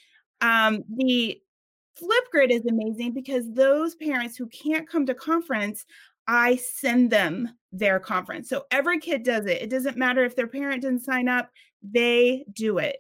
Um, 0.42 0.84
the 0.96 1.40
Flipgrid 2.00 2.50
is 2.50 2.66
amazing 2.66 3.14
because 3.14 3.52
those 3.52 3.96
parents 3.96 4.36
who 4.36 4.48
can't 4.48 4.90
come 4.90 5.06
to 5.06 5.14
conference, 5.14 5.86
I 6.28 6.56
send 6.58 7.12
them 7.12 7.50
their 7.72 8.00
conference. 8.00 8.50
So 8.50 8.66
every 8.72 9.00
kid 9.00 9.24
does 9.24 9.46
it. 9.46 9.62
It 9.62 9.70
doesn't 9.70 9.98
matter 9.98 10.24
if 10.26 10.36
their 10.36 10.48
parent 10.48 10.82
didn't 10.82 11.04
sign 11.04 11.28
up, 11.28 11.50
they 11.84 12.46
do 12.54 12.80
it 12.80 12.98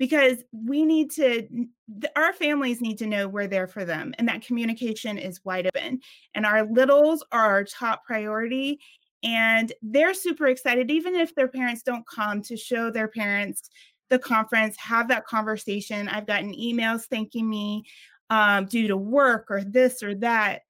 because 0.00 0.42
we 0.50 0.84
need 0.84 1.12
to 1.12 1.46
our 2.16 2.32
families 2.32 2.80
need 2.80 2.98
to 2.98 3.06
know 3.06 3.28
we're 3.28 3.46
there 3.46 3.68
for 3.68 3.84
them 3.84 4.12
and 4.18 4.26
that 4.26 4.42
communication 4.42 5.16
is 5.16 5.44
wide 5.44 5.68
open 5.68 6.00
and 6.34 6.44
our 6.44 6.64
littles 6.64 7.24
are 7.30 7.44
our 7.44 7.64
top 7.64 8.04
priority 8.04 8.80
and 9.22 9.72
they're 9.82 10.14
super 10.14 10.46
excited 10.46 10.90
even 10.90 11.14
if 11.14 11.34
their 11.36 11.48
parents 11.48 11.82
don't 11.82 12.06
come 12.08 12.42
to 12.42 12.56
show 12.56 12.90
their 12.90 13.08
parents 13.08 13.70
the 14.10 14.18
conference 14.18 14.76
have 14.76 15.08
that 15.08 15.24
conversation. 15.24 16.08
I've 16.08 16.26
gotten 16.26 16.52
emails 16.52 17.04
thanking 17.06 17.48
me 17.48 17.84
um, 18.28 18.66
due 18.66 18.88
to 18.88 18.96
work 18.96 19.46
or 19.48 19.64
this 19.64 20.02
or 20.02 20.14
that. 20.16 20.62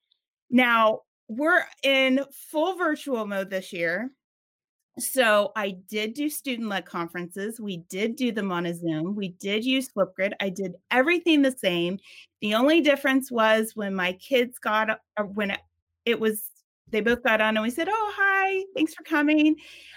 Now 0.50 1.00
we're 1.28 1.64
in 1.82 2.20
full 2.32 2.76
virtual 2.76 3.26
mode 3.26 3.50
this 3.50 3.72
year 3.72 4.10
so 5.02 5.52
I 5.56 5.70
did 5.88 6.14
do 6.14 6.28
student 6.28 6.68
led 6.68 6.84
conferences. 6.86 7.60
We 7.60 7.78
did 7.88 8.16
do 8.16 8.32
them 8.32 8.52
on 8.52 8.66
a 8.66 8.74
Zoom. 8.74 9.14
We 9.14 9.30
did 9.30 9.64
use 9.64 9.88
Flipgrid. 9.88 10.32
I 10.40 10.48
did 10.48 10.74
everything 10.90 11.42
the 11.42 11.52
same. 11.52 11.98
The 12.40 12.54
only 12.54 12.80
difference 12.80 13.30
was 13.30 13.76
when 13.76 13.94
my 13.94 14.12
kids 14.14 14.58
got 14.58 15.00
when 15.34 15.56
it 16.06 16.18
was 16.18 16.50
they 16.88 17.00
both 17.00 17.22
got 17.22 17.40
on 17.40 17.56
and 17.56 17.62
we 17.62 17.70
said, 17.70 17.88
"Oh, 17.88 18.12
hi. 18.16 18.64
Thanks 18.74 18.94
for 18.94 19.04
coming." 19.04 19.56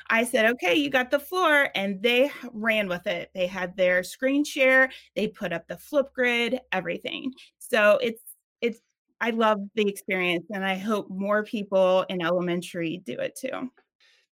I 0.10 0.24
said, 0.24 0.46
"Okay, 0.46 0.76
you 0.76 0.90
got 0.90 1.10
the 1.12 1.20
floor." 1.20 1.70
And 1.76 2.02
they 2.04 2.32
ran 2.52 2.88
with 2.88 3.08
it. 3.08 3.32
They 3.34 3.48
had 3.48 3.76
their 3.76 4.04
screen 4.04 4.44
share, 4.44 4.92
they 5.16 5.28
put 5.28 5.54
up 5.54 5.68
the 5.68 5.76
Flipgrid, 5.76 6.60
everything. 6.72 7.34
So 7.60 7.98
it's 8.02 8.22
it's 8.62 8.80
I 9.22 9.32
love 9.32 9.60
the 9.76 9.88
experience 9.88 10.46
and 10.52 10.66
I 10.66 10.76
hope 10.76 11.10
more 11.10 11.44
people 11.44 12.06
in 12.10 12.22
elementary 12.22 13.02
do 13.06 13.14
it 13.14 13.36
too. 13.36 13.72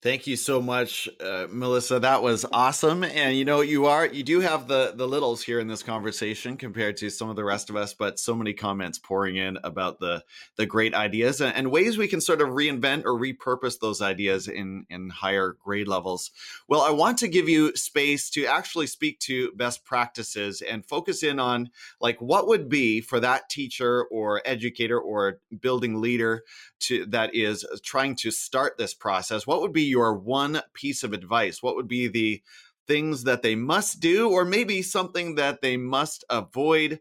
Thank 0.01 0.27
you 0.27 0.37
so 0.37 0.61
much, 0.61 1.09
uh, 1.19 1.47
Melissa. 1.49 1.99
That 1.99 2.23
was 2.23 2.45
awesome. 2.53 3.03
And 3.03 3.35
you 3.35 3.43
know, 3.43 3.59
you 3.59 3.87
are 3.87 4.05
you 4.05 4.23
do 4.23 4.39
have 4.39 4.69
the 4.69 4.93
the 4.95 5.05
littles 5.05 5.43
here 5.43 5.59
in 5.59 5.67
this 5.67 5.83
conversation 5.83 6.55
compared 6.55 6.95
to 6.97 7.09
some 7.09 7.29
of 7.29 7.35
the 7.35 7.43
rest 7.43 7.69
of 7.69 7.75
us, 7.75 7.93
but 7.93 8.17
so 8.17 8.33
many 8.33 8.53
comments 8.53 8.97
pouring 8.97 9.35
in 9.35 9.57
about 9.61 9.99
the 9.99 10.23
the 10.55 10.65
great 10.65 10.93
ideas 10.93 11.41
and, 11.41 11.53
and 11.53 11.69
ways 11.69 11.97
we 11.97 12.07
can 12.07 12.21
sort 12.21 12.39
of 12.39 12.47
reinvent 12.47 13.03
or 13.03 13.19
repurpose 13.19 13.77
those 13.81 14.01
ideas 14.01 14.47
in 14.47 14.85
in 14.89 15.09
higher 15.09 15.57
grade 15.61 15.89
levels. 15.89 16.31
Well, 16.69 16.79
I 16.79 16.91
want 16.91 17.17
to 17.17 17.27
give 17.27 17.49
you 17.49 17.75
space 17.75 18.29
to 18.29 18.45
actually 18.45 18.87
speak 18.87 19.19
to 19.21 19.51
best 19.51 19.83
practices 19.83 20.61
and 20.61 20.85
focus 20.85 21.23
in 21.23 21.39
on 21.39 21.71
like 21.99 22.21
what 22.21 22.47
would 22.47 22.69
be 22.69 23.01
for 23.01 23.19
that 23.19 23.49
teacher 23.49 24.05
or 24.05 24.41
educator 24.45 24.97
or 24.97 25.41
building 25.59 25.99
leader 25.99 26.45
to 26.79 27.05
that 27.07 27.35
is 27.35 27.65
trying 27.83 28.15
to 28.15 28.31
start 28.31 28.77
this 28.77 28.93
process. 28.93 29.45
What 29.45 29.59
would 29.59 29.73
be 29.73 29.88
your 29.89 30.13
one 30.13 30.61
piece 30.73 31.03
of 31.03 31.13
advice? 31.13 31.61
What 31.61 31.75
would 31.75 31.87
be 31.87 32.07
the 32.07 32.41
things 32.87 33.23
that 33.25 33.41
they 33.41 33.55
must 33.55 33.99
do, 33.99 34.29
or 34.29 34.45
maybe 34.45 34.81
something 34.81 35.35
that 35.35 35.61
they 35.61 35.77
must 35.77 36.23
avoid 36.29 36.99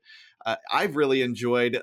uh, 0.49 0.57
I've 0.73 0.97
really 0.97 1.21
enjoyed, 1.21 1.79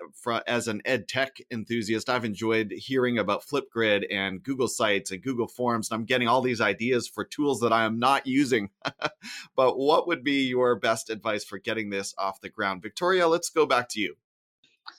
as 0.48 0.68
an 0.68 0.82
ed 0.86 1.08
tech 1.08 1.38
enthusiast, 1.52 2.10
I've 2.10 2.26
enjoyed 2.26 2.74
hearing 2.76 3.20
about 3.20 3.46
Flipgrid 3.46 4.06
and 4.10 4.42
Google 4.42 4.68
Sites 4.68 5.12
and 5.12 5.22
Google 5.22 5.48
Forms. 5.48 5.92
And 5.92 6.00
I'm 6.00 6.06
getting 6.06 6.28
all 6.28 6.42
these 6.42 6.62
ideas 6.62 7.08
for 7.08 7.24
tools 7.24 7.60
that 7.60 7.72
I 7.72 7.84
am 7.84 8.00
not 8.00 8.26
using. 8.26 8.70
but 9.56 9.78
what 9.78 10.08
would 10.08 10.24
be 10.24 10.48
your 10.48 10.76
best 10.76 11.12
advice 11.12 11.44
for 11.44 11.60
getting 11.60 11.92
this 11.92 12.16
off 12.18 12.42
the 12.42 12.50
ground? 12.50 12.82
Victoria, 12.82 13.28
let's 13.28 13.50
go 13.50 13.68
back 13.68 13.88
to 13.90 14.00
you. 14.00 14.16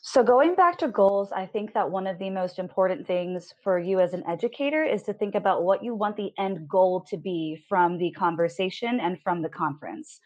So, 0.09 0.23
going 0.23 0.55
back 0.55 0.79
to 0.79 0.89
goals, 0.89 1.33
I 1.33 1.47
think 1.47 1.75
that 1.75 1.91
one 1.91 2.07
of 2.07 2.17
the 2.21 2.31
most 2.31 2.61
important 2.61 3.09
things 3.09 3.53
for 3.65 3.77
you 3.77 3.99
as 3.99 4.15
an 4.15 4.23
educator 4.29 4.85
is 4.85 5.03
to 5.03 5.13
think 5.13 5.35
about 5.35 5.65
what 5.65 5.83
you 5.83 5.97
want 5.97 6.17
the 6.17 6.31
end 6.39 6.69
goal 6.69 7.01
to 7.11 7.17
be 7.17 7.65
from 7.69 7.99
the 7.99 8.13
conversation 8.13 9.01
and 9.01 9.21
from 9.21 9.43
the 9.43 9.49
conference. 9.49 10.21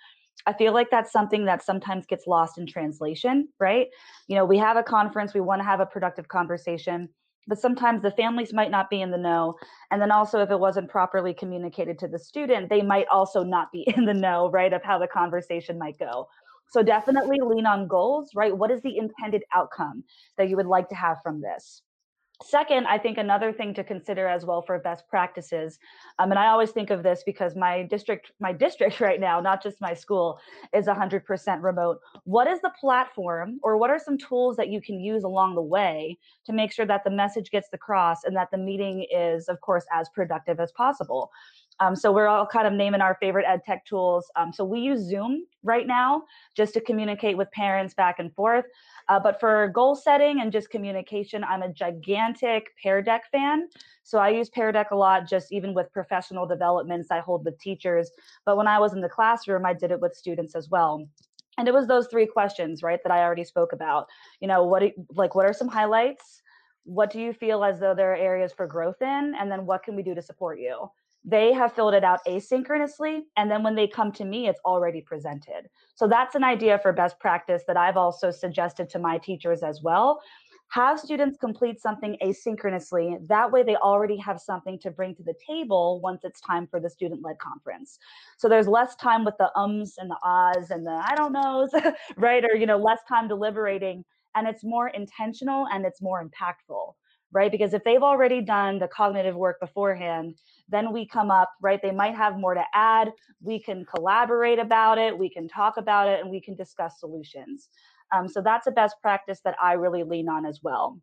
I 0.44 0.52
feel 0.52 0.74
like 0.74 0.90
that's 0.90 1.10
something 1.10 1.46
that 1.46 1.64
sometimes 1.64 2.04
gets 2.04 2.26
lost 2.26 2.58
in 2.58 2.66
translation, 2.66 3.48
right? 3.58 3.86
You 4.28 4.36
know, 4.36 4.44
we 4.44 4.58
have 4.58 4.76
a 4.76 4.82
conference, 4.82 5.32
we 5.32 5.40
want 5.40 5.60
to 5.60 5.64
have 5.64 5.80
a 5.80 5.86
productive 5.86 6.28
conversation, 6.28 7.08
but 7.48 7.58
sometimes 7.58 8.02
the 8.02 8.10
families 8.10 8.52
might 8.52 8.70
not 8.70 8.90
be 8.90 9.00
in 9.00 9.10
the 9.10 9.16
know. 9.16 9.56
And 9.90 10.00
then 10.00 10.10
also, 10.10 10.40
if 10.40 10.50
it 10.50 10.60
wasn't 10.60 10.90
properly 10.90 11.32
communicated 11.32 11.98
to 12.00 12.06
the 12.06 12.18
student, 12.18 12.68
they 12.68 12.82
might 12.82 13.08
also 13.10 13.42
not 13.42 13.72
be 13.72 13.90
in 13.96 14.04
the 14.04 14.12
know, 14.12 14.50
right, 14.50 14.74
of 14.74 14.82
how 14.82 14.98
the 14.98 15.08
conversation 15.08 15.78
might 15.78 15.98
go. 15.98 16.28
So 16.70 16.82
definitely 16.82 17.38
lean 17.42 17.66
on 17.66 17.88
goals, 17.88 18.30
right? 18.34 18.56
What 18.56 18.70
is 18.70 18.80
the 18.82 18.96
intended 18.96 19.42
outcome 19.54 20.04
that 20.38 20.48
you 20.48 20.56
would 20.56 20.66
like 20.66 20.88
to 20.90 20.94
have 20.94 21.18
from 21.22 21.40
this? 21.40 21.82
Second, 22.42 22.86
I 22.86 22.96
think 22.96 23.18
another 23.18 23.52
thing 23.52 23.74
to 23.74 23.84
consider 23.84 24.26
as 24.26 24.46
well 24.46 24.62
for 24.62 24.78
best 24.78 25.06
practices, 25.08 25.78
um, 26.18 26.30
and 26.30 26.38
I 26.38 26.46
always 26.46 26.70
think 26.70 26.88
of 26.88 27.02
this 27.02 27.22
because 27.26 27.54
my 27.54 27.82
district, 27.82 28.32
my 28.40 28.50
district 28.50 28.98
right 29.00 29.20
now, 29.20 29.40
not 29.40 29.62
just 29.62 29.80
my 29.80 29.92
school, 29.92 30.40
is 30.72 30.86
100% 30.86 31.62
remote. 31.62 31.98
What 32.24 32.46
is 32.46 32.60
the 32.62 32.72
platform, 32.80 33.58
or 33.62 33.76
what 33.76 33.90
are 33.90 33.98
some 33.98 34.16
tools 34.16 34.56
that 34.56 34.70
you 34.70 34.80
can 34.80 34.98
use 35.00 35.22
along 35.22 35.54
the 35.54 35.62
way 35.62 36.18
to 36.46 36.52
make 36.54 36.72
sure 36.72 36.86
that 36.86 37.04
the 37.04 37.10
message 37.10 37.50
gets 37.50 37.68
across 37.74 38.24
and 38.24 38.34
that 38.36 38.50
the 38.50 38.58
meeting 38.58 39.06
is, 39.12 39.48
of 39.48 39.60
course, 39.60 39.84
as 39.92 40.08
productive 40.08 40.60
as 40.60 40.72
possible? 40.72 41.30
Um, 41.80 41.96
so 41.96 42.12
we're 42.12 42.26
all 42.26 42.46
kind 42.46 42.66
of 42.66 42.74
naming 42.74 43.00
our 43.00 43.16
favorite 43.20 43.46
ed 43.48 43.62
tech 43.64 43.86
tools. 43.86 44.30
Um, 44.36 44.52
so 44.52 44.64
we 44.64 44.80
use 44.80 45.00
Zoom 45.00 45.46
right 45.62 45.86
now 45.86 46.24
just 46.54 46.74
to 46.74 46.80
communicate 46.80 47.36
with 47.36 47.50
parents 47.52 47.94
back 47.94 48.18
and 48.18 48.32
forth. 48.34 48.66
Uh, 49.08 49.18
but 49.18 49.40
for 49.40 49.68
goal 49.68 49.94
setting 49.94 50.40
and 50.40 50.52
just 50.52 50.70
communication, 50.70 51.42
I'm 51.42 51.62
a 51.62 51.72
gigantic 51.72 52.68
Pear 52.82 53.00
Deck 53.00 53.30
fan. 53.32 53.68
So 54.02 54.18
I 54.18 54.28
use 54.28 54.50
Pear 54.50 54.72
Deck 54.72 54.90
a 54.90 54.96
lot, 54.96 55.26
just 55.26 55.52
even 55.52 55.72
with 55.74 55.92
professional 55.92 56.46
developments 56.46 57.10
I 57.10 57.20
hold 57.20 57.44
with 57.44 57.58
teachers. 57.58 58.10
But 58.44 58.56
when 58.56 58.68
I 58.68 58.78
was 58.78 58.92
in 58.92 59.00
the 59.00 59.08
classroom, 59.08 59.64
I 59.64 59.72
did 59.72 59.90
it 59.90 60.00
with 60.00 60.14
students 60.14 60.54
as 60.54 60.68
well. 60.68 61.06
And 61.58 61.66
it 61.66 61.74
was 61.74 61.86
those 61.86 62.06
three 62.08 62.26
questions, 62.26 62.82
right, 62.82 63.00
that 63.02 63.12
I 63.12 63.22
already 63.22 63.44
spoke 63.44 63.72
about. 63.72 64.06
You 64.40 64.48
know, 64.48 64.64
what 64.64 64.82
like 65.10 65.34
what 65.34 65.46
are 65.46 65.52
some 65.52 65.68
highlights? 65.68 66.42
What 66.84 67.10
do 67.10 67.20
you 67.20 67.32
feel 67.32 67.64
as 67.64 67.78
though 67.80 67.94
there 67.94 68.12
are 68.12 68.16
areas 68.16 68.52
for 68.52 68.66
growth 68.66 69.02
in? 69.02 69.34
And 69.38 69.50
then 69.50 69.66
what 69.66 69.82
can 69.82 69.94
we 69.94 70.02
do 70.02 70.14
to 70.14 70.22
support 70.22 70.58
you? 70.58 70.90
They 71.24 71.52
have 71.52 71.72
filled 71.74 71.94
it 71.94 72.04
out 72.04 72.20
asynchronously 72.26 73.20
and 73.36 73.50
then 73.50 73.62
when 73.62 73.74
they 73.74 73.86
come 73.86 74.10
to 74.12 74.24
me 74.24 74.48
it's 74.48 74.60
already 74.64 75.00
presented. 75.00 75.68
So 75.94 76.08
that's 76.08 76.34
an 76.34 76.44
idea 76.44 76.78
for 76.78 76.92
best 76.92 77.18
practice 77.20 77.62
that 77.66 77.76
i've 77.76 77.96
also 77.96 78.30
suggested 78.30 78.88
to 78.90 78.98
my 78.98 79.18
teachers 79.18 79.62
as 79.62 79.82
well. 79.82 80.20
Have 80.70 81.00
students 81.00 81.36
complete 81.36 81.80
something 81.80 82.16
asynchronously. 82.22 83.26
That 83.26 83.50
way 83.50 83.64
they 83.64 83.74
already 83.76 84.16
have 84.18 84.40
something 84.40 84.78
to 84.80 84.90
bring 84.92 85.16
to 85.16 85.22
the 85.24 85.34
table 85.44 86.00
once 86.00 86.22
it's 86.22 86.40
time 86.40 86.68
for 86.68 86.78
the 86.78 86.88
student 86.88 87.22
led 87.24 87.38
conference. 87.38 87.98
So 88.38 88.48
there's 88.48 88.68
less 88.68 88.94
time 88.94 89.24
with 89.24 89.34
the 89.38 89.50
ums 89.58 89.96
and 89.98 90.08
the 90.08 90.18
ahs 90.22 90.70
and 90.70 90.86
the 90.86 90.92
i 90.92 91.14
don't 91.16 91.32
knows 91.32 91.70
right? 92.16 92.44
Or 92.44 92.56
you 92.56 92.66
know 92.66 92.78
less 92.78 93.00
time 93.08 93.28
deliberating. 93.28 94.04
And 94.36 94.46
it's 94.46 94.62
more 94.62 94.88
intentional 94.88 95.66
and 95.72 95.84
it's 95.84 96.00
more 96.00 96.24
impactful 96.24 96.94
right? 97.32 97.50
Because 97.50 97.74
if 97.74 97.84
they've 97.84 98.02
already 98.02 98.40
done 98.40 98.78
the 98.78 98.88
cognitive 98.88 99.36
work 99.36 99.60
beforehand, 99.60 100.36
then 100.70 100.92
we 100.92 101.06
come 101.06 101.30
up, 101.30 101.50
right? 101.60 101.80
They 101.82 101.90
might 101.90 102.14
have 102.14 102.38
more 102.38 102.54
to 102.54 102.64
add. 102.72 103.12
We 103.42 103.60
can 103.60 103.84
collaborate 103.84 104.58
about 104.58 104.98
it, 104.98 105.16
we 105.16 105.28
can 105.28 105.48
talk 105.48 105.76
about 105.76 106.08
it, 106.08 106.20
and 106.20 106.30
we 106.30 106.40
can 106.40 106.54
discuss 106.54 107.00
solutions. 107.00 107.68
Um, 108.12 108.28
so 108.28 108.40
that's 108.40 108.66
a 108.66 108.72
best 108.72 108.96
practice 109.02 109.40
that 109.44 109.56
I 109.62 109.74
really 109.74 110.02
lean 110.02 110.28
on 110.28 110.44
as 110.44 110.60
well. 110.62 110.98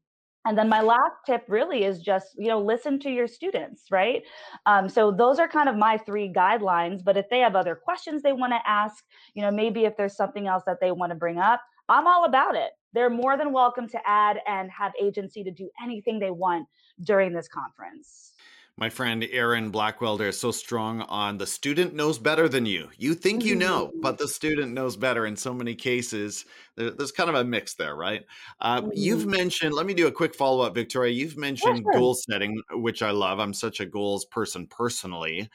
And 0.45 0.57
then 0.57 0.69
my 0.69 0.81
last 0.81 1.15
tip 1.25 1.43
really 1.49 1.83
is 1.83 1.99
just, 1.99 2.27
you 2.37 2.47
know, 2.47 2.61
listen 2.61 2.99
to 2.99 3.09
your 3.09 3.27
students, 3.27 3.83
right? 3.91 4.23
Um, 4.65 4.87
so 4.87 5.11
those 5.11 5.39
are 5.39 5.47
kind 5.47 5.67
of 5.67 5.75
my 5.75 5.97
three 5.97 6.31
guidelines. 6.31 7.03
But 7.03 7.17
if 7.17 7.29
they 7.29 7.39
have 7.39 7.55
other 7.55 7.75
questions 7.75 8.21
they 8.21 8.31
want 8.31 8.53
to 8.53 8.59
ask, 8.65 9.03
you 9.33 9.41
know, 9.41 9.51
maybe 9.51 9.83
if 9.83 9.97
there's 9.97 10.15
something 10.15 10.47
else 10.47 10.63
that 10.65 10.79
they 10.79 10.91
want 10.91 11.11
to 11.11 11.17
bring 11.17 11.37
up, 11.37 11.61
I'm 11.89 12.07
all 12.07 12.23
about 12.23 12.55
it. 12.55 12.71
They're 12.93 13.09
more 13.09 13.37
than 13.37 13.51
welcome 13.51 13.89
to 13.89 13.99
add 14.05 14.39
and 14.47 14.71
have 14.71 14.93
agency 15.01 15.43
to 15.43 15.51
do 15.51 15.69
anything 15.83 16.19
they 16.19 16.31
want 16.31 16.67
during 17.03 17.33
this 17.33 17.49
conference. 17.49 18.33
My 18.79 18.91
friend 18.91 19.27
Aaron 19.31 19.71
Blackwelder 19.71 20.27
is 20.27 20.39
so 20.39 20.51
strong 20.51 21.01
on 21.01 21.39
the 21.39 21.47
student 21.47 21.95
knows 21.95 22.19
better 22.19 22.47
than 22.47 22.67
you. 22.67 22.89
You 22.97 23.15
think 23.15 23.43
you 23.43 23.55
know, 23.55 23.87
mm-hmm. 23.87 24.01
but 24.01 24.19
the 24.19 24.27
student 24.27 24.73
knows 24.73 24.95
better 24.95 25.25
in 25.25 25.35
so 25.35 25.51
many 25.51 25.73
cases. 25.73 26.45
there's 26.75 27.11
kind 27.11 27.29
of 27.29 27.35
a 27.35 27.43
mix 27.43 27.73
there, 27.73 27.95
right? 27.95 28.23
Uh, 28.61 28.83
you've 28.93 29.21
mm-hmm. 29.21 29.31
mentioned, 29.31 29.73
let 29.73 29.87
me 29.87 29.95
do 29.95 30.05
a 30.05 30.11
quick 30.11 30.35
follow 30.35 30.63
up, 30.63 30.75
Victoria. 30.75 31.11
You've 31.11 31.37
mentioned 31.37 31.77
yeah, 31.77 31.91
sure. 31.91 31.99
goal 31.99 32.13
setting, 32.13 32.61
which 32.73 33.01
I 33.01 33.09
love. 33.09 33.39
I'm 33.39 33.53
such 33.53 33.79
a 33.79 33.85
goals 33.85 34.25
person 34.25 34.67
personally 34.67 35.49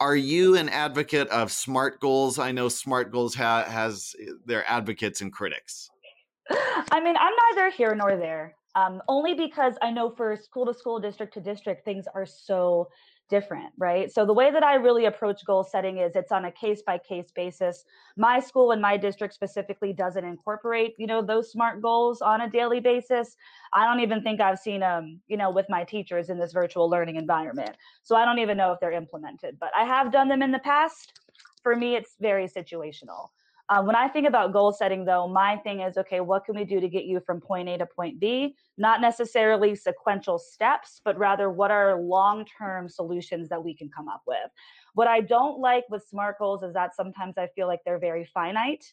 are 0.00 0.16
you 0.16 0.56
an 0.56 0.68
advocate 0.68 1.28
of 1.28 1.50
smart 1.50 2.00
goals? 2.00 2.38
I 2.38 2.52
know 2.52 2.68
smart 2.68 3.10
goals 3.10 3.34
ha- 3.34 3.64
has 3.64 4.14
eh, 4.20 4.32
their 4.44 4.68
advocates 4.68 5.20
and 5.20 5.32
critics. 5.32 5.90
I 6.50 7.00
mean, 7.00 7.16
I'm 7.16 7.32
neither 7.50 7.70
here 7.70 7.94
nor 7.94 8.16
there. 8.16 8.54
Um, 8.76 9.02
only 9.08 9.32
because 9.34 9.74
I 9.80 9.90
know 9.90 10.10
for 10.10 10.36
school 10.36 10.66
to 10.66 10.74
school, 10.74 11.00
district 11.00 11.32
to 11.34 11.40
district, 11.40 11.84
things 11.84 12.04
are 12.14 12.26
so 12.26 12.88
different, 13.28 13.72
right? 13.78 14.12
So 14.12 14.24
the 14.24 14.34
way 14.34 14.50
that 14.52 14.62
I 14.62 14.74
really 14.74 15.06
approach 15.06 15.44
goal 15.44 15.64
setting 15.64 15.98
is 15.98 16.14
it's 16.14 16.30
on 16.30 16.44
a 16.44 16.52
case 16.52 16.82
by 16.86 16.98
case 16.98 17.32
basis. 17.34 17.84
My 18.16 18.38
school 18.38 18.70
and 18.70 18.80
my 18.80 18.96
district 18.96 19.34
specifically 19.34 19.92
doesn't 19.92 20.24
incorporate, 20.24 20.94
you 20.98 21.06
know, 21.06 21.22
those 21.22 21.50
smart 21.50 21.82
goals 21.82 22.20
on 22.20 22.42
a 22.42 22.50
daily 22.50 22.78
basis. 22.78 23.34
I 23.72 23.84
don't 23.84 24.00
even 24.00 24.22
think 24.22 24.40
I've 24.40 24.58
seen 24.58 24.80
them, 24.80 25.20
you 25.26 25.38
know, 25.38 25.50
with 25.50 25.66
my 25.68 25.82
teachers 25.82 26.28
in 26.28 26.38
this 26.38 26.52
virtual 26.52 26.88
learning 26.88 27.16
environment. 27.16 27.76
So 28.02 28.14
I 28.14 28.24
don't 28.24 28.38
even 28.38 28.56
know 28.56 28.72
if 28.72 28.80
they're 28.80 28.92
implemented, 28.92 29.56
but 29.58 29.70
I 29.76 29.84
have 29.84 30.12
done 30.12 30.28
them 30.28 30.42
in 30.42 30.52
the 30.52 30.60
past. 30.60 31.18
For 31.62 31.74
me, 31.74 31.96
it's 31.96 32.14
very 32.20 32.46
situational. 32.46 33.30
Uh, 33.68 33.82
when 33.82 33.96
I 33.96 34.06
think 34.06 34.28
about 34.28 34.52
goal 34.52 34.72
setting, 34.72 35.04
though, 35.04 35.26
my 35.26 35.56
thing 35.56 35.80
is 35.80 35.96
okay, 35.98 36.20
what 36.20 36.44
can 36.44 36.54
we 36.54 36.64
do 36.64 36.80
to 36.80 36.88
get 36.88 37.04
you 37.04 37.20
from 37.20 37.40
point 37.40 37.68
A 37.68 37.78
to 37.78 37.86
point 37.86 38.20
B? 38.20 38.54
Not 38.78 39.00
necessarily 39.00 39.74
sequential 39.74 40.38
steps, 40.38 41.00
but 41.04 41.18
rather 41.18 41.50
what 41.50 41.72
are 41.72 42.00
long 42.00 42.44
term 42.58 42.88
solutions 42.88 43.48
that 43.48 43.64
we 43.64 43.74
can 43.74 43.88
come 43.88 44.08
up 44.08 44.22
with. 44.26 44.50
What 44.94 45.08
I 45.08 45.20
don't 45.20 45.58
like 45.58 45.84
with 45.90 46.04
SMART 46.04 46.38
goals 46.38 46.62
is 46.62 46.74
that 46.74 46.94
sometimes 46.94 47.38
I 47.38 47.48
feel 47.56 47.66
like 47.66 47.80
they're 47.84 47.98
very 47.98 48.24
finite. 48.32 48.84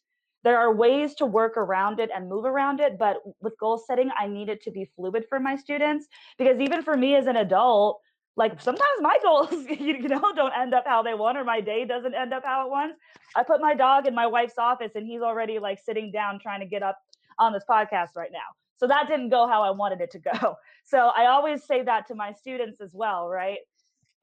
There 0.44 0.58
are 0.58 0.74
ways 0.74 1.14
to 1.16 1.26
work 1.26 1.56
around 1.56 2.00
it 2.00 2.10
and 2.14 2.28
move 2.28 2.44
around 2.44 2.82
it, 2.82 2.98
but 2.98 3.18
with 3.42 3.58
goal 3.60 3.78
setting, 3.78 4.10
I 4.20 4.28
need 4.28 4.50
it 4.50 4.62
to 4.64 4.72
be 4.72 4.90
fluid 4.96 5.26
for 5.30 5.40
my 5.40 5.56
students 5.56 6.08
because 6.38 6.60
even 6.60 6.82
for 6.82 6.98
me 6.98 7.16
as 7.16 7.28
an 7.28 7.38
adult, 7.38 8.02
like 8.36 8.60
sometimes 8.62 9.00
my 9.02 9.18
goals 9.24 9.52
you 9.80 10.08
know 10.08 10.34
don't 10.36 10.54
end 10.58 10.74
up 10.74 10.86
how 10.88 11.04
they 11.04 11.14
want 11.14 11.38
or 11.38 11.44
my 11.44 11.62
day 11.62 11.86
doesn't 11.86 12.16
end 12.16 12.34
up 12.34 12.44
how 12.44 12.66
it 12.66 12.72
wants. 12.72 12.98
I 13.36 13.44
put 13.44 13.62
my 13.62 13.74
dog 13.76 14.08
in 14.08 14.16
my 14.16 14.28
wife's 14.28 14.58
office 14.58 14.92
and 14.96 15.06
he's 15.06 15.22
already 15.22 15.60
like 15.60 15.80
sitting 15.84 16.12
down 16.12 16.40
trying 16.40 16.60
to 16.62 16.66
get 16.66 16.84
up 16.84 16.98
on 17.40 17.54
this 17.54 17.64
podcast 17.70 18.16
right 18.16 18.32
now. 18.32 18.40
So 18.78 18.88
that 18.88 19.08
didn't 19.08 19.30
go 19.30 19.48
how 19.48 19.64
i 19.64 19.72
wanted 19.72 20.02
it 20.02 20.12
to 20.12 20.20
go. 20.20 20.56
So 20.86 21.12
i 21.16 21.28
always 21.28 21.64
say 21.64 21.84
that 21.84 22.08
to 22.08 22.16
my 22.16 22.34
students 22.34 22.82
as 22.82 22.92
well 22.94 23.30
right? 23.30 23.60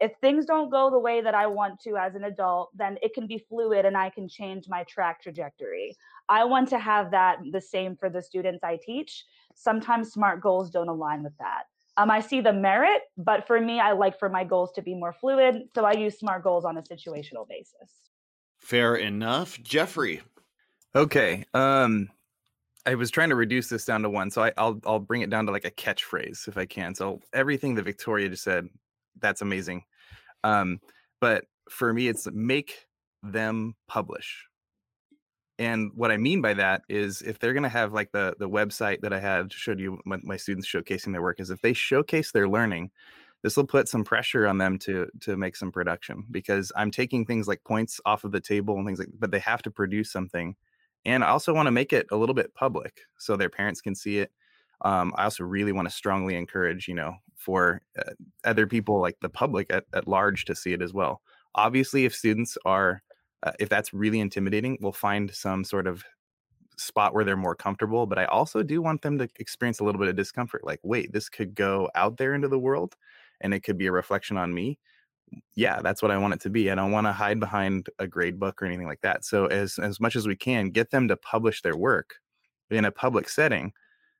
If 0.00 0.12
things 0.22 0.46
don't 0.46 0.70
go 0.70 0.90
the 0.90 0.98
way 0.98 1.20
that 1.20 1.34
i 1.34 1.46
want 1.46 1.80
to 1.80 1.96
as 1.96 2.14
an 2.14 2.24
adult 2.24 2.70
then 2.76 2.98
it 3.02 3.14
can 3.14 3.26
be 3.26 3.38
fluid 3.38 3.84
and 3.84 3.96
i 3.96 4.10
can 4.10 4.28
change 4.28 4.64
my 4.68 4.84
track 4.84 5.22
trajectory. 5.22 5.96
I 6.28 6.44
want 6.44 6.68
to 6.70 6.78
have 6.78 7.12
that 7.12 7.38
the 7.50 7.60
same 7.60 7.96
for 7.96 8.10
the 8.10 8.22
students 8.22 8.64
i 8.64 8.78
teach. 8.82 9.24
Sometimes 9.54 10.12
smart 10.12 10.40
goals 10.40 10.70
don't 10.70 10.88
align 10.88 11.22
with 11.22 11.36
that 11.38 11.64
um, 12.00 12.10
I 12.10 12.20
see 12.20 12.40
the 12.40 12.52
merit, 12.52 13.02
but 13.18 13.46
for 13.46 13.60
me, 13.60 13.78
I 13.78 13.92
like 13.92 14.18
for 14.18 14.28
my 14.28 14.44
goals 14.44 14.72
to 14.72 14.82
be 14.82 14.94
more 14.94 15.12
fluid. 15.12 15.64
So 15.74 15.84
I 15.84 15.92
use 15.92 16.18
SMART 16.18 16.42
goals 16.42 16.64
on 16.64 16.78
a 16.78 16.82
situational 16.82 17.46
basis. 17.46 17.90
Fair 18.58 18.96
enough. 18.96 19.60
Jeffrey. 19.62 20.22
Okay. 20.94 21.44
Um, 21.52 22.08
I 22.86 22.94
was 22.94 23.10
trying 23.10 23.28
to 23.28 23.34
reduce 23.34 23.68
this 23.68 23.84
down 23.84 24.02
to 24.02 24.10
one, 24.10 24.30
so 24.30 24.42
I, 24.42 24.52
will 24.56 24.80
I'll 24.86 24.98
bring 24.98 25.20
it 25.20 25.28
down 25.28 25.44
to 25.46 25.52
like 25.52 25.66
a 25.66 25.70
catchphrase 25.70 26.48
if 26.48 26.56
I 26.56 26.64
can. 26.64 26.94
So 26.94 27.20
everything 27.34 27.74
that 27.74 27.82
Victoria 27.84 28.30
just 28.30 28.44
said, 28.44 28.68
that's 29.20 29.42
amazing. 29.42 29.84
Um, 30.42 30.80
but 31.20 31.44
for 31.68 31.92
me, 31.92 32.08
it's 32.08 32.26
make 32.32 32.86
them 33.22 33.74
publish. 33.88 34.46
And 35.60 35.92
what 35.94 36.10
I 36.10 36.18
mean 36.18 36.42
by 36.42 36.54
that 36.54 36.82
is 36.88 37.22
if 37.22 37.38
they're 37.38 37.54
going 37.54 37.64
to 37.64 37.70
have 37.70 37.92
like 37.92 38.12
the 38.12 38.34
the 38.40 38.48
website 38.50 39.02
that 39.02 39.12
I 39.12 39.20
had 39.20 39.52
showed 39.52 39.80
you 39.80 40.00
my, 40.06 40.18
my 40.24 40.38
students 40.38 40.68
showcasing 40.68 41.12
their 41.12 41.22
work 41.22 41.40
is 41.40 41.50
if 41.50 41.62
they 41.62 41.74
showcase 41.74 42.32
their 42.32 42.48
learning, 42.48 42.90
this 43.42 43.56
will 43.56 43.66
put 43.66 43.88
some 43.88 44.04
pressure 44.04 44.46
on 44.48 44.58
them 44.58 44.78
to 44.80 45.08
to 45.22 45.36
make 45.36 45.56
some 45.56 45.72
production 45.72 46.24
because 46.30 46.72
I'm 46.76 46.90
taking 46.90 47.26
things 47.26 47.48
like 47.48 47.62
points 47.64 48.00
off 48.06 48.24
of 48.24 48.32
the 48.32 48.40
table 48.40 48.76
and 48.76 48.86
things 48.86 48.98
like 48.98 49.10
but 49.18 49.30
they 49.32 49.40
have 49.40 49.62
to 49.62 49.70
produce 49.70 50.10
something 50.12 50.56
And 51.04 51.24
I 51.24 51.28
also 51.28 51.54
want 51.54 51.66
to 51.66 51.72
make 51.72 51.92
it 51.92 52.06
a 52.10 52.16
little 52.16 52.34
bit 52.34 52.54
public 52.54 53.02
so 53.18 53.36
their 53.36 53.50
parents 53.50 53.80
can 53.80 53.94
see 53.94 54.18
it. 54.18 54.32
Um, 54.82 55.12
I 55.16 55.24
also 55.24 55.44
really 55.44 55.72
want 55.72 55.88
to 55.88 55.94
strongly 55.94 56.36
encourage, 56.36 56.88
you 56.88 56.94
know, 56.94 57.16
for 57.36 57.82
uh, 57.98 58.12
other 58.44 58.66
people 58.66 59.00
like 59.00 59.16
the 59.20 59.28
public 59.28 59.72
at, 59.72 59.84
at 59.94 60.08
large 60.08 60.44
to 60.46 60.54
see 60.54 60.72
it 60.72 60.82
as 60.82 60.92
well. 60.94 61.22
Obviously, 61.54 62.04
if 62.04 62.14
students 62.14 62.56
are, 62.64 63.02
uh, 63.42 63.52
if 63.58 63.68
that's 63.68 63.92
really 63.92 64.20
intimidating, 64.20 64.78
we'll 64.80 64.92
find 64.92 65.30
some 65.34 65.64
sort 65.64 65.86
of 65.86 66.04
spot 66.76 67.14
where 67.14 67.24
they're 67.24 67.36
more 67.36 67.54
comfortable. 67.54 68.06
But 68.06 68.18
I 68.18 68.24
also 68.26 68.62
do 68.62 68.80
want 68.82 69.02
them 69.02 69.18
to 69.18 69.28
experience 69.38 69.80
a 69.80 69.84
little 69.84 69.98
bit 69.98 70.08
of 70.08 70.16
discomfort. 70.16 70.64
Like, 70.64 70.80
wait, 70.82 71.12
this 71.12 71.28
could 71.28 71.54
go 71.54 71.90
out 71.94 72.16
there 72.16 72.34
into 72.34 72.48
the 72.48 72.58
world 72.58 72.96
and 73.40 73.54
it 73.54 73.60
could 73.60 73.78
be 73.78 73.86
a 73.86 73.92
reflection 73.92 74.36
on 74.36 74.52
me 74.52 74.78
yeah, 75.54 75.80
that's 75.82 76.02
what 76.02 76.10
I 76.10 76.18
want 76.18 76.34
it 76.34 76.40
to 76.40 76.50
be. 76.50 76.70
I 76.70 76.74
don't 76.74 76.92
want 76.92 77.06
to 77.06 77.12
hide 77.12 77.40
behind 77.40 77.88
a 77.98 78.06
grade 78.06 78.38
book 78.38 78.62
or 78.62 78.66
anything 78.66 78.86
like 78.86 79.00
that. 79.02 79.24
So 79.24 79.46
as 79.46 79.78
as 79.78 80.00
much 80.00 80.16
as 80.16 80.26
we 80.26 80.36
can, 80.36 80.70
get 80.70 80.90
them 80.90 81.08
to 81.08 81.16
publish 81.16 81.62
their 81.62 81.76
work 81.76 82.16
in 82.70 82.84
a 82.84 82.92
public 82.92 83.28
setting, 83.28 83.72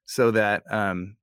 so 0.07 0.31
that 0.33 0.63
um, 0.71 1.17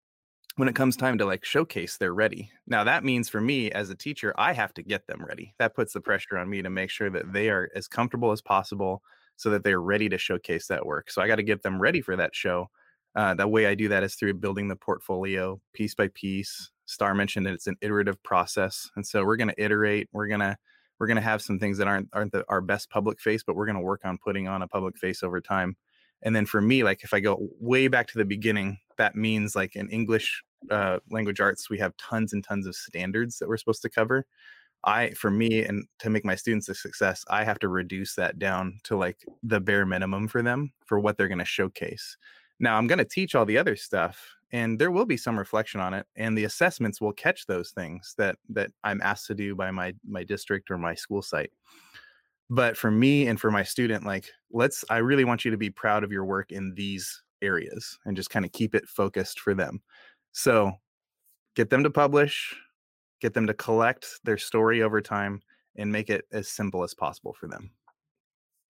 when 0.58 0.68
it 0.68 0.76
comes 0.76 0.97
time 0.97 1.18
to 1.20 1.26
like 1.26 1.45
showcase, 1.45 1.97
they're 1.97 2.14
ready. 2.14 2.51
Now 2.66 2.84
that 2.84 3.03
means 3.03 3.30
for 3.30 3.39
me 3.39 3.72
as 3.72 3.89
a 3.89 3.95
teacher, 3.95 4.34
I 4.38 4.53
have 4.53 4.74
to 4.74 4.84
get 4.84 5.08
them 5.08 5.24
ready. 5.24 5.53
That 5.60 5.76
puts 5.76 5.93
the 5.93 6.01
pressure 6.01 6.38
on 6.38 6.49
me 6.49 6.62
to 6.64 6.70
make 6.70 6.89
sure 6.89 7.10
that 7.12 7.32
they 7.32 7.49
are 7.49 7.70
as 7.76 7.88
comfortable 7.88 8.32
as 8.32 8.41
possible, 8.41 9.01
so 9.38 9.51
that 9.51 9.64
they're 9.64 9.82
ready 9.82 10.10
to 10.10 10.18
showcase 10.18 10.68
that 10.68 10.86
work. 10.86 11.12
So 11.12 11.22
I 11.22 11.28
got 11.28 11.36
to 11.36 11.43
get 11.43 11.62
them 11.62 11.80
ready 11.80 12.01
for 12.01 12.16
that 12.16 12.36
show. 12.36 12.70
Uh, 13.16 13.36
the 13.36 13.47
way 13.47 13.68
I 13.68 13.76
do 13.76 13.88
that 13.89 14.03
is 14.03 14.16
through 14.16 14.34
building 14.34 14.68
the 14.68 14.76
portfolio 14.76 15.62
piece 15.74 15.93
by 15.93 16.08
piece, 16.10 16.72
Starr 16.86 17.14
mentioned 17.14 17.45
that 17.45 17.53
it's 17.53 17.68
an 17.68 17.78
iterative 17.82 18.22
process, 18.24 18.89
and 18.95 19.05
so 19.05 19.24
we're 19.24 19.38
going 19.38 19.49
to 19.49 19.64
iterate. 19.64 20.10
We're 20.12 20.28
gonna 20.28 20.58
we're 20.99 21.08
gonna 21.08 21.22
have 21.22 21.41
some 21.43 21.60
things 21.60 21.78
that 21.78 21.88
aren't 21.88 22.10
aren't 22.14 22.32
the, 22.32 22.43
our 22.49 22.62
best 22.62 22.89
public 22.89 23.22
face, 23.22 23.43
but 23.43 23.55
we're 23.55 23.68
going 23.68 23.78
to 23.78 23.82
work 23.82 24.01
on 24.05 24.18
putting 24.18 24.47
on 24.47 24.64
a 24.64 24.68
public 24.68 24.97
face 24.97 25.22
over 25.22 25.39
time. 25.39 25.76
And 26.24 26.36
then 26.36 26.45
for 26.45 26.61
me, 26.61 26.84
like 26.84 27.03
if 27.03 27.13
I 27.13 27.20
go 27.20 27.49
way 27.59 27.88
back 27.88 28.07
to 28.07 28.18
the 28.18 28.26
beginning, 28.26 28.80
that 28.97 29.15
means 29.15 29.55
like 29.55 29.76
in 29.76 29.89
English 29.89 30.43
uh, 30.72 30.97
language 31.11 31.39
arts, 31.39 31.70
we 31.70 31.78
have 31.80 31.95
tons 31.97 32.34
and 32.34 32.43
tons 32.43 32.65
of 32.65 32.76
standards 32.76 33.38
that 33.39 33.47
we're 33.47 33.57
supposed 33.57 33.82
to 33.84 33.89
cover. 33.89 34.26
I, 34.84 35.11
for 35.11 35.32
me, 35.32 35.63
and 35.63 35.86
to 35.99 36.09
make 36.09 36.24
my 36.24 36.36
students 36.36 36.70
a 36.70 36.76
success, 36.76 37.26
I 37.30 37.43
have 37.43 37.59
to 37.59 37.68
reduce 37.68 38.15
that 38.15 38.39
down 38.39 38.80
to 38.84 38.95
like 38.95 39.26
the 39.43 39.59
bare 39.59 39.86
minimum 39.86 40.28
for 40.28 40.41
them 40.41 40.72
for 40.86 40.99
what 40.99 41.18
they're 41.18 41.28
going 41.28 41.39
to 41.39 41.45
showcase. 41.45 42.18
Now 42.59 42.78
I'm 42.78 42.88
going 42.88 42.99
to 42.99 43.05
teach 43.05 43.36
all 43.36 43.45
the 43.45 43.57
other 43.57 43.76
stuff 43.76 44.36
and 44.51 44.80
there 44.80 44.91
will 44.91 45.05
be 45.05 45.18
some 45.18 45.38
reflection 45.38 45.82
on 45.82 45.93
it 45.93 46.05
and 46.15 46.38
the 46.38 46.45
assessments 46.45 47.01
will 47.01 47.11
catch 47.11 47.45
those 47.45 47.72
things 47.72 48.15
that 48.18 48.38
that 48.49 48.72
I'm 48.84 49.01
asked 49.01 49.28
to 49.28 49.36
do 49.36 49.55
by 49.55 49.72
my 49.72 49.93
my 50.07 50.24
district 50.24 50.72
or 50.72 50.78
my 50.78 50.95
school 50.95 51.22
site. 51.22 51.51
But 52.49 52.77
for 52.77 52.89
me 52.89 53.27
and 53.27 53.39
for 53.39 53.51
my 53.51 53.63
student 53.63 54.05
like 54.05 54.31
let's 54.51 54.85
I 54.89 54.97
really 54.97 55.25
want 55.25 55.43
you 55.43 55.51
to 55.51 55.57
be 55.57 55.69
proud 55.69 56.03
of 56.03 56.11
your 56.11 56.25
work 56.25 56.51
in 56.51 56.73
these 56.75 57.21
areas 57.41 57.97
and 58.05 58.15
just 58.15 58.29
kind 58.29 58.45
of 58.45 58.51
keep 58.51 58.73
it 58.73 58.87
focused 58.87 59.39
for 59.39 59.53
them. 59.53 59.81
So 60.31 60.71
get 61.55 61.69
them 61.69 61.83
to 61.83 61.89
publish, 61.89 62.55
get 63.19 63.33
them 63.33 63.47
to 63.47 63.53
collect 63.53 64.07
their 64.23 64.37
story 64.37 64.81
over 64.81 65.01
time 65.01 65.41
and 65.75 65.91
make 65.91 66.09
it 66.09 66.25
as 66.31 66.47
simple 66.47 66.83
as 66.83 66.93
possible 66.93 67.35
for 67.39 67.47
them. 67.47 67.71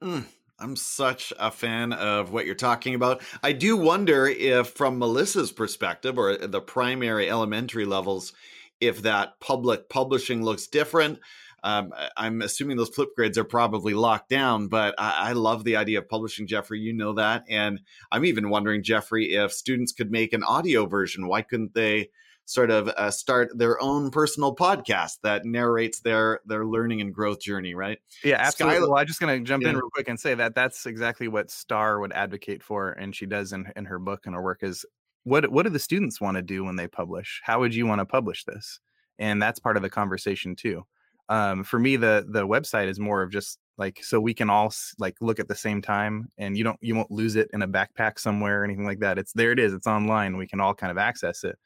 Mm, 0.04 0.26
I'm 0.60 0.76
such 0.76 1.34
a 1.40 1.52
fan 1.52 1.94
of 1.94 2.32
what 2.32 2.46
you're 2.46 2.56
talking 2.56 2.96
about. 2.96 3.22
I 3.44 3.54
do 3.54 3.78
wonder 3.78 4.28
if, 4.28 4.70
from 4.70 5.00
Melissa's 5.00 5.52
perspective 5.52 6.18
or 6.18 6.38
the 6.38 6.62
primary 6.62 7.30
elementary 7.30 7.86
levels, 7.86 8.34
if 8.80 9.02
that 9.04 9.40
public 9.40 9.90
publishing 9.90 10.44
looks 10.44 10.68
different. 10.68 11.20
Um, 11.68 11.92
I'm 12.16 12.42
assuming 12.42 12.78
those 12.78 12.90
Flipgrids 12.90 13.36
are 13.36 13.44
probably 13.44 13.94
locked 13.94 14.30
down, 14.30 14.70
but 14.70 14.96
I, 14.98 15.30
I, 15.30 15.32
love 15.34 15.66
the 15.66 15.76
idea 15.76 16.00
of 16.00 16.08
publishing, 16.08 16.48
Jeffrey. 16.48 16.80
You 16.80 16.94
know 16.94 17.16
that. 17.16 17.44
And 17.50 17.82
I'm 18.10 18.24
even 18.24 18.50
wondering, 18.50 18.84
Jeffrey, 18.84 19.34
if 19.34 19.52
students 19.52 19.92
could 19.92 20.10
make 20.10 20.32
an 20.32 20.44
audio 20.44 20.86
version. 20.86 21.28
Why 21.28 21.42
couldn't 21.42 21.74
they 21.74 22.12
sort 22.46 22.72
of 22.72 22.88
uh, 22.88 23.12
start 23.12 23.50
their 23.58 23.82
own 23.82 24.12
personal 24.12 24.56
podcast 24.56 25.18
that 25.24 25.44
narrates 25.44 26.00
their 26.00 26.40
their 26.46 26.66
learning 26.66 27.02
and 27.02 27.14
growth 27.14 27.42
journey 27.42 27.76
right 27.76 28.00
yeah 28.24 28.38
absolutely 28.40 28.80
well, 28.88 28.96
i'm 28.96 29.06
just 29.06 29.20
going 29.20 29.38
to 29.38 29.46
jump 29.46 29.64
yeah. 29.64 29.72
in 29.72 29.76
real 29.76 29.90
quick 29.94 30.08
and 30.08 30.18
say 30.18 30.34
that 30.34 30.56
that's 30.56 30.86
exactly 30.86 31.28
what 31.28 31.52
Starr 31.52 32.00
would 32.00 32.14
advocate 32.14 32.64
for 32.64 32.92
and 32.92 33.14
she 33.14 33.26
does 33.26 33.52
in, 33.52 33.70
in 33.76 33.84
her 33.84 34.00
book 34.00 34.26
and 34.26 34.34
her 34.34 34.42
work 34.42 34.64
is 34.64 34.86
what 35.26 35.52
what 35.52 35.64
do 35.64 35.70
the 35.70 35.78
students 35.78 36.22
want 36.22 36.38
to 36.38 36.42
do 36.42 36.64
when 36.64 36.78
they 36.78 36.88
publish 36.88 37.42
how 37.44 37.60
would 37.60 37.76
you 37.76 37.86
want 37.86 38.00
to 38.00 38.06
publish 38.06 38.46
this 38.46 38.80
and 39.20 39.42
that's 39.42 39.60
part 39.60 39.76
of 39.76 39.84
the 39.84 39.90
conversation 39.90 40.56
too 40.56 40.86
um, 41.30 41.64
for 41.64 41.80
me 41.80 41.96
the 41.96 42.26
the 42.30 42.48
website 42.48 42.88
is 42.88 43.00
more 43.00 43.22
of 43.22 43.32
just 43.32 43.60
like 43.78 44.04
so 44.04 44.20
we 44.20 44.34
can 44.34 44.50
all 44.50 44.74
like 44.98 45.16
look 45.22 45.40
at 45.40 45.48
the 45.48 45.56
same 45.56 45.82
time 45.82 46.30
and 46.38 46.58
you 46.58 46.64
don't 46.64 46.78
you 46.82 46.96
won't 46.96 47.12
lose 47.12 47.36
it 47.36 47.50
in 47.54 47.62
a 47.62 47.68
backpack 47.68 48.18
somewhere 48.18 48.62
or 48.62 48.64
anything 48.64 48.86
like 48.86 49.00
that 49.00 49.18
it's 49.20 49.34
there 49.34 49.52
it 49.52 49.60
is 49.60 49.74
it's 49.74 49.88
online 49.88 50.38
we 50.38 50.48
can 50.48 50.60
all 50.60 50.74
kind 50.74 50.92
of 50.92 50.98
access 50.98 51.44
it 51.44 51.58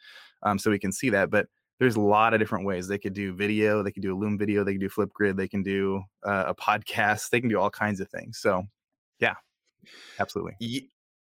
um, 0.44 0.58
so 0.58 0.72
we 0.72 0.80
can 0.80 0.92
see 0.92 1.10
that. 1.10 1.30
But 1.30 1.48
there's 1.80 1.96
a 1.96 2.02
lot 2.02 2.34
of 2.34 2.40
different 2.40 2.66
ways 2.66 2.88
they 2.88 2.98
could 2.98 3.14
do 3.14 3.34
video, 3.34 3.82
they 3.84 3.92
could 3.92 4.04
do 4.04 4.16
a 4.16 4.18
Loom 4.18 4.38
video, 4.38 4.64
they 4.64 4.74
can 4.74 4.82
do 4.82 4.90
Flipgrid, 4.90 5.36
they 5.36 5.48
can 5.48 5.64
do 5.64 6.04
uh, 6.24 6.46
a 6.48 6.56
podcast, 6.56 7.30
they 7.30 7.42
can 7.42 7.50
do 7.50 7.60
all 7.60 7.70
kinds 7.70 8.00
of 8.00 8.10
things. 8.10 8.40
So, 8.40 8.64
yeah, 9.20 9.36
absolutely. 10.20 10.56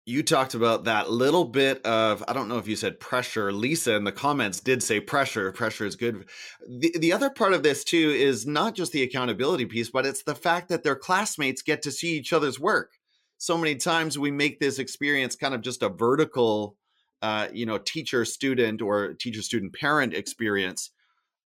You, 0.08 0.22
talked 0.22 0.54
about 0.54 0.84
that 0.84 1.10
little 1.10 1.44
bit 1.44 1.84
of 1.84 2.24
I 2.26 2.32
don't 2.32 2.48
know 2.48 2.58
if 2.58 2.66
you 2.66 2.76
said 2.76 2.98
pressure. 2.98 3.52
Lisa 3.52 3.94
in 3.94 4.04
the 4.04 4.12
comments 4.12 4.60
did 4.60 4.82
say 4.82 5.00
pressure. 5.00 5.52
Pressure 5.52 5.84
is 5.84 5.96
good. 5.96 6.24
The 6.66 6.96
the 6.98 7.12
other 7.12 7.28
part 7.28 7.52
of 7.52 7.62
this 7.62 7.84
too 7.84 8.10
is 8.10 8.46
not 8.46 8.74
just 8.74 8.92
the 8.92 9.02
accountability 9.02 9.66
piece, 9.66 9.90
but 9.90 10.06
it's 10.06 10.22
the 10.22 10.34
fact 10.34 10.68
that 10.70 10.82
their 10.82 10.96
classmates 10.96 11.62
get 11.62 11.82
to 11.82 11.90
see 11.90 12.16
each 12.16 12.32
other's 12.32 12.58
work. 12.58 12.92
So 13.36 13.58
many 13.58 13.76
times 13.76 14.18
we 14.18 14.30
make 14.30 14.58
this 14.58 14.78
experience 14.78 15.36
kind 15.36 15.54
of 15.54 15.60
just 15.60 15.82
a 15.82 15.88
vertical 15.88 16.76
uh, 17.22 17.48
you 17.52 17.66
know 17.66 17.78
teacher 17.78 18.24
student 18.24 18.80
or 18.80 19.14
teacher 19.14 19.42
student 19.42 19.74
parent 19.74 20.14
experience 20.14 20.90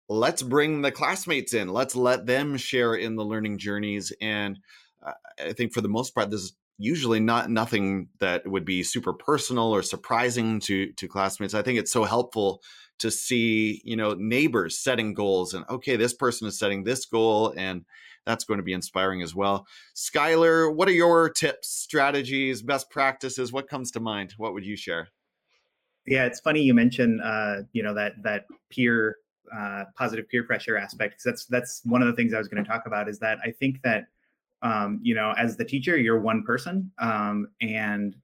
let's 0.09 0.41
bring 0.41 0.81
the 0.81 0.91
classmates 0.91 1.53
in 1.53 1.69
let's 1.69 1.95
let 1.95 2.25
them 2.25 2.57
share 2.57 2.95
in 2.95 3.15
the 3.15 3.23
learning 3.23 3.57
journeys 3.57 4.11
and 4.19 4.59
uh, 5.05 5.13
i 5.39 5.53
think 5.53 5.73
for 5.73 5.79
the 5.79 5.87
most 5.87 6.13
part 6.13 6.29
this 6.29 6.41
is 6.41 6.53
usually 6.81 7.19
not 7.19 7.49
nothing 7.49 8.09
that 8.19 8.45
would 8.47 8.65
be 8.65 8.83
super 8.83 9.13
personal 9.13 9.73
or 9.73 9.81
surprising 9.81 10.59
to 10.59 10.91
to 10.93 11.07
classmates 11.07 11.53
i 11.53 11.61
think 11.61 11.79
it's 11.79 11.91
so 11.91 12.03
helpful 12.03 12.61
to 12.99 13.11
see 13.11 13.81
you 13.83 13.95
know 13.95 14.13
neighbors 14.13 14.77
setting 14.77 15.13
goals 15.13 15.53
and 15.53 15.65
okay 15.69 15.95
this 15.95 16.13
person 16.13 16.47
is 16.47 16.57
setting 16.57 16.83
this 16.83 17.05
goal 17.05 17.53
and 17.57 17.85
that's 18.25 18.43
going 18.43 18.59
to 18.59 18.63
be 18.63 18.73
inspiring 18.73 19.21
as 19.21 19.33
well 19.33 19.65
skylar 19.95 20.73
what 20.73 20.87
are 20.87 20.93
your 20.93 21.29
tips 21.29 21.69
strategies 21.69 22.61
best 22.61 22.89
practices 22.89 23.51
what 23.51 23.69
comes 23.69 23.91
to 23.91 23.99
mind 23.99 24.33
what 24.37 24.53
would 24.53 24.65
you 24.65 24.75
share 24.75 25.07
yeah, 26.07 26.25
it's 26.25 26.39
funny 26.39 26.61
you 26.61 26.73
mentioned 26.73 27.21
uh, 27.21 27.57
you 27.73 27.83
know 27.83 27.93
that 27.93 28.13
that 28.23 28.45
peer 28.69 29.17
uh, 29.55 29.85
positive 29.95 30.27
peer 30.29 30.43
pressure 30.43 30.77
aspect. 30.77 31.15
Cause 31.15 31.23
that's 31.23 31.45
that's 31.45 31.81
one 31.85 32.01
of 32.01 32.07
the 32.07 32.13
things 32.13 32.33
I 32.33 32.37
was 32.37 32.47
going 32.47 32.63
to 32.63 32.69
talk 32.69 32.85
about. 32.85 33.07
Is 33.07 33.19
that 33.19 33.37
I 33.43 33.51
think 33.51 33.81
that 33.83 34.05
um, 34.61 34.99
you 35.01 35.15
know 35.15 35.33
as 35.37 35.57
the 35.57 35.65
teacher 35.65 35.97
you're 35.97 36.19
one 36.19 36.43
person 36.43 36.91
um, 36.99 37.47
and 37.61 38.15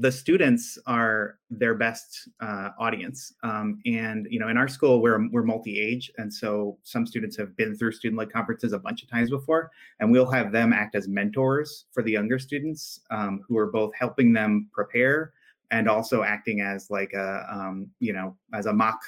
the 0.00 0.10
students 0.10 0.78
are 0.86 1.38
their 1.50 1.74
best 1.74 2.28
uh, 2.40 2.70
audience 2.78 3.34
um, 3.42 3.78
and 3.84 4.26
you 4.30 4.38
know 4.38 4.48
in 4.48 4.56
our 4.56 4.68
school 4.68 5.02
we're 5.02 5.28
we're 5.30 5.42
multi-age 5.42 6.10
and 6.18 6.32
so 6.32 6.78
some 6.82 7.06
students 7.06 7.36
have 7.36 7.56
been 7.56 7.76
through 7.76 7.92
student-led 7.92 8.32
conferences 8.32 8.72
a 8.72 8.78
bunch 8.78 9.02
of 9.02 9.10
times 9.10 9.30
before 9.30 9.70
and 10.00 10.10
we'll 10.10 10.30
have 10.30 10.52
them 10.52 10.72
act 10.72 10.94
as 10.94 11.08
mentors 11.08 11.86
for 11.92 12.02
the 12.02 12.12
younger 12.12 12.38
students 12.38 13.00
um, 13.10 13.40
who 13.46 13.58
are 13.58 13.70
both 13.70 13.92
helping 13.98 14.32
them 14.32 14.68
prepare 14.72 15.32
and 15.70 15.88
also 15.88 16.22
acting 16.22 16.60
as 16.60 16.90
like 16.90 17.12
a 17.12 17.46
um, 17.50 17.88
you 17.98 18.12
know 18.12 18.36
as 18.54 18.66
a 18.66 18.72
mock 18.72 19.00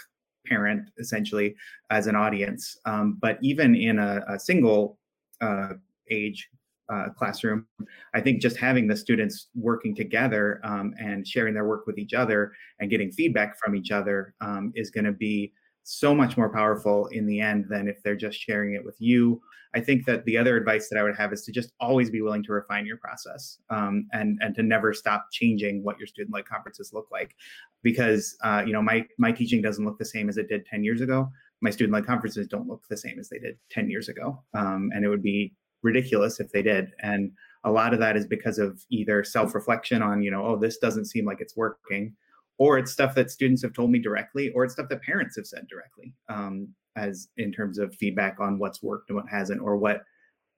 parent 0.46 0.90
essentially 0.98 1.54
as 1.90 2.06
an 2.06 2.16
audience. 2.16 2.78
Um, 2.84 3.18
but 3.20 3.38
even 3.42 3.74
in 3.74 3.98
a, 3.98 4.24
a 4.28 4.38
single 4.38 4.98
uh, 5.40 5.74
age 6.10 6.50
uh, 6.92 7.06
classroom 7.16 7.66
i 8.14 8.20
think 8.20 8.40
just 8.40 8.56
having 8.56 8.86
the 8.86 8.96
students 8.96 9.48
working 9.54 9.94
together 9.94 10.60
um, 10.64 10.94
and 10.98 11.26
sharing 11.26 11.54
their 11.54 11.66
work 11.66 11.86
with 11.86 11.98
each 11.98 12.14
other 12.14 12.52
and 12.80 12.90
getting 12.90 13.10
feedback 13.10 13.58
from 13.58 13.74
each 13.74 13.90
other 13.90 14.34
um, 14.40 14.72
is 14.74 14.90
going 14.90 15.04
to 15.04 15.12
be 15.12 15.52
so 15.84 16.14
much 16.14 16.36
more 16.36 16.48
powerful 16.48 17.06
in 17.08 17.26
the 17.26 17.40
end 17.40 17.66
than 17.68 17.86
if 17.86 18.02
they're 18.02 18.16
just 18.16 18.38
sharing 18.38 18.74
it 18.74 18.84
with 18.84 18.96
you. 18.98 19.40
I 19.74 19.80
think 19.80 20.06
that 20.06 20.24
the 20.24 20.38
other 20.38 20.56
advice 20.56 20.88
that 20.88 20.98
I 20.98 21.02
would 21.02 21.16
have 21.16 21.32
is 21.32 21.42
to 21.42 21.52
just 21.52 21.72
always 21.78 22.08
be 22.08 22.22
willing 22.22 22.42
to 22.44 22.52
refine 22.52 22.86
your 22.86 22.96
process 22.96 23.58
um, 23.70 24.06
and 24.12 24.38
and 24.40 24.54
to 24.54 24.62
never 24.62 24.94
stop 24.94 25.26
changing 25.32 25.82
what 25.82 25.98
your 25.98 26.06
student 26.06 26.34
led 26.34 26.46
conferences 26.46 26.92
look 26.92 27.08
like, 27.10 27.34
because 27.82 28.36
uh, 28.44 28.62
you 28.64 28.72
know 28.72 28.82
my 28.82 29.04
my 29.18 29.32
teaching 29.32 29.60
doesn't 29.60 29.84
look 29.84 29.98
the 29.98 30.04
same 30.04 30.28
as 30.28 30.36
it 30.36 30.48
did 30.48 30.64
ten 30.66 30.84
years 30.84 31.00
ago. 31.00 31.28
My 31.60 31.70
student 31.70 31.92
led 31.92 32.06
conferences 32.06 32.46
don't 32.46 32.68
look 32.68 32.82
the 32.88 32.96
same 32.96 33.18
as 33.18 33.28
they 33.28 33.38
did 33.38 33.58
ten 33.68 33.90
years 33.90 34.08
ago, 34.08 34.42
um, 34.54 34.90
and 34.94 35.04
it 35.04 35.08
would 35.08 35.22
be 35.22 35.52
ridiculous 35.84 36.40
if 36.40 36.50
they 36.50 36.62
did. 36.62 36.90
And 37.00 37.30
a 37.62 37.70
lot 37.70 37.94
of 37.94 38.00
that 38.00 38.16
is 38.16 38.26
because 38.26 38.58
of 38.58 38.84
either 38.90 39.22
self 39.22 39.54
reflection 39.54 40.02
on 40.02 40.22
you 40.22 40.30
know 40.30 40.44
oh 40.44 40.56
this 40.56 40.78
doesn't 40.78 41.06
seem 41.06 41.24
like 41.24 41.40
it's 41.40 41.56
working 41.56 42.14
or 42.58 42.78
it's 42.78 42.92
stuff 42.92 43.14
that 43.14 43.30
students 43.30 43.62
have 43.62 43.72
told 43.72 43.90
me 43.90 43.98
directly, 43.98 44.50
or 44.50 44.64
it's 44.64 44.74
stuff 44.74 44.88
that 44.88 45.02
parents 45.02 45.36
have 45.36 45.46
said 45.46 45.66
directly, 45.68 46.14
um, 46.28 46.68
as 46.96 47.28
in 47.36 47.52
terms 47.52 47.78
of 47.78 47.94
feedback 47.94 48.38
on 48.40 48.58
what's 48.58 48.82
worked 48.82 49.10
and 49.10 49.16
what 49.16 49.28
hasn't, 49.28 49.60
or 49.60 49.76
what 49.76 50.02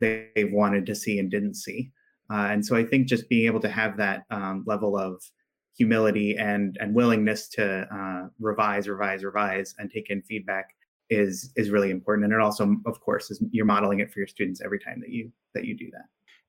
they've 0.00 0.52
wanted 0.52 0.84
to 0.86 0.94
see 0.94 1.18
and 1.18 1.30
didn't 1.30 1.54
see. 1.54 1.90
Uh, 2.30 2.48
and 2.50 2.64
so 2.64 2.76
I 2.76 2.84
think 2.84 3.06
just 3.06 3.28
being 3.28 3.46
able 3.46 3.60
to 3.60 3.68
have 3.68 3.96
that 3.96 4.24
um, 4.30 4.64
level 4.66 4.96
of 4.96 5.22
humility 5.76 6.36
and 6.36 6.76
and 6.80 6.94
willingness 6.94 7.48
to 7.48 7.86
uh, 7.94 8.28
revise, 8.40 8.88
revise, 8.88 9.24
revise, 9.24 9.74
and 9.78 9.90
take 9.90 10.10
in 10.10 10.22
feedback 10.22 10.74
is 11.10 11.52
is 11.56 11.70
really 11.70 11.90
important. 11.90 12.24
And 12.24 12.34
it 12.34 12.40
also, 12.40 12.76
of 12.86 13.00
course, 13.00 13.30
is 13.30 13.42
you're 13.50 13.66
modeling 13.66 14.00
it 14.00 14.12
for 14.12 14.20
your 14.20 14.28
students 14.28 14.60
every 14.64 14.78
time 14.78 15.00
that 15.00 15.10
you 15.10 15.32
that 15.54 15.64
you 15.64 15.76
do 15.76 15.90
that. 15.92 16.04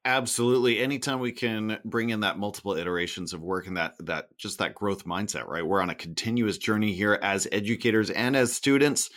Absolutely. 0.06 0.80
Anytime 0.80 1.20
we 1.20 1.34
can 1.34 1.80
bring 1.84 2.12
in 2.12 2.22
that 2.22 2.40
multiple 2.40 2.76
iterations 2.76 3.34
of 3.34 3.42
work 3.42 3.68
and 3.68 3.76
that 3.76 3.96
that 4.00 4.38
just 4.38 4.60
that 4.60 4.74
growth 4.74 5.06
mindset, 5.06 5.48
right? 5.48 5.66
We're 5.66 5.82
on 5.82 5.90
a 5.90 5.96
continuous 5.96 6.58
journey 6.58 6.94
here 6.94 7.20
as 7.22 7.48
educators 7.52 8.10
and 8.10 8.36
as 8.36 8.54
students. 8.54 9.10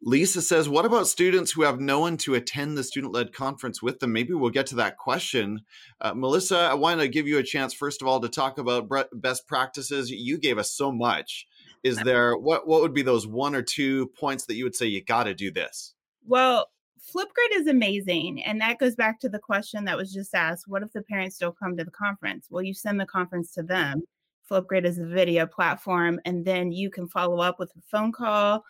Lisa 0.00 0.40
says, 0.40 0.68
What 0.68 0.84
about 0.84 1.08
students 1.08 1.50
who 1.50 1.62
have 1.62 1.80
no 1.80 1.98
one 1.98 2.16
to 2.18 2.34
attend 2.34 2.78
the 2.78 2.84
student 2.84 3.12
led 3.12 3.32
conference 3.32 3.82
with 3.82 3.98
them? 3.98 4.12
Maybe 4.12 4.32
we'll 4.32 4.50
get 4.50 4.66
to 4.66 4.76
that 4.76 4.96
question. 4.96 5.62
Uh, 6.00 6.14
Melissa, 6.14 6.58
I 6.58 6.74
want 6.74 7.00
to 7.00 7.08
give 7.08 7.26
you 7.26 7.38
a 7.38 7.42
chance, 7.42 7.74
first 7.74 8.00
of 8.00 8.06
all, 8.06 8.20
to 8.20 8.28
talk 8.28 8.58
about 8.58 8.88
best 9.12 9.48
practices. 9.48 10.10
You 10.10 10.38
gave 10.38 10.56
us 10.56 10.70
so 10.70 10.92
much. 10.92 11.46
Is 11.84 11.98
there 11.98 12.36
what, 12.36 12.66
what 12.66 12.80
would 12.82 12.94
be 12.94 13.02
those 13.02 13.26
one 13.26 13.54
or 13.54 13.62
two 13.62 14.08
points 14.18 14.46
that 14.46 14.54
you 14.54 14.64
would 14.64 14.76
say 14.76 14.86
you 14.86 15.02
got 15.02 15.24
to 15.24 15.34
do 15.34 15.50
this? 15.50 15.94
Well, 16.26 16.68
Flipgrid 17.00 17.56
is 17.56 17.66
amazing. 17.66 18.42
And 18.44 18.60
that 18.60 18.78
goes 18.78 18.94
back 18.94 19.18
to 19.20 19.28
the 19.28 19.38
question 19.38 19.84
that 19.84 19.96
was 19.96 20.12
just 20.12 20.34
asked 20.34 20.68
What 20.68 20.82
if 20.82 20.92
the 20.92 21.02
parents 21.02 21.38
don't 21.38 21.58
come 21.58 21.76
to 21.76 21.84
the 21.84 21.90
conference? 21.90 22.48
Well, 22.50 22.62
you 22.62 22.74
send 22.74 23.00
the 23.00 23.06
conference 23.06 23.52
to 23.54 23.62
them. 23.62 24.02
Flipgrid 24.50 24.84
is 24.84 24.98
a 24.98 25.06
video 25.06 25.46
platform, 25.46 26.20
and 26.24 26.44
then 26.44 26.72
you 26.72 26.90
can 26.90 27.06
follow 27.06 27.40
up 27.40 27.58
with 27.58 27.70
a 27.76 27.82
phone 27.90 28.12
call 28.12 28.64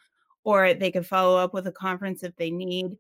or 0.45 0.73
they 0.75 0.91
can 0.91 1.03
follow 1.03 1.37
up 1.37 1.53
with 1.53 1.67
a 1.67 1.73
conference 1.73 2.23
if 2.23 2.35
they 2.37 2.51
need. 2.51 2.97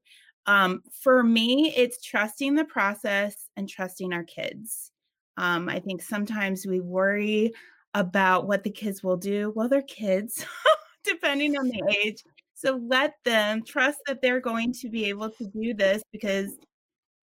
Um, 0.47 0.83
for 0.91 1.23
me, 1.23 1.73
it's 1.77 2.05
trusting 2.05 2.55
the 2.55 2.65
process 2.65 3.49
and 3.57 3.69
trusting 3.69 4.13
our 4.13 4.25
kids. 4.25 4.93
Um, 5.37 5.69
I 5.69 5.79
think 5.79 6.03
sometimes 6.03 6.67
we 6.67 6.81
worry 6.81 7.53
about 7.99 8.47
what 8.47 8.63
the 8.63 8.71
kids 8.71 9.03
will 9.03 9.17
do. 9.17 9.53
Well, 9.57 9.69
they're 9.69 9.83
kids, 9.83 10.47
depending 11.05 11.59
on 11.59 11.69
the 11.69 11.83
age. 12.05 12.23
So 12.55 12.81
let 12.87 13.15
them 13.25 13.65
trust 13.65 13.99
that 14.07 14.23
they're 14.23 14.41
going 14.41 14.73
to 14.75 14.89
be 14.89 15.07
able 15.07 15.31
to 15.31 15.47
do 15.49 15.75
this 15.75 16.03
because 16.13 16.53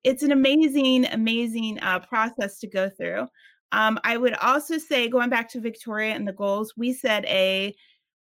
it's 0.04 0.22
an 0.22 0.34
amazing, 0.34 1.06
amazing 1.06 1.80
uh, 1.82 2.00
process 2.00 2.60
to 2.60 2.68
go 2.68 2.90
through. 2.90 3.28
Um, 3.72 4.00
I 4.04 4.18
would 4.18 4.36
also 4.36 4.78
say, 4.78 5.08
going 5.08 5.30
back 5.30 5.50
to 5.52 5.62
Victoria 5.62 6.14
and 6.14 6.28
the 6.28 6.34
goals, 6.34 6.74
we 6.76 6.92
set 6.92 7.26
a 7.26 7.74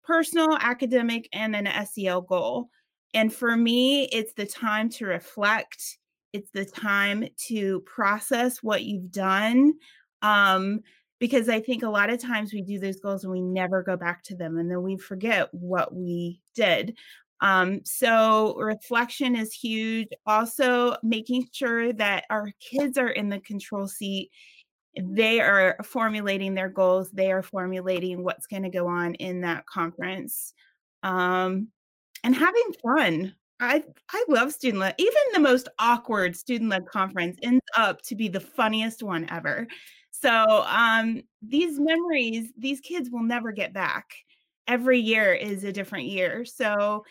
personal, 0.03 0.57
academic, 0.59 1.27
and 1.33 1.55
an 1.55 1.67
SEL 1.85 2.21
goal. 2.21 2.69
And 3.13 3.33
for 3.33 3.55
me, 3.57 4.05
it's 4.13 4.33
the 4.33 4.45
time 4.45 4.89
to 4.91 5.05
reflect, 5.05 5.97
it's 6.31 6.51
the 6.51 6.65
time 6.65 7.27
to 7.47 7.81
process 7.81 8.63
what 8.63 8.83
you've 8.83 9.11
done. 9.11 9.73
Um, 10.21 10.81
because 11.19 11.49
I 11.49 11.59
think 11.59 11.83
a 11.83 11.89
lot 11.89 12.09
of 12.09 12.19
times 12.19 12.53
we 12.53 12.61
do 12.61 12.79
those 12.79 12.99
goals 12.99 13.23
and 13.23 13.31
we 13.31 13.41
never 13.41 13.83
go 13.83 13.95
back 13.97 14.23
to 14.23 14.35
them 14.35 14.57
and 14.57 14.69
then 14.69 14.81
we 14.81 14.97
forget 14.97 15.53
what 15.53 15.93
we 15.93 16.41
did. 16.55 16.97
Um, 17.41 17.81
so 17.83 18.55
reflection 18.57 19.35
is 19.35 19.53
huge. 19.53 20.07
Also, 20.25 20.95
making 21.03 21.47
sure 21.51 21.93
that 21.93 22.25
our 22.29 22.51
kids 22.59 22.97
are 22.97 23.09
in 23.09 23.29
the 23.29 23.39
control 23.39 23.87
seat 23.87 24.31
they 24.97 25.41
are 25.41 25.77
formulating 25.83 26.53
their 26.53 26.69
goals 26.69 27.11
they 27.11 27.31
are 27.31 27.43
formulating 27.43 28.23
what's 28.23 28.47
going 28.47 28.63
to 28.63 28.69
go 28.69 28.87
on 28.87 29.13
in 29.15 29.41
that 29.41 29.65
conference 29.65 30.53
um, 31.03 31.67
and 32.23 32.35
having 32.35 32.73
fun 32.83 33.35
i 33.59 33.83
i 34.11 34.25
love 34.27 34.51
student 34.51 34.79
led 34.79 34.95
even 34.97 35.13
the 35.33 35.39
most 35.39 35.69
awkward 35.79 36.35
student 36.35 36.69
led 36.69 36.85
conference 36.87 37.37
ends 37.43 37.63
up 37.77 38.01
to 38.01 38.15
be 38.15 38.27
the 38.27 38.39
funniest 38.39 39.03
one 39.03 39.27
ever 39.29 39.67
so 40.25 40.65
um, 40.67 41.21
these 41.41 41.79
memories 41.79 42.51
these 42.57 42.79
kids 42.81 43.09
will 43.11 43.23
never 43.23 43.51
get 43.51 43.73
back 43.73 44.15
every 44.67 44.99
year 44.99 45.33
is 45.33 45.63
a 45.63 45.71
different 45.71 46.05
year 46.05 46.43
so 46.43 47.05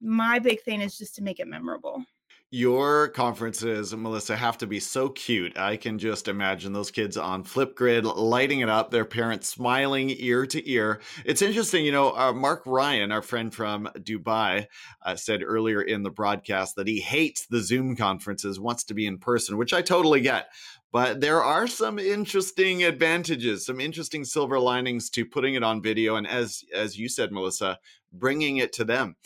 my 0.00 0.38
big 0.38 0.60
thing 0.62 0.80
is 0.80 0.98
just 0.98 1.14
to 1.14 1.22
make 1.22 1.38
it 1.38 1.46
memorable 1.46 2.04
your 2.52 3.08
conferences, 3.08 3.94
Melissa, 3.94 4.36
have 4.36 4.56
to 4.58 4.68
be 4.68 4.78
so 4.78 5.08
cute. 5.08 5.58
I 5.58 5.76
can 5.76 5.98
just 5.98 6.28
imagine 6.28 6.72
those 6.72 6.92
kids 6.92 7.16
on 7.16 7.42
Flipgrid 7.42 8.04
lighting 8.16 8.60
it 8.60 8.68
up, 8.68 8.90
their 8.92 9.04
parents 9.04 9.48
smiling 9.48 10.10
ear 10.16 10.46
to 10.46 10.70
ear. 10.70 11.00
It's 11.24 11.42
interesting, 11.42 11.84
you 11.84 11.90
know, 11.90 12.16
uh, 12.16 12.32
Mark 12.32 12.62
Ryan, 12.64 13.10
our 13.10 13.20
friend 13.20 13.52
from 13.52 13.90
Dubai, 13.98 14.68
uh, 15.04 15.16
said 15.16 15.42
earlier 15.42 15.82
in 15.82 16.04
the 16.04 16.10
broadcast 16.10 16.76
that 16.76 16.86
he 16.86 17.00
hates 17.00 17.46
the 17.46 17.60
Zoom 17.60 17.96
conferences, 17.96 18.60
wants 18.60 18.84
to 18.84 18.94
be 18.94 19.08
in 19.08 19.18
person, 19.18 19.56
which 19.56 19.72
I 19.72 19.82
totally 19.82 20.20
get. 20.20 20.46
But 20.92 21.20
there 21.20 21.42
are 21.42 21.66
some 21.66 21.98
interesting 21.98 22.84
advantages, 22.84 23.66
some 23.66 23.80
interesting 23.80 24.24
silver 24.24 24.58
linings 24.58 25.10
to 25.10 25.26
putting 25.26 25.54
it 25.54 25.62
on 25.62 25.82
video, 25.82 26.16
and 26.16 26.26
as 26.26 26.64
as 26.72 26.98
you 26.98 27.08
said, 27.08 27.32
Melissa, 27.32 27.78
bringing 28.12 28.58
it 28.58 28.72
to 28.74 28.84
them 28.84 29.16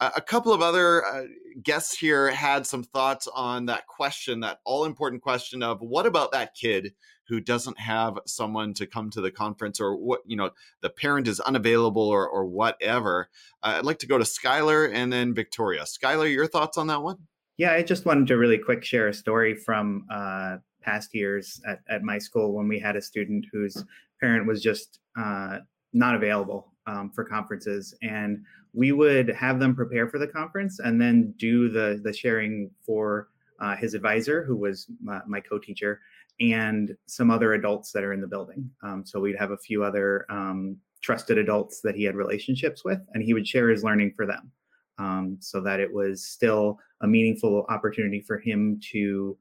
a 0.00 0.20
couple 0.20 0.52
of 0.52 0.62
other 0.62 1.04
uh, 1.04 1.24
guests 1.62 1.98
here 1.98 2.30
had 2.30 2.66
some 2.66 2.84
thoughts 2.84 3.26
on 3.34 3.66
that 3.66 3.86
question, 3.86 4.40
that 4.40 4.60
all 4.64 4.84
important 4.84 5.22
question 5.22 5.62
of 5.62 5.80
what 5.80 6.06
about 6.06 6.30
that 6.32 6.54
kid 6.54 6.94
who 7.26 7.40
doesn't 7.40 7.78
have 7.78 8.16
someone 8.24 8.72
to 8.74 8.86
come 8.86 9.10
to 9.10 9.20
the 9.20 9.30
conference 9.30 9.80
or 9.80 9.96
what, 9.96 10.20
you 10.24 10.36
know, 10.36 10.50
the 10.82 10.88
parent 10.88 11.26
is 11.26 11.40
unavailable 11.40 12.08
or, 12.08 12.28
or 12.28 12.46
whatever. 12.46 13.28
Uh, 13.62 13.74
I'd 13.78 13.84
like 13.84 13.98
to 13.98 14.06
go 14.06 14.18
to 14.18 14.24
Skylar 14.24 14.90
and 14.92 15.12
then 15.12 15.34
Victoria. 15.34 15.82
Skylar, 15.82 16.32
your 16.32 16.46
thoughts 16.46 16.78
on 16.78 16.86
that 16.86 17.02
one? 17.02 17.16
Yeah, 17.56 17.72
I 17.72 17.82
just 17.82 18.06
wanted 18.06 18.28
to 18.28 18.36
really 18.36 18.58
quick 18.58 18.84
share 18.84 19.08
a 19.08 19.14
story 19.14 19.56
from 19.56 20.06
uh, 20.10 20.58
past 20.82 21.14
years 21.14 21.60
at, 21.66 21.80
at 21.88 22.02
my 22.02 22.18
school 22.18 22.52
when 22.52 22.68
we 22.68 22.78
had 22.78 22.96
a 22.96 23.02
student 23.02 23.46
whose 23.52 23.84
parent 24.20 24.46
was 24.46 24.62
just 24.62 25.00
uh, 25.18 25.58
not 25.92 26.14
available 26.14 26.72
um, 26.86 27.10
for 27.10 27.24
conferences. 27.24 27.94
And 28.02 28.44
we 28.72 28.92
would 28.92 29.28
have 29.28 29.58
them 29.58 29.74
prepare 29.74 30.08
for 30.08 30.18
the 30.18 30.26
conference 30.26 30.78
and 30.78 31.00
then 31.00 31.34
do 31.38 31.68
the 31.68 32.00
the 32.02 32.12
sharing 32.12 32.70
for 32.84 33.28
uh, 33.60 33.76
his 33.76 33.94
advisor, 33.94 34.44
who 34.44 34.56
was 34.56 34.86
my, 35.02 35.20
my, 35.26 35.40
co-teacher, 35.40 36.00
and 36.40 36.96
some 37.06 37.30
other 37.30 37.54
adults 37.54 37.90
that 37.92 38.04
are 38.04 38.12
in 38.12 38.20
the 38.20 38.26
building. 38.26 38.70
Um, 38.82 39.04
so 39.04 39.18
we'd 39.18 39.36
have 39.36 39.50
a 39.50 39.56
few 39.56 39.82
other 39.82 40.26
um, 40.30 40.76
trusted 41.00 41.38
adults 41.38 41.80
that 41.82 41.96
he 41.96 42.04
had 42.04 42.14
relationships 42.14 42.84
with, 42.84 43.00
and 43.14 43.22
he 43.22 43.34
would 43.34 43.46
share 43.46 43.68
his 43.68 43.82
learning 43.82 44.12
for 44.16 44.26
them, 44.26 44.52
um, 44.98 45.36
so 45.40 45.60
that 45.60 45.80
it 45.80 45.92
was 45.92 46.24
still 46.24 46.78
a 47.00 47.06
meaningful 47.06 47.66
opportunity 47.68 48.20
for 48.20 48.38
him 48.38 48.80
to, 48.92 49.36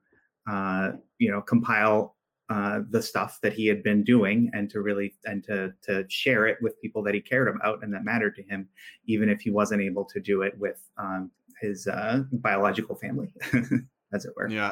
uh, 0.48 0.92
you 1.20 1.32
know, 1.32 1.42
compile 1.42 2.16
uh, 2.50 2.80
the 2.90 3.02
stuff 3.02 3.40
that 3.42 3.52
he 3.52 3.68
had 3.68 3.84
been 3.84 4.04
doing 4.04 4.50
and 4.54 4.70
to 4.70 4.82
really 4.82 5.14
and 5.26 5.44
to 5.44 5.74
to 5.82 6.06
share 6.08 6.48
it 6.48 6.58
with 6.62 6.82
people 6.82 7.04
that 7.04 7.14
he 7.14 7.20
cared 7.20 7.50
about 7.50 7.84
and 7.84 7.94
that 7.94 8.06
mattered 8.06 8.36
to 8.38 8.44
him 8.44 8.70
even 9.06 9.28
if 9.28 9.42
he 9.42 9.52
wasn't 9.52 9.82
able 9.82 10.06
to 10.06 10.22
do 10.22 10.44
it 10.44 10.58
with 10.58 10.82
um, 10.98 11.30
his 11.60 11.88
uh, 11.88 12.24
biological 12.32 12.96
family 12.96 13.34
as 14.14 14.24
it 14.24 14.32
were. 14.38 14.50
Yeah 14.50 14.72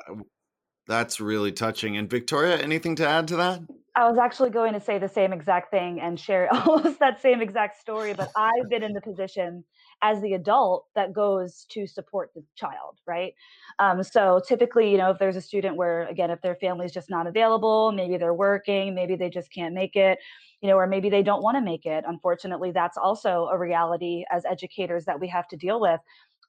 that's 0.88 1.20
really 1.20 1.52
touching 1.52 1.98
and 1.98 2.10
victoria 2.10 2.58
anything 2.58 2.96
to 2.96 3.08
add 3.08 3.28
to 3.28 3.36
that 3.36 3.62
I 3.98 4.10
was 4.10 4.18
actually 4.18 4.50
going 4.50 4.74
to 4.74 4.82
say 4.82 5.00
the 5.00 5.08
same 5.08 5.32
exact 5.32 5.72
thing 5.72 6.02
and 6.02 6.20
share 6.20 6.54
almost 6.68 7.00
that 7.00 7.22
same 7.22 7.42
exact 7.42 7.80
story, 7.80 8.14
but 8.14 8.30
I've 8.36 8.70
been 8.70 8.84
in 8.84 8.92
the 8.92 9.00
position 9.00 9.64
as 10.02 10.22
the 10.22 10.34
adult 10.34 10.86
that 10.96 11.14
goes 11.14 11.66
to 11.70 11.88
support 11.88 12.32
the 12.36 12.44
child, 12.56 13.00
right? 13.08 13.34
Um, 13.80 14.04
so 14.04 14.42
typically, 14.46 14.92
you 14.92 14.98
know, 14.98 15.12
if 15.12 15.18
there's 15.18 15.38
a 15.38 15.42
student 15.42 15.78
where, 15.78 16.08
again, 16.08 16.30
if 16.30 16.42
their 16.42 16.56
family 16.56 16.86
is 16.86 16.92
just 16.92 17.10
not 17.10 17.26
available, 17.26 17.94
maybe 17.94 18.18
they're 18.18 18.34
working, 18.34 18.94
maybe 18.94 19.16
they 19.16 19.30
just 19.30 19.52
can't 19.54 19.74
make 19.74 19.96
it, 19.96 20.20
you 20.62 20.70
know, 20.70 20.76
or 20.76 20.88
maybe 20.88 21.10
they 21.10 21.24
don't 21.24 21.42
want 21.42 21.56
to 21.56 21.62
make 21.62 21.86
it. 21.86 22.04
Unfortunately, 22.06 22.72
that's 22.72 22.98
also 22.98 23.48
a 23.52 23.58
reality 23.58 24.26
as 24.30 24.44
educators 24.44 25.06
that 25.06 25.20
we 25.20 25.30
have 25.30 25.48
to 25.48 25.56
deal 25.56 25.80
with. 25.80 26.02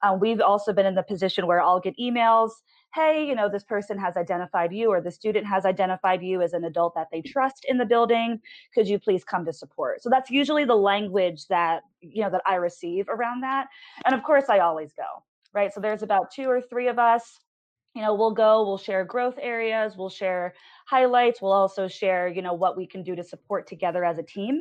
Uh, 0.03 0.17
we've 0.21 0.41
also 0.41 0.73
been 0.73 0.85
in 0.87 0.97
the 0.97 1.03
position 1.03 1.47
where 1.47 1.61
I'll 1.61 1.81
get 1.81 1.97
emails 1.97 2.51
hey, 2.95 3.27
you 3.27 3.35
know, 3.35 3.49
this 3.49 3.65
person 3.65 3.99
has 3.99 4.17
identified 4.17 4.73
you 4.73 4.91
or 4.91 5.01
the 5.01 5.11
student 5.11 5.47
has 5.47 5.67
identified 5.67 6.23
you 6.23 6.41
as 6.41 6.55
an 6.55 6.65
adult 6.65 6.95
that 6.95 7.09
they 7.13 7.21
trust 7.21 7.67
in 7.69 7.77
the 7.77 7.85
building. 7.85 8.41
Could 8.75 8.89
you 8.89 8.99
please 8.99 9.23
come 9.23 9.45
to 9.45 9.53
support? 9.53 10.03
So 10.03 10.09
that's 10.09 10.31
usually 10.31 10.65
the 10.65 10.77
language 10.77 11.47
that, 11.49 11.83
you 12.01 12.23
know, 12.23 12.31
that 12.31 12.43
I 12.47 12.55
receive 12.55 13.07
around 13.09 13.43
that. 13.43 13.67
And 14.05 14.15
of 14.15 14.23
course, 14.23 14.45
I 14.49 14.61
always 14.61 14.93
go, 14.93 15.23
right? 15.53 15.73
So 15.73 15.81
there's 15.81 16.03
about 16.03 16.31
two 16.31 16.49
or 16.49 16.61
three 16.61 16.89
of 16.89 16.99
us. 16.99 17.39
You 17.95 18.03
know, 18.03 18.15
we'll 18.15 18.35
go, 18.35 18.63
we'll 18.67 18.77
share 18.77 19.07
growth 19.07 19.39
areas, 19.41 19.95
we'll 19.97 20.11
share 20.11 20.53
highlights, 20.87 21.41
we'll 21.41 21.53
also 21.53 21.89
share, 21.89 22.29
you 22.29 22.43
know, 22.43 22.53
what 22.53 22.77
we 22.77 22.87
can 22.87 23.03
do 23.03 23.17
to 23.17 23.25
support 23.25 23.67
together 23.67 24.05
as 24.05 24.19
a 24.19 24.23
team. 24.23 24.61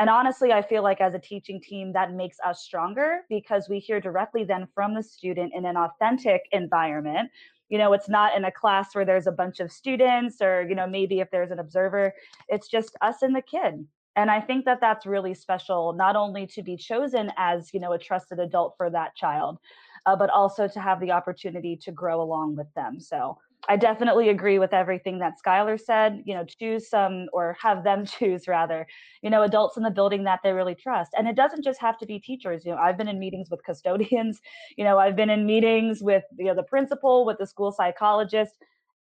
And 0.00 0.10
honestly, 0.10 0.52
I 0.52 0.62
feel 0.62 0.82
like 0.82 1.00
as 1.00 1.14
a 1.14 1.18
teaching 1.20 1.60
team, 1.60 1.92
that 1.92 2.12
makes 2.12 2.38
us 2.44 2.62
stronger 2.62 3.20
because 3.28 3.68
we 3.68 3.78
hear 3.78 4.00
directly 4.00 4.42
then 4.42 4.66
from 4.74 4.94
the 4.94 5.02
student 5.02 5.52
in 5.54 5.64
an 5.64 5.76
authentic 5.76 6.42
environment 6.50 7.30
you 7.72 7.78
know 7.78 7.92
it's 7.92 8.08
not 8.08 8.36
in 8.36 8.44
a 8.44 8.52
class 8.52 8.94
where 8.94 9.04
there's 9.04 9.26
a 9.26 9.32
bunch 9.32 9.58
of 9.58 9.72
students 9.72 10.40
or 10.40 10.66
you 10.68 10.74
know 10.74 10.86
maybe 10.86 11.20
if 11.20 11.30
there's 11.30 11.50
an 11.50 11.58
observer. 11.58 12.12
It's 12.48 12.68
just 12.68 12.96
us 13.00 13.22
and 13.22 13.34
the 13.34 13.42
kid. 13.42 13.74
And 14.14 14.30
i 14.30 14.40
think 14.40 14.66
that 14.66 14.78
that's 14.82 15.06
really 15.06 15.32
special 15.32 15.94
not 15.94 16.16
only 16.16 16.46
to 16.48 16.62
be 16.62 16.76
chosen 16.76 17.32
as 17.38 17.70
you 17.72 17.80
know 17.80 17.92
a 17.92 17.98
trusted 17.98 18.38
adult 18.38 18.74
for 18.76 18.90
that 18.90 19.16
child 19.16 19.58
uh, 20.06 20.16
but 20.16 20.30
also 20.30 20.68
to 20.68 20.80
have 20.80 21.00
the 21.00 21.10
opportunity 21.10 21.76
to 21.76 21.92
grow 21.92 22.20
along 22.20 22.56
with 22.56 22.72
them. 22.74 23.00
So 23.00 23.38
I 23.68 23.76
definitely 23.76 24.28
agree 24.28 24.58
with 24.58 24.72
everything 24.72 25.20
that 25.20 25.34
Skylar 25.44 25.80
said. 25.80 26.22
You 26.24 26.34
know, 26.34 26.44
choose 26.44 26.88
some 26.88 27.26
or 27.32 27.56
have 27.60 27.84
them 27.84 28.04
choose 28.18 28.48
rather, 28.48 28.86
you 29.22 29.30
know, 29.30 29.42
adults 29.42 29.76
in 29.76 29.84
the 29.84 29.90
building 29.90 30.24
that 30.24 30.40
they 30.42 30.52
really 30.52 30.74
trust. 30.74 31.12
And 31.16 31.28
it 31.28 31.36
doesn't 31.36 31.62
just 31.62 31.80
have 31.80 31.96
to 31.98 32.06
be 32.06 32.18
teachers. 32.18 32.64
You 32.64 32.72
know, 32.72 32.78
I've 32.78 32.98
been 32.98 33.08
in 33.08 33.20
meetings 33.20 33.50
with 33.50 33.62
custodians, 33.64 34.40
you 34.76 34.84
know, 34.84 34.98
I've 34.98 35.16
been 35.16 35.30
in 35.30 35.46
meetings 35.46 36.02
with 36.02 36.24
you 36.38 36.46
know 36.46 36.54
the 36.54 36.64
principal, 36.64 37.24
with 37.24 37.38
the 37.38 37.46
school 37.46 37.70
psychologist. 37.72 38.54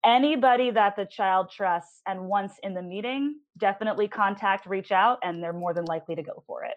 Anybody 0.06 0.72
that 0.72 0.96
the 0.96 1.06
child 1.06 1.52
trusts 1.52 2.02
and 2.08 2.28
once 2.28 2.54
in 2.64 2.74
the 2.74 2.82
meeting, 2.82 3.40
definitely 3.58 4.08
contact, 4.08 4.66
reach 4.66 4.92
out, 4.92 5.20
and 5.24 5.44
they're 5.44 5.54
more 5.54 5.74
than 5.74 5.86
likely 5.86 6.16
to 6.16 6.24
go 6.24 6.44
for 6.48 6.64
it. 6.64 6.76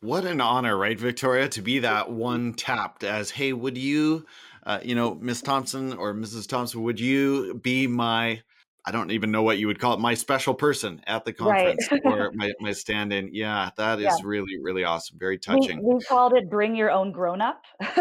What 0.00 0.24
an 0.24 0.40
honor, 0.40 0.76
right, 0.76 0.98
Victoria, 0.98 1.48
to 1.50 1.62
be 1.62 1.80
that 1.80 2.10
one 2.10 2.54
tapped 2.54 3.04
as, 3.04 3.30
hey, 3.30 3.52
would 3.52 3.76
you 3.76 4.24
uh, 4.64 4.78
you 4.82 4.94
know, 4.94 5.14
Miss 5.14 5.42
Thompson 5.42 5.92
or 5.94 6.14
Mrs. 6.14 6.48
Thompson, 6.48 6.82
would 6.82 7.00
you 7.00 7.54
be 7.54 7.86
my 7.86 8.42
I 8.84 8.90
don't 8.90 9.12
even 9.12 9.30
know 9.30 9.44
what 9.44 9.58
you 9.58 9.68
would 9.68 9.78
call 9.78 9.94
it, 9.94 10.00
my 10.00 10.14
special 10.14 10.54
person 10.54 11.02
at 11.06 11.24
the 11.24 11.32
conference 11.32 11.88
right. 11.92 12.00
or 12.04 12.32
my, 12.34 12.52
my 12.58 12.72
stand 12.72 13.12
in. 13.12 13.30
Yeah, 13.32 13.70
that 13.76 14.00
is 14.00 14.06
yeah. 14.06 14.16
really, 14.24 14.58
really 14.60 14.82
awesome. 14.82 15.20
Very 15.20 15.38
touching. 15.38 15.80
We, 15.80 15.94
we 15.94 16.00
called 16.00 16.32
it 16.32 16.50
bring 16.50 16.74
your 16.74 16.90
own 16.90 17.12
grown 17.12 17.40
up. 17.40 17.62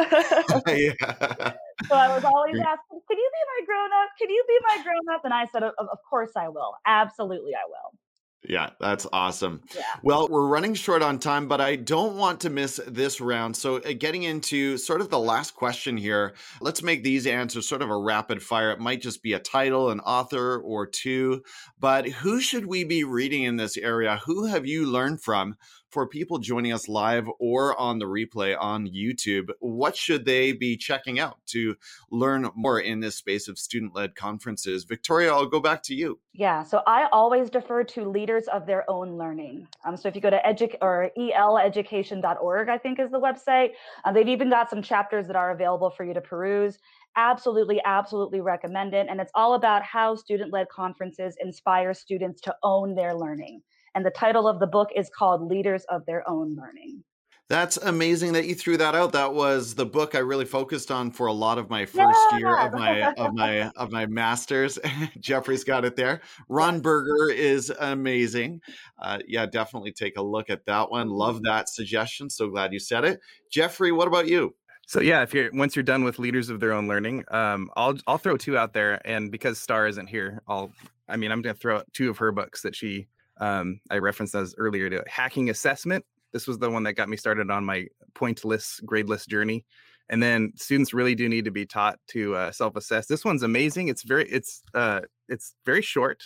yeah. 0.67 1.53
So 1.87 1.95
I 1.95 2.13
was 2.13 2.23
always 2.23 2.59
asking, 2.59 3.01
can 3.07 3.17
you 3.17 3.31
be 3.31 3.43
my 3.59 3.65
grown 3.65 3.89
up? 4.03 4.09
Can 4.17 4.29
you 4.29 4.43
be 4.47 4.57
my 4.67 4.83
grown 4.83 5.15
up? 5.15 5.25
And 5.25 5.33
I 5.33 5.45
said, 5.45 5.63
of, 5.63 5.73
of 5.77 5.97
course 6.09 6.31
I 6.35 6.47
will. 6.47 6.73
Absolutely 6.85 7.53
I 7.53 7.65
will. 7.67 7.97
Yeah, 8.43 8.71
that's 8.79 9.05
awesome. 9.13 9.61
Yeah. 9.75 9.83
Well, 10.01 10.27
we're 10.27 10.47
running 10.47 10.73
short 10.73 11.03
on 11.03 11.19
time, 11.19 11.47
but 11.47 11.61
I 11.61 11.75
don't 11.75 12.17
want 12.17 12.41
to 12.41 12.49
miss 12.49 12.79
this 12.87 13.21
round. 13.21 13.55
So, 13.55 13.75
uh, 13.77 13.93
getting 13.97 14.23
into 14.23 14.77
sort 14.77 15.01
of 15.01 15.11
the 15.11 15.19
last 15.19 15.53
question 15.53 15.95
here, 15.95 16.33
let's 16.59 16.81
make 16.81 17.03
these 17.03 17.27
answers 17.27 17.69
sort 17.69 17.83
of 17.83 17.91
a 17.91 17.97
rapid 17.97 18.41
fire. 18.41 18.71
It 18.71 18.79
might 18.79 19.01
just 19.01 19.21
be 19.21 19.33
a 19.33 19.39
title, 19.39 19.91
an 19.91 19.99
author, 19.99 20.59
or 20.59 20.87
two. 20.87 21.43
But 21.79 22.07
who 22.07 22.41
should 22.41 22.65
we 22.65 22.83
be 22.83 23.03
reading 23.03 23.43
in 23.43 23.57
this 23.57 23.77
area? 23.77 24.19
Who 24.25 24.47
have 24.47 24.65
you 24.65 24.87
learned 24.87 25.21
from? 25.21 25.55
For 25.91 26.07
people 26.07 26.39
joining 26.39 26.73
us 26.73 26.87
live 26.87 27.27
or 27.39 27.79
on 27.79 27.99
the 27.99 28.05
replay 28.05 28.55
on 28.59 28.87
YouTube, 28.87 29.49
what 29.59 29.95
should 29.95 30.25
they 30.25 30.53
be 30.53 30.77
checking 30.77 31.19
out 31.19 31.37
to 31.47 31.75
learn 32.09 32.49
more 32.55 32.79
in 32.79 32.99
this 32.99 33.17
space 33.17 33.47
of 33.47 33.59
student 33.59 33.93
led 33.93 34.15
conferences? 34.15 34.85
Victoria, 34.85 35.31
I'll 35.31 35.45
go 35.45 35.59
back 35.59 35.83
to 35.83 35.95
you. 35.95 36.19
Yeah, 36.33 36.63
so 36.63 36.81
I 36.87 37.07
always 37.11 37.49
defer 37.49 37.83
to 37.83 38.09
leaders 38.09 38.47
of 38.47 38.65
their 38.65 38.89
own 38.89 39.17
learning. 39.17 39.67
Um, 39.85 39.97
so 39.97 40.07
if 40.07 40.15
you 40.15 40.21
go 40.21 40.29
to 40.29 40.41
edu- 40.45 40.77
or 40.81 41.11
eleducation.org, 41.17 42.69
I 42.69 42.77
think 42.77 42.99
is 42.99 43.11
the 43.11 43.19
website, 43.19 43.71
uh, 44.05 44.11
they've 44.11 44.27
even 44.27 44.49
got 44.49 44.69
some 44.69 44.81
chapters 44.81 45.27
that 45.27 45.35
are 45.35 45.51
available 45.51 45.89
for 45.89 46.05
you 46.05 46.13
to 46.13 46.21
peruse 46.21 46.79
absolutely, 47.15 47.81
absolutely 47.85 48.41
recommend 48.41 48.93
it. 48.93 49.07
And 49.09 49.19
it's 49.19 49.31
all 49.35 49.55
about 49.55 49.83
how 49.83 50.15
student 50.15 50.53
led 50.53 50.69
conferences 50.69 51.35
inspire 51.41 51.93
students 51.93 52.41
to 52.41 52.55
own 52.63 52.95
their 52.95 53.13
learning. 53.13 53.61
And 53.95 54.05
the 54.05 54.11
title 54.11 54.47
of 54.47 54.59
the 54.59 54.67
book 54.67 54.89
is 54.95 55.09
called 55.09 55.49
Leaders 55.49 55.83
of 55.89 56.05
Their 56.05 56.27
Own 56.29 56.55
Learning. 56.55 57.03
That's 57.51 57.75
amazing 57.75 58.31
that 58.31 58.45
you 58.45 58.55
threw 58.55 58.77
that 58.77 58.95
out. 58.95 59.11
That 59.11 59.33
was 59.33 59.75
the 59.75 59.85
book 59.85 60.15
I 60.15 60.19
really 60.19 60.45
focused 60.45 60.89
on 60.89 61.11
for 61.11 61.27
a 61.27 61.33
lot 61.33 61.57
of 61.57 61.69
my 61.69 61.85
first 61.85 62.17
yeah. 62.31 62.37
year 62.37 62.57
of 62.57 62.71
my 62.71 63.11
of 63.11 63.33
my 63.33 63.69
of 63.75 63.91
my 63.91 64.05
masters. 64.05 64.79
Jeffrey's 65.19 65.65
got 65.65 65.83
it 65.83 65.97
there. 65.97 66.21
Ron 66.47 66.79
Berger 66.79 67.29
is 67.29 67.69
amazing. 67.81 68.61
Uh, 68.97 69.19
yeah, 69.27 69.45
definitely 69.47 69.91
take 69.91 70.15
a 70.15 70.21
look 70.21 70.49
at 70.49 70.65
that 70.67 70.89
one. 70.91 71.09
Love 71.09 71.35
mm-hmm. 71.35 71.47
that 71.47 71.67
suggestion. 71.67 72.29
So 72.29 72.47
glad 72.47 72.71
you 72.71 72.79
said 72.79 73.03
it, 73.03 73.19
Jeffrey. 73.51 73.91
What 73.91 74.07
about 74.07 74.29
you? 74.29 74.55
So 74.87 75.01
yeah, 75.01 75.21
if 75.21 75.33
you're 75.33 75.51
once 75.51 75.75
you're 75.75 75.83
done 75.83 76.05
with 76.05 76.19
leaders 76.19 76.49
of 76.49 76.61
their 76.61 76.71
own 76.71 76.87
learning, 76.87 77.25
um, 77.31 77.69
I'll 77.75 77.97
I'll 78.07 78.17
throw 78.17 78.37
two 78.37 78.57
out 78.57 78.71
there, 78.71 79.01
and 79.03 79.29
because 79.29 79.59
Starr 79.59 79.87
isn't 79.87 80.07
here, 80.07 80.41
I'll 80.47 80.71
I 81.09 81.17
mean 81.17 81.33
I'm 81.33 81.41
gonna 81.41 81.53
throw 81.53 81.79
out 81.79 81.87
two 81.91 82.09
of 82.09 82.19
her 82.19 82.31
books 82.31 82.61
that 82.61 82.77
she 82.77 83.07
um, 83.41 83.81
I 83.89 83.97
referenced 83.97 84.33
those 84.33 84.55
earlier 84.57 84.89
to 84.89 85.03
hacking 85.07 85.49
assessment. 85.49 86.05
This 86.31 86.47
was 86.47 86.59
the 86.59 86.69
one 86.69 86.83
that 86.83 86.93
got 86.93 87.09
me 87.09 87.17
started 87.17 87.51
on 87.51 87.65
my 87.65 87.87
pointless, 88.13 88.79
gradeless 88.85 89.27
journey. 89.27 89.65
And 90.09 90.21
then 90.21 90.53
students 90.55 90.93
really 90.93 91.15
do 91.15 91.27
need 91.27 91.45
to 91.45 91.51
be 91.51 91.65
taught 91.65 91.99
to 92.09 92.35
uh, 92.35 92.51
self-assess. 92.51 93.07
This 93.07 93.25
one's 93.25 93.43
amazing. 93.43 93.87
It's 93.87 94.03
very, 94.03 94.29
it's, 94.29 94.61
uh, 94.73 95.01
it's 95.27 95.55
very 95.65 95.81
short, 95.81 96.23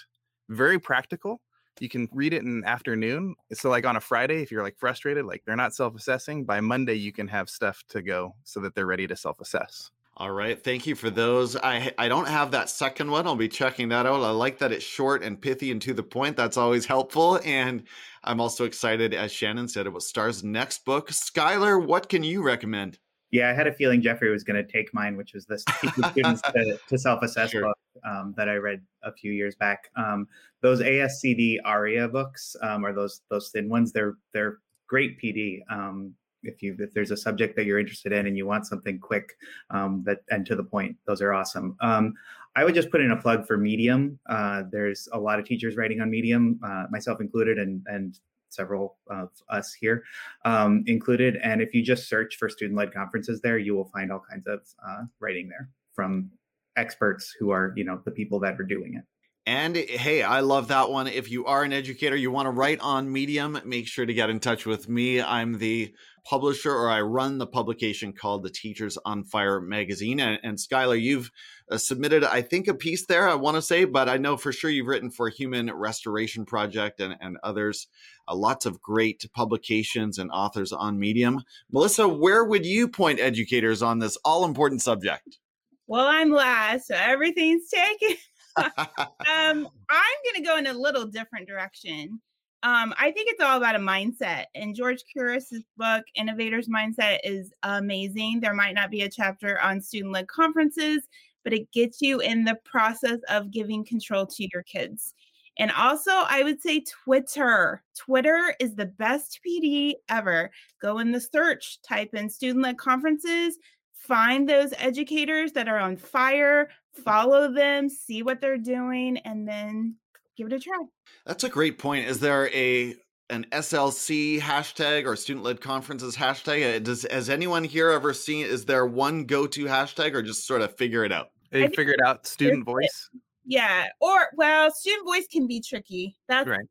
very 0.49 0.78
practical. 0.78 1.41
You 1.80 1.89
can 1.89 2.07
read 2.11 2.34
it 2.34 2.43
in 2.43 2.63
afternoon. 2.66 3.36
So, 3.53 3.70
like 3.70 3.86
on 3.86 3.95
a 3.95 4.01
Friday, 4.01 4.41
if 4.41 4.51
you're 4.51 4.63
like 4.63 4.78
frustrated, 4.78 5.26
like 5.26 5.43
they're 5.45 5.55
not 5.55 5.76
self-assessing, 5.76 6.45
by 6.45 6.61
Monday 6.61 6.93
you 6.93 7.11
can 7.11 7.28
have 7.28 7.49
stuff 7.49 7.84
to 7.89 8.01
go 8.01 8.36
so 8.43 8.59
that 8.61 8.76
they're 8.76 8.86
ready 8.86 9.07
to 9.07 9.16
self-assess. 9.16 9.91
All 10.18 10.32
right, 10.32 10.61
thank 10.63 10.88
you 10.88 10.95
for 10.95 11.09
those. 11.09 11.57
I 11.57 11.91
I 11.97 12.07
don't 12.07 12.28
have 12.28 12.51
that 12.51 12.70
second 12.70 13.11
one. 13.11 13.28
I'll 13.28 13.36
be 13.36 13.49
checking 13.49 13.89
that 13.89 14.05
out. 14.05 14.22
I 14.22 14.30
like 14.30 14.59
that 14.59 14.72
it's 14.72 14.86
short 14.86 15.24
and 15.24 15.39
pithy 15.39 15.72
and 15.72 15.82
to 15.82 15.93
the 15.93 16.03
point. 16.03 16.38
That's 16.38 16.55
always 16.55 16.86
helpful. 16.86 17.41
And 17.43 17.84
I'm 18.24 18.39
also 18.39 18.63
excited, 18.63 19.13
as 19.13 19.34
Shannon 19.34 19.68
said, 19.68 19.88
about 19.88 20.03
Starr's 20.03 20.41
next 20.41 20.86
book. 20.86 21.09
Skylar, 21.09 21.86
what 21.86 22.07
can 22.07 22.24
you 22.24 22.41
recommend? 22.43 22.97
Yeah, 23.32 23.49
I 23.49 23.53
had 23.53 23.68
a 23.68 23.74
feeling 23.74 24.01
Jeffrey 24.01 24.32
was 24.32 24.45
going 24.45 24.55
to 24.55 24.72
take 24.72 24.93
mine, 24.93 25.18
which 25.18 25.34
was 25.34 25.45
this 25.45 25.66
students 26.11 26.41
to, 26.43 26.80
to 26.88 26.97
self-assess 26.97 27.51
sure. 27.51 27.63
book 27.63 27.78
um, 28.05 28.34
that 28.38 28.47
I 28.47 28.55
read 28.55 28.82
a 29.03 29.11
few 29.11 29.34
years 29.34 29.55
back. 29.55 29.89
Um, 29.97 30.30
those 30.61 30.80
ASCD 30.80 31.57
ARIA 31.66 32.07
books, 32.07 32.55
um, 32.61 32.86
or 32.86 32.93
those 32.93 33.22
those 33.30 33.49
thin 33.49 33.68
ones, 33.68 33.91
they're 33.91 34.16
they're 34.34 34.59
great 34.88 35.22
PD. 35.22 35.59
Um, 35.70 36.13
if 36.46 36.62
you 36.62 36.76
if 36.80 36.93
there's 36.93 37.12
a 37.12 37.18
subject 37.18 37.56
that 37.56 37.66
you're 37.66 37.80
interested 37.80 38.12
in 38.12 38.28
and 38.28 38.38
you 38.38 38.46
want 38.46 38.66
something 38.66 39.00
quick 39.00 39.34
um, 39.70 40.04
that 40.06 40.20
and 40.30 40.46
to 40.46 40.56
the 40.56 40.64
point, 40.64 40.96
those 41.06 41.22
are 41.22 41.34
awesome. 41.34 41.76
Um, 41.82 42.14
I 42.56 42.64
would 42.64 42.76
just 42.76 42.89
put 42.89 43.02
in 43.02 43.12
a 43.12 43.18
plug 43.18 43.46
for 43.46 43.58
Medium. 43.58 44.18
Uh, 44.30 44.64
there's 44.72 45.10
a 45.12 45.20
lot 45.20 45.39
of 45.39 45.46
teachers 45.46 45.76
writing 45.76 46.00
on 46.00 46.10
Medium, 46.10 46.60
uh, 46.64 46.86
myself 46.89 47.20
included, 47.22 47.60
and 47.60 47.86
and 47.88 48.20
several 48.50 48.98
of 49.10 49.30
us 49.50 49.74
here 49.74 50.04
um, 50.46 50.84
included. 50.88 51.38
And 51.43 51.62
if 51.62 51.74
you 51.74 51.84
just 51.84 52.08
search 52.08 52.38
for 52.38 52.48
student-led 52.48 52.93
conferences 52.93 53.41
there, 53.41 53.58
you 53.58 53.76
will 53.76 53.89
find 53.89 54.12
all 54.12 54.24
kinds 54.30 54.48
of 54.48 54.62
uh, 54.88 55.04
writing 55.20 55.50
there 55.50 55.70
from 55.93 56.32
experts 56.78 57.36
who 57.38 57.52
are 57.52 57.74
you 57.76 57.84
know 57.84 58.02
the 58.06 58.12
people 58.12 58.39
that 58.39 58.60
are 58.60 58.64
doing 58.64 58.96
it. 58.96 59.04
And 59.48 59.76
hey, 59.76 60.24
I 60.24 60.39
love 60.39 60.70
that 60.70 60.89
one. 60.89 61.06
If 61.06 61.30
you 61.30 61.46
are 61.46 61.62
an 61.62 61.72
educator, 61.72 62.16
you 62.16 62.32
want 62.32 62.48
to 62.48 62.52
write 62.52 62.80
on 62.80 63.12
Medium, 63.12 63.60
make 63.64 63.88
sure 63.88 64.06
to 64.06 64.14
get 64.14 64.32
in 64.32 64.39
touch 64.39 64.66
with 64.66 64.89
me. 64.89 65.22
I'm 65.22 65.60
the 65.60 65.93
publisher 66.24 66.74
or 66.74 66.89
I 66.89 67.02
run 67.02 67.38
the 67.38 67.46
publication 67.46 68.12
called 68.12 68.41
the 68.41 68.50
Teachers 68.50 68.98
on 69.06 69.24
Fire 69.24 69.62
magazine. 69.62 70.20
And, 70.20 70.39
and 70.41 70.58
Skylar, 70.58 71.00
you've 71.00 71.30
uh, 71.70 71.78
submitted, 71.78 72.24
I 72.24 72.41
think, 72.41 72.68
a 72.68 72.74
piece 72.74 73.06
there, 73.06 73.30
I 73.30 73.36
want 73.36 73.56
to 73.56 73.62
say, 73.62 73.86
but 73.86 74.10
I 74.10 74.18
know 74.18 74.36
for 74.36 74.52
sure 74.52 74.72
you've 74.72 74.88
written 74.88 75.12
for 75.12 75.30
Human 75.30 75.72
Restoration 75.72 76.43
Project 76.43 77.00
and, 77.00 77.16
and 77.22 77.38
others. 77.43 77.86
Uh, 78.28 78.36
lots 78.36 78.66
of 78.66 78.82
great 78.82 79.30
publications 79.36 80.18
and 80.18 80.32
authors 80.32 80.74
on 80.74 81.00
Medium. 81.00 81.43
Melissa, 81.72 82.08
where 82.08 82.43
would 82.43 82.66
you 82.66 82.88
point 82.88 83.20
educators 83.20 83.84
on 83.84 84.00
this 84.00 84.18
all 84.26 84.43
important 84.43 84.82
subject? 84.82 85.38
Well, 85.86 86.08
I'm 86.08 86.32
last, 86.32 86.88
so 86.88 86.96
everything's 86.96 87.70
taken. 87.70 88.18
um, 88.58 89.68
I'm 89.89 90.18
going 90.24 90.36
to 90.36 90.43
go 90.43 90.58
in 90.58 90.68
a 90.68 90.74
little 90.74 91.06
different 91.06 91.47
direction. 91.47 92.22
Um, 92.64 92.95
I 92.97 93.12
think 93.12 93.30
it's 93.30 93.43
all 93.43 93.58
about 93.58 93.76
a 93.76 93.80
mindset. 93.80 94.45
And 94.56 94.76
George 94.76 95.03
Couros' 95.14 95.64
book, 95.78 96.03
Innovator's 96.16 96.68
Mindset, 96.68 97.20
is 97.24 97.53
amazing. 97.62 98.39
There 98.39 98.56
might 98.56 98.74
not 98.74 98.89
be 98.89 99.01
a 99.01 99.10
chapter 99.10 99.62
on 99.62 99.82
student 99.82 100.14
led 100.14 100.28
conferences, 100.28 101.08
but 101.43 101.53
it 101.53 101.72
gets 101.72 102.01
you 102.01 102.22
in 102.22 102.43
the 102.43 102.58
process 102.66 103.20
of 103.30 103.51
giving 103.51 103.86
control 103.86 104.26
to 104.26 104.47
your 104.51 104.64
kids. 104.64 105.14
And 105.58 105.72
also, 105.72 106.12
I 106.12 106.43
would 106.43 106.62
say 106.62 106.82
Twitter. 106.82 107.84
Twitter 107.95 108.56
is 108.60 108.76
the 108.76 108.88
best 108.88 109.39
PD 109.45 109.93
ever. 110.10 110.49
Go 110.82 110.99
in 110.99 111.12
the 111.12 111.22
search, 111.22 111.82
type 111.82 112.14
in 112.14 112.30
student 112.30 112.64
led 112.64 112.78
conferences, 112.78 113.58
find 113.93 114.49
those 114.49 114.74
educators 114.78 115.53
that 115.53 115.70
are 115.70 115.80
on 115.80 115.97
fire, 115.97 116.70
follow 117.04 117.52
them, 117.52 117.89
see 117.89 118.24
what 118.24 118.41
they're 118.41 118.58
doing, 118.58 119.18
and 119.20 119.48
then 119.48 119.96
give 120.38 120.48
it 120.48 120.54
a 120.54 120.60
try. 120.60 120.84
That's 121.26 121.43
a 121.43 121.50
great 121.50 121.78
point. 121.78 122.08
Is 122.08 122.20
there 122.20 122.50
a 122.50 122.96
an 123.30 123.46
SLC 123.52 124.39
hashtag 124.39 125.06
or 125.06 125.16
student 125.16 125.43
led 125.43 125.62
conferences 125.62 126.16
hashtag? 126.16 126.84
Does 126.84 127.06
has 127.10 127.30
anyone 127.30 127.64
here 127.64 127.89
ever 127.89 128.14
seen? 128.14 128.46
Is 128.46 128.66
there 128.66 128.86
one 128.86 129.26
go 129.26 129.48
to 129.48 129.66
hashtag 129.66 130.14
or 130.14 130.22
just 130.22 130.46
sort 130.46 130.62
of 130.62 130.76
figure 130.76 131.04
it 131.04 131.12
out? 131.12 131.30
They 131.52 131.68
figured 131.70 132.02
out 132.06 132.26
student 132.28 132.66
voice. 132.66 133.10
Yeah, 133.46 133.86
or 134.02 134.28
well, 134.36 134.72
student 134.72 135.06
voice 135.06 135.28
can 135.32 135.48
be 135.48 135.62
tricky. 135.62 136.16
That's 136.28 136.50
right. 136.50 136.66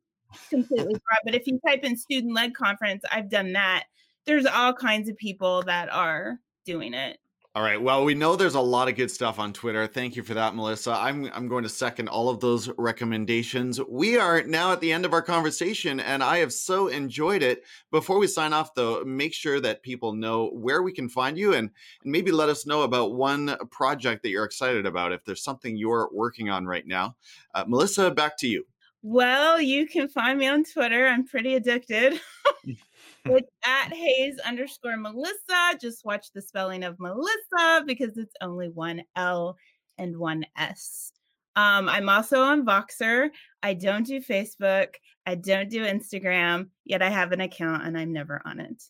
completely 0.50 0.84
broad. 0.92 1.20
But 1.24 1.34
if 1.34 1.46
you 1.46 1.58
type 1.66 1.84
in 1.84 1.96
student 1.96 2.34
led 2.34 2.54
conference, 2.54 3.04
I've 3.10 3.30
done 3.30 3.52
that. 3.52 3.84
There's 4.26 4.46
all 4.46 4.72
kinds 4.72 5.08
of 5.08 5.16
people 5.16 5.62
that 5.62 5.92
are 5.92 6.38
doing 6.64 6.94
it. 6.94 7.18
All 7.56 7.62
right. 7.62 7.80
Well, 7.80 8.04
we 8.04 8.14
know 8.14 8.34
there's 8.34 8.56
a 8.56 8.60
lot 8.60 8.88
of 8.88 8.96
good 8.96 9.12
stuff 9.12 9.38
on 9.38 9.52
Twitter. 9.52 9.86
Thank 9.86 10.16
you 10.16 10.24
for 10.24 10.34
that, 10.34 10.56
Melissa. 10.56 10.90
I'm 10.90 11.30
I'm 11.32 11.46
going 11.46 11.62
to 11.62 11.68
second 11.68 12.08
all 12.08 12.28
of 12.28 12.40
those 12.40 12.68
recommendations. 12.78 13.80
We 13.88 14.18
are 14.18 14.42
now 14.42 14.72
at 14.72 14.80
the 14.80 14.92
end 14.92 15.04
of 15.04 15.12
our 15.12 15.22
conversation 15.22 16.00
and 16.00 16.20
I 16.20 16.38
have 16.38 16.52
so 16.52 16.88
enjoyed 16.88 17.44
it. 17.44 17.62
Before 17.92 18.18
we 18.18 18.26
sign 18.26 18.52
off 18.52 18.74
though, 18.74 19.04
make 19.04 19.32
sure 19.32 19.60
that 19.60 19.84
people 19.84 20.14
know 20.14 20.48
where 20.48 20.82
we 20.82 20.92
can 20.92 21.08
find 21.08 21.38
you 21.38 21.54
and, 21.54 21.70
and 22.02 22.12
maybe 22.12 22.32
let 22.32 22.48
us 22.48 22.66
know 22.66 22.82
about 22.82 23.14
one 23.14 23.56
project 23.70 24.24
that 24.24 24.30
you're 24.30 24.44
excited 24.44 24.84
about 24.84 25.12
if 25.12 25.24
there's 25.24 25.44
something 25.44 25.76
you're 25.76 26.10
working 26.12 26.50
on 26.50 26.66
right 26.66 26.88
now. 26.88 27.14
Uh, 27.54 27.64
Melissa, 27.68 28.10
back 28.10 28.36
to 28.38 28.48
you. 28.48 28.66
Well, 29.02 29.60
you 29.60 29.86
can 29.86 30.08
find 30.08 30.40
me 30.40 30.48
on 30.48 30.64
Twitter. 30.64 31.06
I'm 31.06 31.24
pretty 31.24 31.54
addicted. 31.54 32.20
it's 33.24 33.50
at 33.64 33.92
Hayes 33.92 34.38
underscore 34.40 34.96
Melissa. 34.96 35.78
Just 35.80 36.04
watch 36.04 36.28
the 36.34 36.42
spelling 36.42 36.84
of 36.84 36.98
Melissa 36.98 37.84
because 37.86 38.16
it's 38.16 38.34
only 38.40 38.68
one 38.68 39.02
L 39.16 39.56
and 39.98 40.16
one 40.16 40.44
S. 40.56 41.12
Um, 41.56 41.88
I'm 41.88 42.08
also 42.08 42.40
on 42.40 42.66
Voxer. 42.66 43.30
I 43.62 43.74
don't 43.74 44.06
do 44.06 44.20
Facebook. 44.20 44.94
I 45.24 45.36
don't 45.36 45.70
do 45.70 45.84
Instagram, 45.84 46.68
yet 46.84 47.00
I 47.00 47.10
have 47.10 47.32
an 47.32 47.40
account 47.40 47.84
and 47.84 47.96
I'm 47.96 48.12
never 48.12 48.42
on 48.44 48.60
it. 48.60 48.82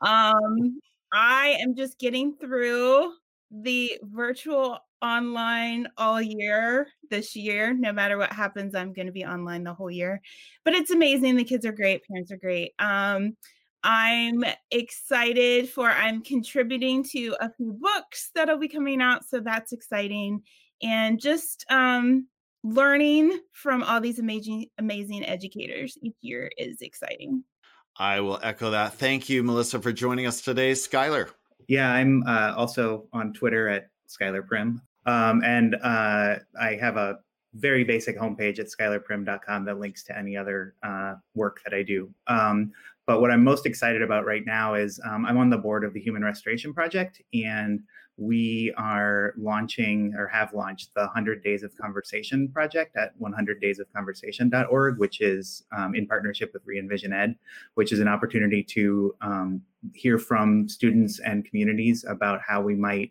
Um, 0.00 0.80
I 1.12 1.56
am 1.60 1.74
just 1.74 1.98
getting 1.98 2.34
through 2.34 3.12
the 3.50 3.98
virtual 4.02 4.78
online 5.00 5.86
all 5.96 6.20
year 6.20 6.88
this 7.10 7.36
year. 7.36 7.72
No 7.72 7.92
matter 7.92 8.18
what 8.18 8.32
happens, 8.32 8.74
I'm 8.74 8.92
going 8.92 9.06
to 9.06 9.12
be 9.12 9.24
online 9.24 9.64
the 9.64 9.74
whole 9.74 9.90
year. 9.90 10.20
But 10.64 10.74
it's 10.74 10.90
amazing. 10.90 11.36
The 11.36 11.44
kids 11.44 11.64
are 11.64 11.72
great. 11.72 12.02
Parents 12.04 12.30
are 12.32 12.36
great. 12.36 12.72
Um, 12.78 13.36
I'm 13.84 14.44
excited 14.70 15.68
for 15.68 15.88
I'm 15.88 16.22
contributing 16.22 17.04
to 17.10 17.36
a 17.40 17.50
few 17.50 17.72
books 17.80 18.30
that'll 18.34 18.58
be 18.58 18.68
coming 18.68 19.00
out, 19.00 19.24
so 19.24 19.40
that's 19.40 19.72
exciting. 19.72 20.42
And 20.82 21.20
just 21.20 21.64
um, 21.70 22.26
learning 22.64 23.38
from 23.52 23.82
all 23.82 24.00
these 24.00 24.18
amazing 24.18 24.66
amazing 24.78 25.24
educators 25.24 25.96
each 26.02 26.16
year 26.20 26.50
is 26.58 26.80
exciting. 26.82 27.44
I 27.96 28.20
will 28.20 28.38
echo 28.42 28.70
that. 28.70 28.94
Thank 28.94 29.28
you, 29.28 29.42
Melissa, 29.42 29.80
for 29.80 29.92
joining 29.92 30.26
us 30.26 30.40
today. 30.40 30.72
Skylar. 30.72 31.30
Yeah, 31.66 31.92
I'm 31.92 32.22
uh, 32.26 32.54
also 32.56 33.06
on 33.12 33.32
Twitter 33.32 33.68
at 33.68 33.88
Skylar 34.08 34.42
Primm. 34.46 34.80
Um, 35.06 35.42
and 35.44 35.74
uh, 35.82 36.36
I 36.60 36.74
have 36.80 36.96
a 36.96 37.18
very 37.54 37.82
basic 37.82 38.18
homepage 38.18 38.58
at 38.58 38.66
skylarprimm.com 38.66 39.64
that 39.64 39.78
links 39.78 40.04
to 40.04 40.16
any 40.16 40.36
other 40.36 40.74
uh, 40.82 41.14
work 41.34 41.60
that 41.64 41.74
I 41.74 41.82
do. 41.82 42.12
Um, 42.26 42.72
but 43.08 43.22
what 43.22 43.30
I'm 43.30 43.42
most 43.42 43.64
excited 43.64 44.02
about 44.02 44.26
right 44.26 44.44
now 44.44 44.74
is 44.74 45.00
um, 45.02 45.24
I'm 45.24 45.38
on 45.38 45.48
the 45.48 45.56
board 45.56 45.82
of 45.82 45.94
the 45.94 46.00
Human 46.00 46.22
Restoration 46.22 46.74
Project, 46.74 47.22
and 47.32 47.80
we 48.18 48.70
are 48.76 49.32
launching 49.38 50.12
or 50.14 50.26
have 50.26 50.52
launched 50.52 50.92
the 50.94 51.04
100 51.04 51.42
Days 51.42 51.62
of 51.62 51.74
Conversation 51.78 52.50
project 52.50 52.98
at 52.98 53.18
100daysofconversation.org, 53.18 54.98
which 54.98 55.22
is 55.22 55.64
um, 55.74 55.94
in 55.94 56.06
partnership 56.06 56.50
with 56.52 56.60
Re-envision 56.66 57.14
Ed, 57.14 57.34
which 57.76 57.92
is 57.92 58.00
an 58.00 58.08
opportunity 58.08 58.62
to 58.64 59.14
um, 59.22 59.62
hear 59.94 60.18
from 60.18 60.68
students 60.68 61.18
and 61.20 61.46
communities 61.46 62.04
about 62.06 62.40
how 62.46 62.60
we 62.60 62.74
might 62.74 63.10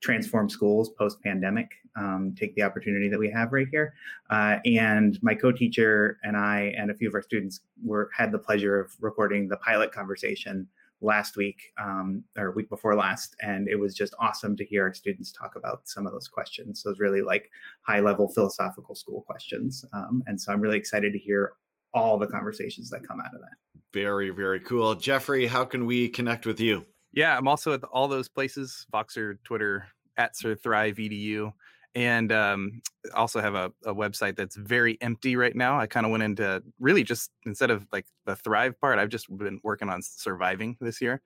transform 0.00 0.50
schools 0.50 0.90
post 0.98 1.22
pandemic, 1.22 1.70
um, 1.96 2.34
take 2.38 2.54
the 2.54 2.62
opportunity 2.62 3.08
that 3.08 3.18
we 3.18 3.30
have 3.30 3.52
right 3.52 3.66
here. 3.70 3.94
Uh, 4.30 4.58
and 4.64 5.18
my 5.22 5.34
co 5.34 5.52
teacher 5.52 6.18
and 6.22 6.36
I, 6.36 6.74
and 6.76 6.90
a 6.90 6.94
few 6.94 7.08
of 7.08 7.14
our 7.14 7.22
students, 7.22 7.60
were 7.84 8.10
had 8.16 8.32
the 8.32 8.38
pleasure 8.38 8.80
of 8.80 8.92
recording 9.00 9.48
the 9.48 9.56
pilot 9.58 9.92
conversation 9.92 10.68
last 11.00 11.36
week 11.36 11.72
um, 11.78 12.24
or 12.38 12.52
week 12.52 12.68
before 12.68 12.94
last. 12.94 13.36
And 13.40 13.68
it 13.68 13.76
was 13.76 13.94
just 13.94 14.14
awesome 14.18 14.56
to 14.56 14.64
hear 14.64 14.84
our 14.84 14.94
students 14.94 15.32
talk 15.32 15.56
about 15.56 15.82
some 15.84 16.06
of 16.06 16.12
those 16.12 16.28
questions. 16.28 16.82
So 16.82 16.90
it's 16.90 17.00
really 17.00 17.22
like 17.22 17.50
high 17.82 18.00
level 18.00 18.28
philosophical 18.28 18.94
school 18.94 19.22
questions. 19.22 19.84
Um, 19.92 20.22
and 20.26 20.40
so 20.40 20.52
I'm 20.52 20.60
really 20.60 20.78
excited 20.78 21.12
to 21.12 21.18
hear 21.18 21.52
all 21.92 22.18
the 22.18 22.26
conversations 22.26 22.90
that 22.90 23.06
come 23.06 23.20
out 23.20 23.34
of 23.34 23.40
that. 23.40 23.56
Very, 23.92 24.30
very 24.30 24.60
cool. 24.60 24.94
Jeffrey, 24.94 25.46
how 25.46 25.64
can 25.64 25.86
we 25.86 26.08
connect 26.08 26.46
with 26.46 26.60
you? 26.60 26.84
Yeah, 27.12 27.36
I'm 27.36 27.48
also 27.48 27.72
at 27.72 27.84
all 27.84 28.08
those 28.08 28.28
places 28.28 28.86
Voxer, 28.92 29.38
Twitter, 29.44 29.86
at 30.16 30.36
Sir 30.36 30.54
Thrive 30.54 30.96
EDU. 30.96 31.52
And 31.96 32.30
um, 32.30 32.82
also 33.14 33.40
have 33.40 33.54
a, 33.54 33.72
a 33.86 33.94
website 33.94 34.36
that's 34.36 34.54
very 34.54 34.98
empty 35.00 35.34
right 35.34 35.56
now. 35.56 35.80
I 35.80 35.86
kind 35.86 36.04
of 36.04 36.12
went 36.12 36.22
into 36.22 36.62
really 36.78 37.02
just 37.02 37.30
instead 37.46 37.70
of 37.70 37.86
like 37.90 38.04
the 38.26 38.36
thrive 38.36 38.78
part, 38.78 38.98
I've 38.98 39.08
just 39.08 39.34
been 39.34 39.60
working 39.64 39.88
on 39.88 40.02
surviving 40.02 40.76
this 40.78 41.00
year. 41.00 41.22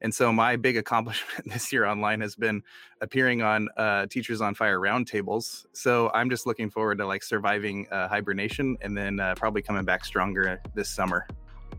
And 0.00 0.14
so 0.14 0.32
my 0.32 0.56
big 0.56 0.76
accomplishment 0.78 1.52
this 1.52 1.70
year 1.72 1.84
online 1.84 2.22
has 2.22 2.36
been 2.36 2.62
appearing 3.02 3.42
on 3.42 3.68
uh, 3.76 4.06
Teachers 4.06 4.40
on 4.40 4.54
Fire 4.54 4.80
roundtables. 4.80 5.66
So 5.74 6.10
I'm 6.14 6.30
just 6.30 6.46
looking 6.46 6.70
forward 6.70 6.96
to 6.98 7.06
like 7.06 7.22
surviving 7.22 7.86
uh, 7.90 8.08
hibernation 8.08 8.78
and 8.80 8.96
then 8.96 9.20
uh, 9.20 9.34
probably 9.36 9.60
coming 9.60 9.84
back 9.84 10.06
stronger 10.06 10.58
this 10.74 10.88
summer. 10.88 11.26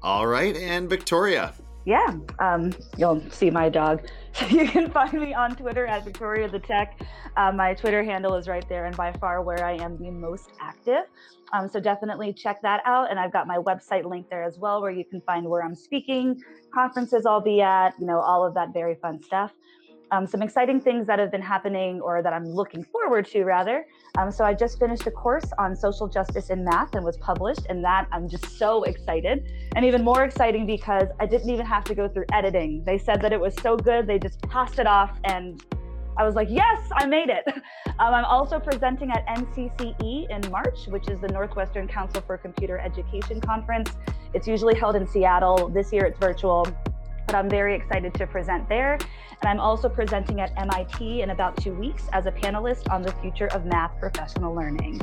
All 0.04 0.28
right, 0.28 0.56
and 0.56 0.88
Victoria 0.88 1.52
yeah, 1.86 2.16
um, 2.40 2.74
you'll 2.98 3.22
see 3.30 3.50
my 3.50 3.70
dog. 3.70 4.08
So 4.34 4.46
you 4.50 4.68
can 4.68 4.90
find 4.92 5.14
me 5.14 5.34
on 5.34 5.56
Twitter 5.56 5.86
at 5.86 6.04
Victoria 6.04 6.50
the 6.50 6.60
Tech. 6.60 7.00
Uh, 7.38 7.52
my 7.52 7.74
Twitter 7.74 8.04
handle 8.04 8.36
is 8.36 8.48
right 8.48 8.68
there, 8.68 8.86
and 8.86 8.98
by 8.98 9.14
far 9.14 9.42
where 9.42 9.64
I 9.64 9.74
am 9.74 9.98
the 9.98 10.10
most 10.10 10.50
active. 10.60 11.04
Um, 11.54 11.70
so 11.70 11.80
definitely 11.80 12.34
check 12.34 12.62
that 12.64 12.82
out. 12.86 13.12
And 13.12 13.20
I've 13.20 13.32
got 13.32 13.48
my 13.48 13.58
website 13.58 14.04
link 14.04 14.30
there 14.30 14.44
as 14.44 14.58
well, 14.58 14.82
where 14.82 14.92
you 14.92 15.06
can 15.06 15.22
find 15.22 15.46
where 15.48 15.64
I'm 15.64 15.76
speaking, 15.76 16.42
conferences 16.74 17.26
I'll 17.26 17.40
be 17.40 17.62
at, 17.62 17.94
you 18.00 18.08
know, 18.08 18.20
all 18.20 18.46
of 18.46 18.56
that 18.56 18.74
very 18.74 18.96
fun 18.96 19.22
stuff 19.22 19.52
um, 20.12 20.28
some 20.28 20.42
exciting 20.42 20.80
things 20.80 21.08
that 21.08 21.20
have 21.20 21.32
been 21.32 21.42
happening 21.42 22.02
or 22.02 22.22
that 22.22 22.34
I'm 22.34 22.46
looking 22.46 22.84
forward 22.84 23.26
to, 23.28 23.44
rather. 23.44 23.86
Um, 24.18 24.32
so 24.32 24.44
I 24.44 24.54
just 24.54 24.80
finished 24.80 25.08
a 25.08 25.12
course 25.12 25.46
on 25.58 25.76
social 25.76 26.08
justice 26.08 26.50
in 26.50 26.64
math 26.64 26.96
and 26.96 27.04
was 27.04 27.18
published, 27.18 27.66
and 27.70 27.84
that 27.84 28.08
I'm 28.12 28.30
just 28.30 28.58
so 28.58 28.84
excited. 28.84 29.48
And 29.76 29.86
even 29.86 30.04
more 30.04 30.24
exciting 30.24 30.66
because 30.66 31.08
I 31.20 31.26
didn't 31.26 31.50
even 31.50 31.66
have 31.66 31.84
to 31.86 31.96
go 31.96 32.08
through 32.08 32.26
editing. 32.32 32.84
They 32.86 32.98
said 32.98 33.22
that 33.22 33.34
it 33.34 33.40
was 33.40 33.56
so 33.62 33.76
good, 33.76 34.08
they 34.08 34.20
just 34.20 34.42
passed 34.44 34.80
it 34.80 34.88
off, 34.88 35.18
and 35.24 35.64
I 36.18 36.24
was 36.24 36.36
like, 36.36 36.48
yes, 36.50 36.82
I 36.94 37.06
made 37.06 37.30
it. 37.30 37.46
Um, 37.98 38.14
I'm 38.14 38.26
also 38.26 38.60
presenting 38.60 39.10
at 39.12 39.26
NCCE 39.28 40.30
in 40.30 40.52
March, 40.52 40.86
which 40.88 41.08
is 41.08 41.18
the 41.22 41.30
Northwestern 41.30 41.88
Council 41.88 42.22
for 42.28 42.38
Computer 42.38 42.78
Education 42.78 43.40
Conference. 43.40 43.90
It's 44.34 44.50
usually 44.50 44.76
held 44.76 44.98
in 44.98 45.08
Seattle. 45.08 45.70
This 45.70 45.94
year 45.94 46.04
it's 46.04 46.20
virtual 46.20 46.68
but 47.26 47.36
I'm 47.36 47.50
very 47.50 47.76
excited 47.76 48.14
to 48.16 48.28
present 48.28 48.68
there. 48.70 48.94
And 48.94 49.50
I'm 49.50 49.60
also 49.60 49.90
presenting 49.90 50.42
at 50.42 50.52
MIT 50.58 51.22
in 51.22 51.32
about 51.32 51.58
two 51.58 51.74
weeks 51.74 52.04
as 52.14 52.26
a 52.26 52.32
panelist 52.32 52.90
on 52.92 53.02
the 53.02 53.12
future 53.14 53.48
of 53.48 53.66
math 53.66 54.00
professional 54.00 54.54
learning. 54.56 55.02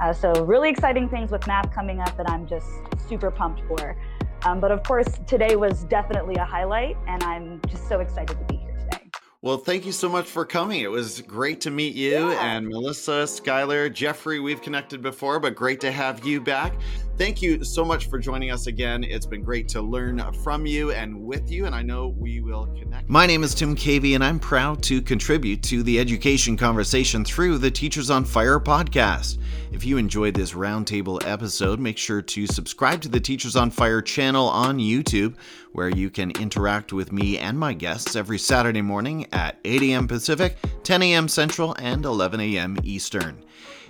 Uh, 0.00 0.12
so, 0.12 0.44
really 0.44 0.70
exciting 0.70 1.08
things 1.08 1.30
with 1.30 1.46
math 1.46 1.72
coming 1.72 2.00
up 2.00 2.16
that 2.16 2.28
I'm 2.28 2.46
just 2.46 2.66
super 3.08 3.30
pumped 3.30 3.62
for. 3.68 3.96
Um, 4.44 4.60
but 4.60 4.70
of 4.70 4.82
course, 4.82 5.06
today 5.26 5.56
was 5.56 5.84
definitely 5.84 6.34
a 6.36 6.44
highlight, 6.44 6.96
and 7.06 7.22
I'm 7.22 7.60
just 7.68 7.88
so 7.88 8.00
excited 8.00 8.38
to 8.38 8.44
be 8.44 8.56
here. 8.56 8.74
Today. 8.76 9.10
Well, 9.40 9.56
thank 9.56 9.86
you 9.86 9.92
so 9.92 10.08
much 10.08 10.26
for 10.26 10.44
coming. 10.44 10.80
It 10.80 10.90
was 10.90 11.22
great 11.22 11.60
to 11.62 11.70
meet 11.70 11.94
you 11.94 12.30
yeah. 12.30 12.56
and 12.56 12.68
Melissa, 12.68 13.24
Skylar, 13.24 13.92
Jeffrey. 13.92 14.40
We've 14.40 14.60
connected 14.60 15.02
before, 15.02 15.40
but 15.40 15.54
great 15.54 15.80
to 15.80 15.92
have 15.92 16.26
you 16.26 16.40
back. 16.40 16.74
Thank 17.16 17.40
you 17.40 17.62
so 17.62 17.84
much 17.84 18.08
for 18.08 18.18
joining 18.18 18.50
us 18.50 18.66
again. 18.66 19.04
It's 19.04 19.24
been 19.24 19.44
great 19.44 19.68
to 19.68 19.80
learn 19.80 20.20
from 20.42 20.66
you 20.66 20.90
and 20.90 21.22
with 21.22 21.48
you, 21.48 21.64
and 21.64 21.72
I 21.72 21.80
know 21.80 22.08
we 22.08 22.40
will 22.40 22.66
connect. 22.76 23.08
My 23.08 23.24
name 23.24 23.44
is 23.44 23.54
Tim 23.54 23.76
Cavey, 23.76 24.16
and 24.16 24.24
I'm 24.24 24.40
proud 24.40 24.82
to 24.84 25.00
contribute 25.00 25.62
to 25.64 25.84
the 25.84 26.00
education 26.00 26.56
conversation 26.56 27.24
through 27.24 27.58
the 27.58 27.70
Teachers 27.70 28.10
on 28.10 28.24
Fire 28.24 28.58
podcast. 28.58 29.38
If 29.70 29.84
you 29.84 29.96
enjoyed 29.96 30.34
this 30.34 30.54
roundtable 30.54 31.24
episode, 31.24 31.78
make 31.78 31.98
sure 31.98 32.20
to 32.20 32.48
subscribe 32.48 33.00
to 33.02 33.08
the 33.08 33.20
Teachers 33.20 33.54
on 33.54 33.70
Fire 33.70 34.02
channel 34.02 34.48
on 34.48 34.78
YouTube, 34.78 35.36
where 35.70 35.90
you 35.90 36.10
can 36.10 36.32
interact 36.32 36.92
with 36.92 37.12
me 37.12 37.38
and 37.38 37.56
my 37.56 37.74
guests 37.74 38.16
every 38.16 38.40
Saturday 38.40 38.82
morning 38.82 39.28
at 39.32 39.60
8 39.64 39.82
a.m. 39.82 40.08
Pacific, 40.08 40.56
10 40.82 41.02
a.m. 41.04 41.28
Central, 41.28 41.76
and 41.78 42.04
11 42.04 42.40
a.m. 42.40 42.76
Eastern. 42.82 43.43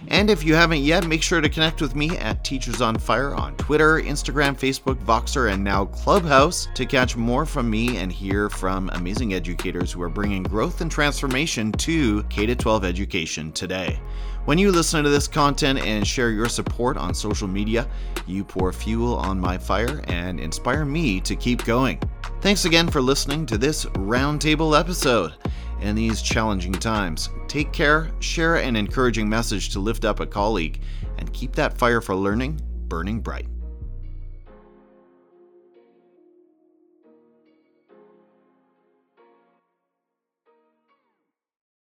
And 0.09 0.30
if 0.30 0.44
you 0.44 0.55
haven't 0.55 0.80
yet, 0.80 1.07
make 1.07 1.22
sure 1.22 1.40
to 1.40 1.48
connect 1.48 1.80
with 1.80 1.94
me 1.94 2.16
at 2.18 2.44
Teachers 2.44 2.80
on 2.80 2.98
Fire 2.98 3.34
on 3.34 3.57
Twitter, 3.57 4.00
Instagram, 4.00 4.59
Facebook, 4.59 4.96
Voxer, 5.05 5.52
and 5.52 5.64
now 5.64 5.86
Clubhouse 5.86 6.68
to 6.74 6.84
catch 6.86 7.16
more 7.16 7.46
from 7.46 7.70
me 7.70 7.96
and 7.96 8.12
hear 8.12 8.50
from 8.50 8.90
amazing 8.92 9.34
educators 9.34 9.92
who 9.92 10.02
are 10.02 10.09
bringing 10.09 10.42
growth 10.42 10.80
and 10.80 10.90
transformation 10.90 11.72
to 11.72 12.22
K 12.24 12.55
12 12.55 12.84
education 12.84 13.52
today. 13.52 13.98
When 14.44 14.59
you 14.59 14.70
listen 14.70 15.02
to 15.02 15.11
this 15.11 15.26
content 15.26 15.78
and 15.80 16.07
share 16.07 16.30
your 16.30 16.50
support 16.50 16.98
on 16.98 17.14
social 17.14 17.48
media, 17.48 17.88
you 18.26 18.44
pour 18.44 18.72
fuel 18.72 19.16
on 19.16 19.40
my 19.40 19.57
fire 19.57 20.02
and 20.09 20.38
inspire 20.38 20.84
me 20.84 21.20
to 21.22 21.34
keep 21.34 21.64
going. 21.64 21.98
Thanks 22.42 22.66
again 22.66 22.88
for 22.88 23.00
listening 23.00 23.46
to 23.46 23.57
this 23.57 23.86
roundtable 23.86 24.78
episode 24.78 25.32
in 25.81 25.95
these 25.95 26.22
challenging 26.22 26.72
times. 26.72 27.31
Take 27.49 27.72
care, 27.72 28.11
share 28.20 28.57
an 28.57 28.77
encouraging 28.77 29.29
message 29.29 29.70
to 29.70 29.81
lift 29.81 30.05
up 30.05 30.20
a 30.20 30.27
colleague, 30.27 30.81
and 31.18 31.33
keep 31.33 31.55
that 31.55 31.79
fire 31.79 32.01
for 32.01 32.14
learning 32.14 32.61
burning 32.89 33.20
bright. 33.20 33.47